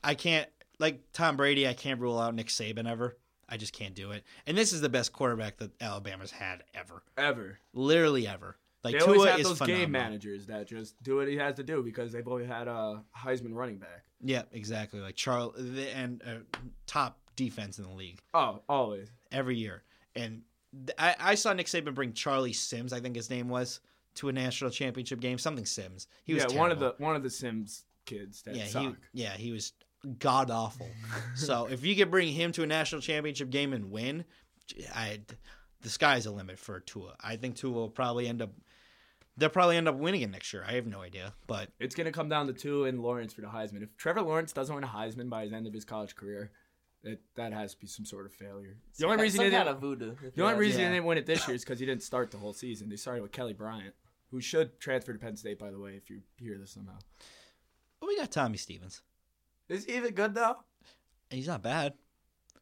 I 0.02 0.14
can't 0.14 0.48
like 0.78 1.00
Tom 1.12 1.36
Brady. 1.36 1.66
I 1.68 1.74
can't 1.74 2.00
rule 2.00 2.18
out 2.18 2.34
Nick 2.34 2.48
Saban 2.48 2.88
ever. 2.90 3.16
I 3.48 3.56
just 3.56 3.72
can't 3.72 3.94
do 3.94 4.10
it. 4.12 4.24
And 4.46 4.56
this 4.56 4.72
is 4.72 4.80
the 4.80 4.88
best 4.88 5.12
quarterback 5.12 5.58
that 5.58 5.70
Alabama's 5.80 6.30
had 6.30 6.64
ever, 6.74 7.02
ever. 7.18 7.58
literally 7.74 8.26
ever. 8.26 8.56
Like 8.82 8.94
They 8.94 9.00
always 9.00 9.20
Tua 9.22 9.30
have 9.32 9.40
is 9.40 9.46
those 9.48 9.58
phenomenal. 9.58 9.80
game 9.82 9.92
managers 9.92 10.46
that 10.46 10.66
just 10.66 11.00
do 11.02 11.16
what 11.16 11.28
he 11.28 11.36
has 11.36 11.54
to 11.56 11.62
do 11.62 11.82
because 11.82 12.10
they've 12.12 12.26
always 12.26 12.46
had 12.46 12.68
a 12.68 13.02
Heisman 13.16 13.54
running 13.54 13.76
back. 13.78 14.04
Yeah, 14.22 14.42
exactly. 14.52 15.00
Like 15.00 15.14
Charles 15.16 15.54
and 15.94 16.22
uh, 16.26 16.58
top 16.86 17.18
defense 17.36 17.78
in 17.78 17.84
the 17.84 17.90
league 17.90 18.18
Oh, 18.32 18.62
always. 18.68 19.08
every 19.30 19.56
year. 19.56 19.82
And 20.16 20.42
I, 20.98 21.16
I 21.18 21.34
saw 21.34 21.52
Nick 21.52 21.66
Saban 21.66 21.94
bring 21.94 22.12
Charlie 22.12 22.52
Sims, 22.52 22.92
I 22.92 23.00
think 23.00 23.16
his 23.16 23.30
name 23.30 23.48
was, 23.48 23.80
to 24.16 24.28
a 24.28 24.32
national 24.32 24.70
championship 24.70 25.20
game. 25.20 25.38
Something 25.38 25.66
Sims. 25.66 26.08
He 26.24 26.34
was 26.34 26.46
yeah, 26.48 26.58
one 26.58 26.70
of 26.70 26.78
the 26.78 26.94
one 26.98 27.16
of 27.16 27.22
the 27.22 27.30
Sims 27.30 27.84
kids 28.06 28.42
that 28.42 28.54
yeah, 28.54 28.66
suck. 28.66 28.82
he 28.82 29.22
yeah 29.22 29.32
he 29.32 29.52
was 29.52 29.72
god 30.18 30.50
awful. 30.50 30.88
so 31.34 31.66
if 31.66 31.84
you 31.84 31.96
could 31.96 32.10
bring 32.10 32.32
him 32.32 32.52
to 32.52 32.62
a 32.62 32.66
national 32.66 33.00
championship 33.00 33.50
game 33.50 33.72
and 33.72 33.90
win, 33.90 34.24
I 34.94 35.20
the 35.80 35.90
sky's 35.90 36.24
the 36.24 36.30
limit 36.30 36.58
for 36.58 36.80
Tua. 36.80 37.14
I 37.20 37.36
think 37.36 37.56
Tua 37.56 37.72
will 37.72 37.90
probably 37.90 38.26
end 38.26 38.42
up. 38.42 38.50
They'll 39.36 39.48
probably 39.48 39.76
end 39.76 39.88
up 39.88 39.96
winning 39.96 40.22
it 40.22 40.30
next 40.30 40.52
year. 40.52 40.64
I 40.66 40.74
have 40.74 40.86
no 40.86 41.02
idea, 41.02 41.34
but 41.48 41.68
It's 41.80 41.94
gonna 41.94 42.12
come 42.12 42.28
down 42.28 42.46
to 42.46 42.52
Tua 42.52 42.88
and 42.88 43.00
Lawrence 43.00 43.32
for 43.32 43.40
the 43.40 43.48
Heisman. 43.48 43.82
If 43.82 43.96
Trevor 43.96 44.22
Lawrence 44.22 44.52
doesn't 44.52 44.74
win 44.74 44.84
a 44.84 44.88
Heisman 44.88 45.28
by 45.28 45.46
the 45.46 45.54
end 45.54 45.66
of 45.66 45.72
his 45.72 45.84
college 45.84 46.14
career, 46.14 46.52
it, 47.04 47.20
that 47.36 47.52
has 47.52 47.74
to 47.74 47.80
be 47.80 47.86
some 47.86 48.04
sort 48.04 48.26
of 48.26 48.32
failure. 48.32 48.76
The 48.98 49.06
only 49.06 49.22
reason 49.22 49.38
some 49.38 49.44
he 49.44 49.50
didn't, 49.50 49.68
of 49.68 49.80
voodoo. 49.80 50.14
the 50.34 50.42
only 50.42 50.54
ask 50.54 50.60
reason 50.60 50.80
me. 50.80 50.86
he 50.86 50.92
didn't 50.94 51.04
win 51.06 51.18
it 51.18 51.26
this 51.26 51.46
year 51.46 51.54
is 51.54 51.62
because 51.62 51.78
he 51.78 51.86
didn't 51.86 52.02
start 52.02 52.30
the 52.30 52.38
whole 52.38 52.52
season. 52.54 52.88
They 52.88 52.96
started 52.96 53.22
with 53.22 53.32
Kelly 53.32 53.52
Bryant, 53.52 53.94
who 54.30 54.40
should 54.40 54.80
transfer 54.80 55.12
to 55.12 55.18
Penn 55.18 55.36
State, 55.36 55.58
by 55.58 55.70
the 55.70 55.78
way, 55.78 55.92
if 55.96 56.08
you 56.10 56.20
hear 56.36 56.56
this 56.58 56.72
somehow. 56.72 56.98
but 58.00 58.06
we 58.08 58.16
got 58.16 58.30
Tommy 58.30 58.56
Stevens. 58.56 59.02
Is 59.68 59.84
he 59.84 59.96
even 59.96 60.14
good 60.14 60.34
though? 60.34 60.56
He's 61.30 61.46
not 61.46 61.62
bad. 61.62 61.94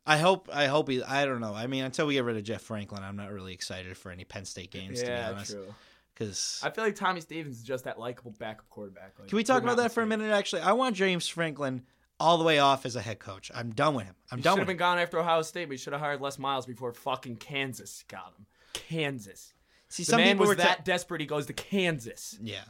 I 0.04 0.18
hope. 0.18 0.48
I 0.52 0.66
hope 0.66 0.88
he. 0.88 1.02
I 1.02 1.24
don't 1.24 1.40
know. 1.40 1.54
I 1.54 1.66
mean, 1.68 1.84
until 1.84 2.06
we 2.06 2.14
get 2.14 2.24
rid 2.24 2.36
of 2.36 2.42
Jeff 2.42 2.62
Franklin, 2.62 3.02
I'm 3.04 3.16
not 3.16 3.30
really 3.30 3.52
excited 3.52 3.96
for 3.96 4.10
any 4.10 4.24
Penn 4.24 4.44
State 4.44 4.70
games. 4.72 4.98
to 5.00 5.06
be 5.06 5.12
yeah, 5.12 5.30
honest, 5.30 5.52
true. 5.52 5.66
because 6.14 6.60
I 6.62 6.70
feel 6.70 6.82
like 6.84 6.96
Tommy 6.96 7.20
Stevens 7.20 7.58
is 7.58 7.62
just 7.62 7.84
that 7.84 8.00
likable 8.00 8.34
backup 8.38 8.68
quarterback. 8.68 9.14
Like, 9.18 9.28
Can 9.28 9.36
we 9.36 9.44
talk 9.44 9.62
about 9.62 9.76
that 9.76 9.92
for 9.92 10.02
a 10.02 10.06
minute? 10.06 10.32
Actually, 10.32 10.62
I 10.62 10.72
want 10.72 10.96
James 10.96 11.28
Franklin 11.28 11.82
all 12.22 12.38
the 12.38 12.44
way 12.44 12.58
off 12.60 12.86
as 12.86 12.94
a 12.96 13.00
head 13.02 13.18
coach. 13.18 13.50
I'm 13.54 13.70
done 13.72 13.94
with 13.94 14.04
him. 14.06 14.14
I'm 14.30 14.38
He 14.38 14.42
done 14.42 14.52
should 14.52 14.54
with 14.54 14.60
have 14.60 14.66
been 14.68 14.74
him. 14.76 14.78
gone 14.78 14.98
after 14.98 15.18
Ohio 15.18 15.42
State. 15.42 15.68
We 15.68 15.76
should 15.76 15.92
have 15.92 16.00
hired 16.00 16.20
Les 16.20 16.38
Miles 16.38 16.64
before 16.66 16.92
fucking 16.92 17.36
Kansas 17.36 18.04
got 18.08 18.32
him. 18.38 18.46
Kansas. 18.74 19.52
See, 19.88 20.04
The 20.04 20.10
some 20.12 20.20
man 20.20 20.36
people 20.36 20.46
was 20.48 20.56
that 20.58 20.78
ta- 20.78 20.82
desperate. 20.84 21.20
He 21.20 21.26
goes 21.26 21.46
to 21.46 21.52
Kansas. 21.52 22.38
yeah. 22.40 22.64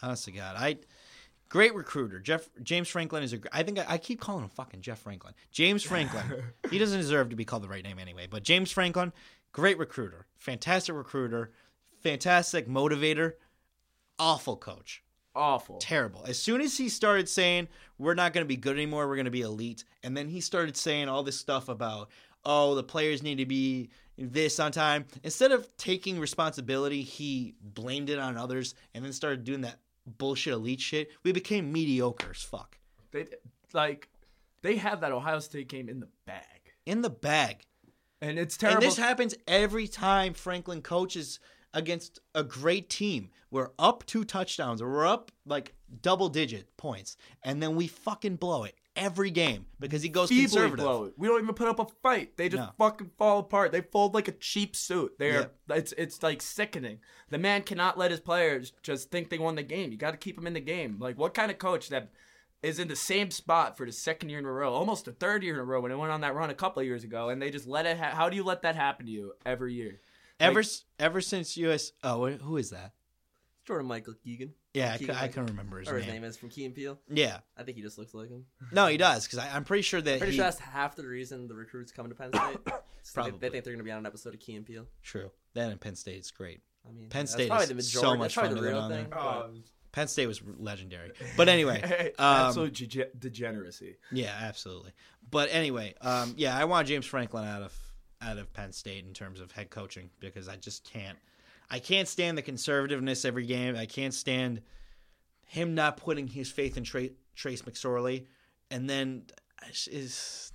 Honest 0.00 0.24
to 0.24 0.32
God, 0.32 0.56
I 0.58 0.78
great 1.48 1.74
recruiter. 1.74 2.18
Jeff 2.18 2.48
James 2.62 2.88
Franklin 2.88 3.22
is 3.22 3.32
a. 3.34 3.38
I 3.52 3.62
think 3.62 3.78
I, 3.78 3.84
I 3.88 3.98
keep 3.98 4.20
calling 4.20 4.42
him 4.44 4.48
fucking 4.50 4.80
Jeff 4.80 4.98
Franklin. 5.00 5.34
James 5.52 5.82
Franklin. 5.82 6.24
he 6.70 6.78
doesn't 6.78 6.98
deserve 7.00 7.28
to 7.30 7.36
be 7.36 7.44
called 7.44 7.62
the 7.62 7.68
right 7.68 7.84
name 7.84 7.98
anyway. 8.00 8.26
But 8.28 8.42
James 8.42 8.72
Franklin, 8.72 9.12
great 9.52 9.78
recruiter, 9.78 10.26
fantastic 10.38 10.94
recruiter, 10.96 11.52
fantastic 12.02 12.66
motivator, 12.68 13.34
awful 14.18 14.56
coach. 14.56 15.01
Awful. 15.34 15.78
terrible. 15.78 16.24
As 16.26 16.38
soon 16.38 16.60
as 16.60 16.76
he 16.76 16.88
started 16.88 17.28
saying 17.28 17.68
we're 17.98 18.14
not 18.14 18.32
going 18.32 18.44
to 18.44 18.48
be 18.48 18.56
good 18.56 18.76
anymore, 18.76 19.08
we're 19.08 19.16
going 19.16 19.24
to 19.24 19.30
be 19.30 19.40
elite, 19.42 19.84
and 20.02 20.16
then 20.16 20.28
he 20.28 20.40
started 20.40 20.76
saying 20.76 21.08
all 21.08 21.22
this 21.22 21.38
stuff 21.38 21.68
about 21.68 22.10
oh 22.44 22.74
the 22.74 22.82
players 22.82 23.22
need 23.22 23.36
to 23.38 23.46
be 23.46 23.88
this 24.18 24.60
on 24.60 24.72
time. 24.72 25.06
Instead 25.22 25.52
of 25.52 25.66
taking 25.78 26.18
responsibility, 26.20 27.02
he 27.02 27.54
blamed 27.62 28.10
it 28.10 28.18
on 28.18 28.36
others, 28.36 28.74
and 28.94 29.04
then 29.04 29.12
started 29.12 29.44
doing 29.44 29.62
that 29.62 29.78
bullshit 30.18 30.52
elite 30.52 30.80
shit. 30.80 31.10
We 31.22 31.32
became 31.32 31.72
mediocre 31.72 32.30
as 32.32 32.42
fuck 32.42 32.76
They 33.12 33.26
like 33.72 34.08
they 34.62 34.76
have 34.76 35.00
that 35.00 35.12
Ohio 35.12 35.38
State 35.38 35.68
game 35.68 35.88
in 35.88 36.00
the 36.00 36.08
bag, 36.26 36.72
in 36.84 37.00
the 37.02 37.10
bag. 37.10 37.64
and 38.20 38.38
it's 38.38 38.56
terrible. 38.56 38.82
And 38.82 38.86
this 38.90 38.98
happens 38.98 39.34
every 39.48 39.88
time 39.88 40.34
Franklin 40.34 40.82
coaches 40.82 41.40
against 41.74 42.20
a 42.34 42.42
great 42.44 42.88
team. 42.90 43.30
We're 43.50 43.70
up 43.78 44.04
two 44.06 44.24
touchdowns 44.24 44.80
or 44.80 44.90
we're 44.90 45.06
up 45.06 45.30
like 45.46 45.74
double 46.00 46.28
digit 46.30 46.74
points, 46.76 47.16
and 47.42 47.62
then 47.62 47.76
we 47.76 47.86
fucking 47.86 48.36
blow 48.36 48.64
it 48.64 48.74
every 48.96 49.30
game 49.30 49.66
because 49.80 50.02
he 50.02 50.08
goes 50.08 50.28
Feebly 50.30 50.42
conservative. 50.42 50.76
blow 50.84 51.04
it. 51.04 51.14
We 51.16 51.26
don't 51.28 51.42
even 51.42 51.54
put 51.54 51.68
up 51.68 51.78
a 51.78 51.86
fight. 52.02 52.36
They 52.36 52.48
just 52.48 52.62
No. 52.62 52.72
fucking 52.78 53.10
fall 53.18 53.38
apart. 53.40 53.72
They 53.72 53.80
fold 53.82 54.14
like 54.14 54.28
a 54.28 54.32
cheap 54.32 54.74
suit. 54.76 55.12
They're 55.18 55.50
it's 55.70 55.92
it's 55.98 56.22
like 56.22 56.40
sickening. 56.42 57.00
The 57.30 57.38
man 57.38 57.62
cannot 57.62 57.98
let 57.98 58.10
his 58.10 58.20
players 58.20 58.72
just 58.82 59.10
think 59.10 59.28
they 59.28 59.38
won 59.38 59.54
the 59.54 59.62
game. 59.62 59.92
You 59.92 59.98
got 59.98 60.10
to 60.12 60.16
keep 60.18 60.36
them 60.36 60.46
in 60.46 60.54
the 60.54 60.60
game. 60.60 60.96
Like 60.98 61.18
what 61.18 61.34
kind 61.34 61.50
of 61.50 61.58
coach 61.58 61.88
that 61.90 62.10
is 62.62 62.78
in 62.78 62.86
the 62.88 62.96
same 62.96 63.30
spot 63.30 63.76
for 63.76 63.84
the 63.84 63.92
second 63.92 64.28
year 64.28 64.38
in 64.38 64.44
a 64.44 64.52
row, 64.52 64.72
almost 64.72 65.04
the 65.06 65.12
third 65.12 65.42
year 65.42 65.54
in 65.54 65.60
a 65.60 65.64
row 65.64 65.80
when 65.80 65.90
it 65.90 65.96
went 65.98 66.12
on 66.12 66.20
that 66.20 66.34
run 66.34 66.48
a 66.48 66.54
couple 66.54 66.80
of 66.80 66.86
years 66.86 67.02
ago, 67.02 67.28
and 67.28 67.42
they 67.42 67.50
just 67.50 67.66
let 67.66 67.86
it. 67.86 67.98
Ha- 67.98 68.14
How 68.14 68.28
do 68.28 68.36
you 68.36 68.44
let 68.44 68.62
that 68.62 68.76
happen 68.76 69.04
to 69.06 69.12
you 69.12 69.32
every 69.44 69.74
year? 69.74 70.00
Ever 70.42 70.60
Like- 70.62 70.66
ever 70.98 71.20
since 71.20 71.56
US 71.56 71.92
oh 72.02 72.28
who 72.30 72.56
is 72.56 72.70
that? 72.70 72.92
Jordan 73.64 73.86
Michael 73.86 74.14
Keegan. 74.14 74.54
Yeah, 74.74 74.92
I, 74.94 74.98
Keegan 74.98 75.14
cou- 75.14 75.18
I 75.18 75.22
Michael. 75.26 75.34
can 75.34 75.46
remember 75.46 75.78
his 75.78 75.88
Or 75.88 75.92
name. 75.92 76.02
his 76.02 76.12
name 76.14 76.24
is 76.24 76.36
from 76.36 76.48
Key 76.48 76.64
and 76.64 76.74
Peele. 76.74 76.98
Yeah, 77.08 77.38
I 77.56 77.62
think 77.62 77.76
he 77.76 77.82
just 77.82 77.96
looks 77.96 78.12
like 78.12 78.28
him. 78.28 78.46
no, 78.72 78.86
he 78.88 78.96
does 78.96 79.24
because 79.26 79.38
I'm 79.38 79.64
pretty 79.64 79.82
sure 79.82 80.00
that 80.00 80.18
Pretty 80.18 80.32
he. 80.32 80.36
sure 80.38 80.44
that's 80.46 80.58
half 80.58 80.96
the 80.96 81.06
reason 81.06 81.46
the 81.46 81.54
recruits 81.54 81.92
come 81.92 82.08
to 82.08 82.14
Penn 82.14 82.32
State. 82.32 82.58
So 83.04 83.20
they- 83.22 83.30
Probably. 83.30 83.38
They 83.40 83.50
think 83.50 83.64
they're 83.64 83.72
going 83.72 83.78
to 83.80 83.84
be 83.84 83.90
on 83.90 83.98
an 83.98 84.06
episode 84.06 84.32
of 84.32 84.38
Key 84.38 84.54
and 84.54 84.64
Peele. 84.64 84.86
True. 85.02 85.32
That 85.54 85.72
in 85.72 85.78
Penn 85.78 85.96
State 85.96 86.20
is 86.20 86.30
great. 86.30 86.60
I 86.88 86.92
mean, 86.92 87.08
Penn 87.08 87.26
State 87.26 87.48
probably 87.48 87.64
is 87.76 87.92
the 87.92 87.98
so 87.98 88.14
much 88.16 88.34
that's 88.34 88.34
probably 88.34 88.54
fun 88.56 88.62
the 88.64 88.70
to 88.70 88.72
go 88.74 88.78
real 88.80 88.88
thing. 88.88 89.10
there. 89.10 89.18
but- 89.18 89.50
Penn 89.90 90.06
State 90.08 90.26
was 90.28 90.40
legendary. 90.58 91.10
But 91.36 91.48
anyway, 91.48 91.82
um, 92.18 92.46
absolute 92.46 92.72
dege- 92.74 93.18
degeneracy. 93.18 93.96
Yeah, 94.12 94.32
absolutely. 94.40 94.92
But 95.30 95.48
anyway, 95.52 95.94
um, 96.00 96.34
yeah, 96.36 96.56
I 96.56 96.64
want 96.64 96.86
James 96.88 97.04
Franklin 97.06 97.44
out 97.44 97.62
of 97.62 97.72
out 98.22 98.38
of 98.38 98.52
Penn 98.52 98.72
State 98.72 99.04
in 99.06 99.12
terms 99.12 99.40
of 99.40 99.52
head 99.52 99.70
coaching 99.70 100.10
because 100.20 100.48
I 100.48 100.56
just 100.56 100.84
can't. 100.84 101.18
I 101.70 101.78
can't 101.78 102.06
stand 102.06 102.36
the 102.36 102.42
conservativeness 102.42 103.24
every 103.24 103.46
game. 103.46 103.76
I 103.76 103.86
can't 103.86 104.12
stand 104.12 104.60
him 105.46 105.74
not 105.74 105.96
putting 105.96 106.26
his 106.26 106.50
faith 106.50 106.76
in 106.76 106.84
Tra- 106.84 107.10
Trace 107.34 107.62
McSorley, 107.62 108.26
and 108.70 108.88
then 108.88 109.24
is 109.90 110.52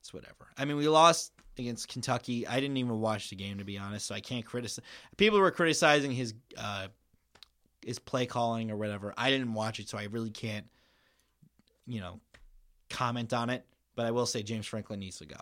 it's 0.00 0.12
whatever. 0.12 0.48
I 0.58 0.64
mean, 0.64 0.76
we 0.76 0.88
lost 0.88 1.32
against 1.58 1.88
Kentucky. 1.88 2.46
I 2.46 2.60
didn't 2.60 2.76
even 2.76 3.00
watch 3.00 3.30
the 3.30 3.36
game 3.36 3.58
to 3.58 3.64
be 3.64 3.78
honest, 3.78 4.06
so 4.06 4.14
I 4.14 4.20
can't 4.20 4.44
criticize. 4.44 4.84
People 5.16 5.38
were 5.38 5.50
criticizing 5.50 6.12
his 6.12 6.34
uh, 6.56 6.88
his 7.84 7.98
play 7.98 8.26
calling 8.26 8.70
or 8.70 8.76
whatever. 8.76 9.14
I 9.16 9.30
didn't 9.30 9.54
watch 9.54 9.80
it, 9.80 9.88
so 9.88 9.98
I 9.98 10.04
really 10.04 10.30
can't, 10.30 10.66
you 11.86 12.00
know, 12.00 12.20
comment 12.90 13.32
on 13.32 13.50
it. 13.50 13.64
But 13.94 14.06
I 14.06 14.10
will 14.10 14.26
say 14.26 14.42
James 14.42 14.66
Franklin 14.66 15.00
needs 15.00 15.18
to 15.18 15.26
go. 15.26 15.36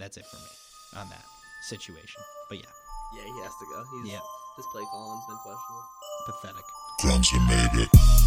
That's 0.00 0.16
it 0.16 0.24
for 0.26 0.36
me 0.36 1.00
on 1.00 1.08
that 1.10 1.24
situation. 1.68 2.20
But 2.48 2.58
yeah, 2.58 2.72
Yeah, 3.14 3.22
he 3.22 3.42
has 3.44 3.52
to 3.60 3.66
go. 3.70 3.84
He's, 4.02 4.12
Yeah. 4.12 4.20
His 4.56 4.66
play 4.72 4.82
calling's 4.90 5.24
been 5.28 5.36
questionable. 5.36 5.84
pathetic. 6.26 6.64
Clemson 7.00 7.46
made 7.48 7.82
it. 7.84 8.19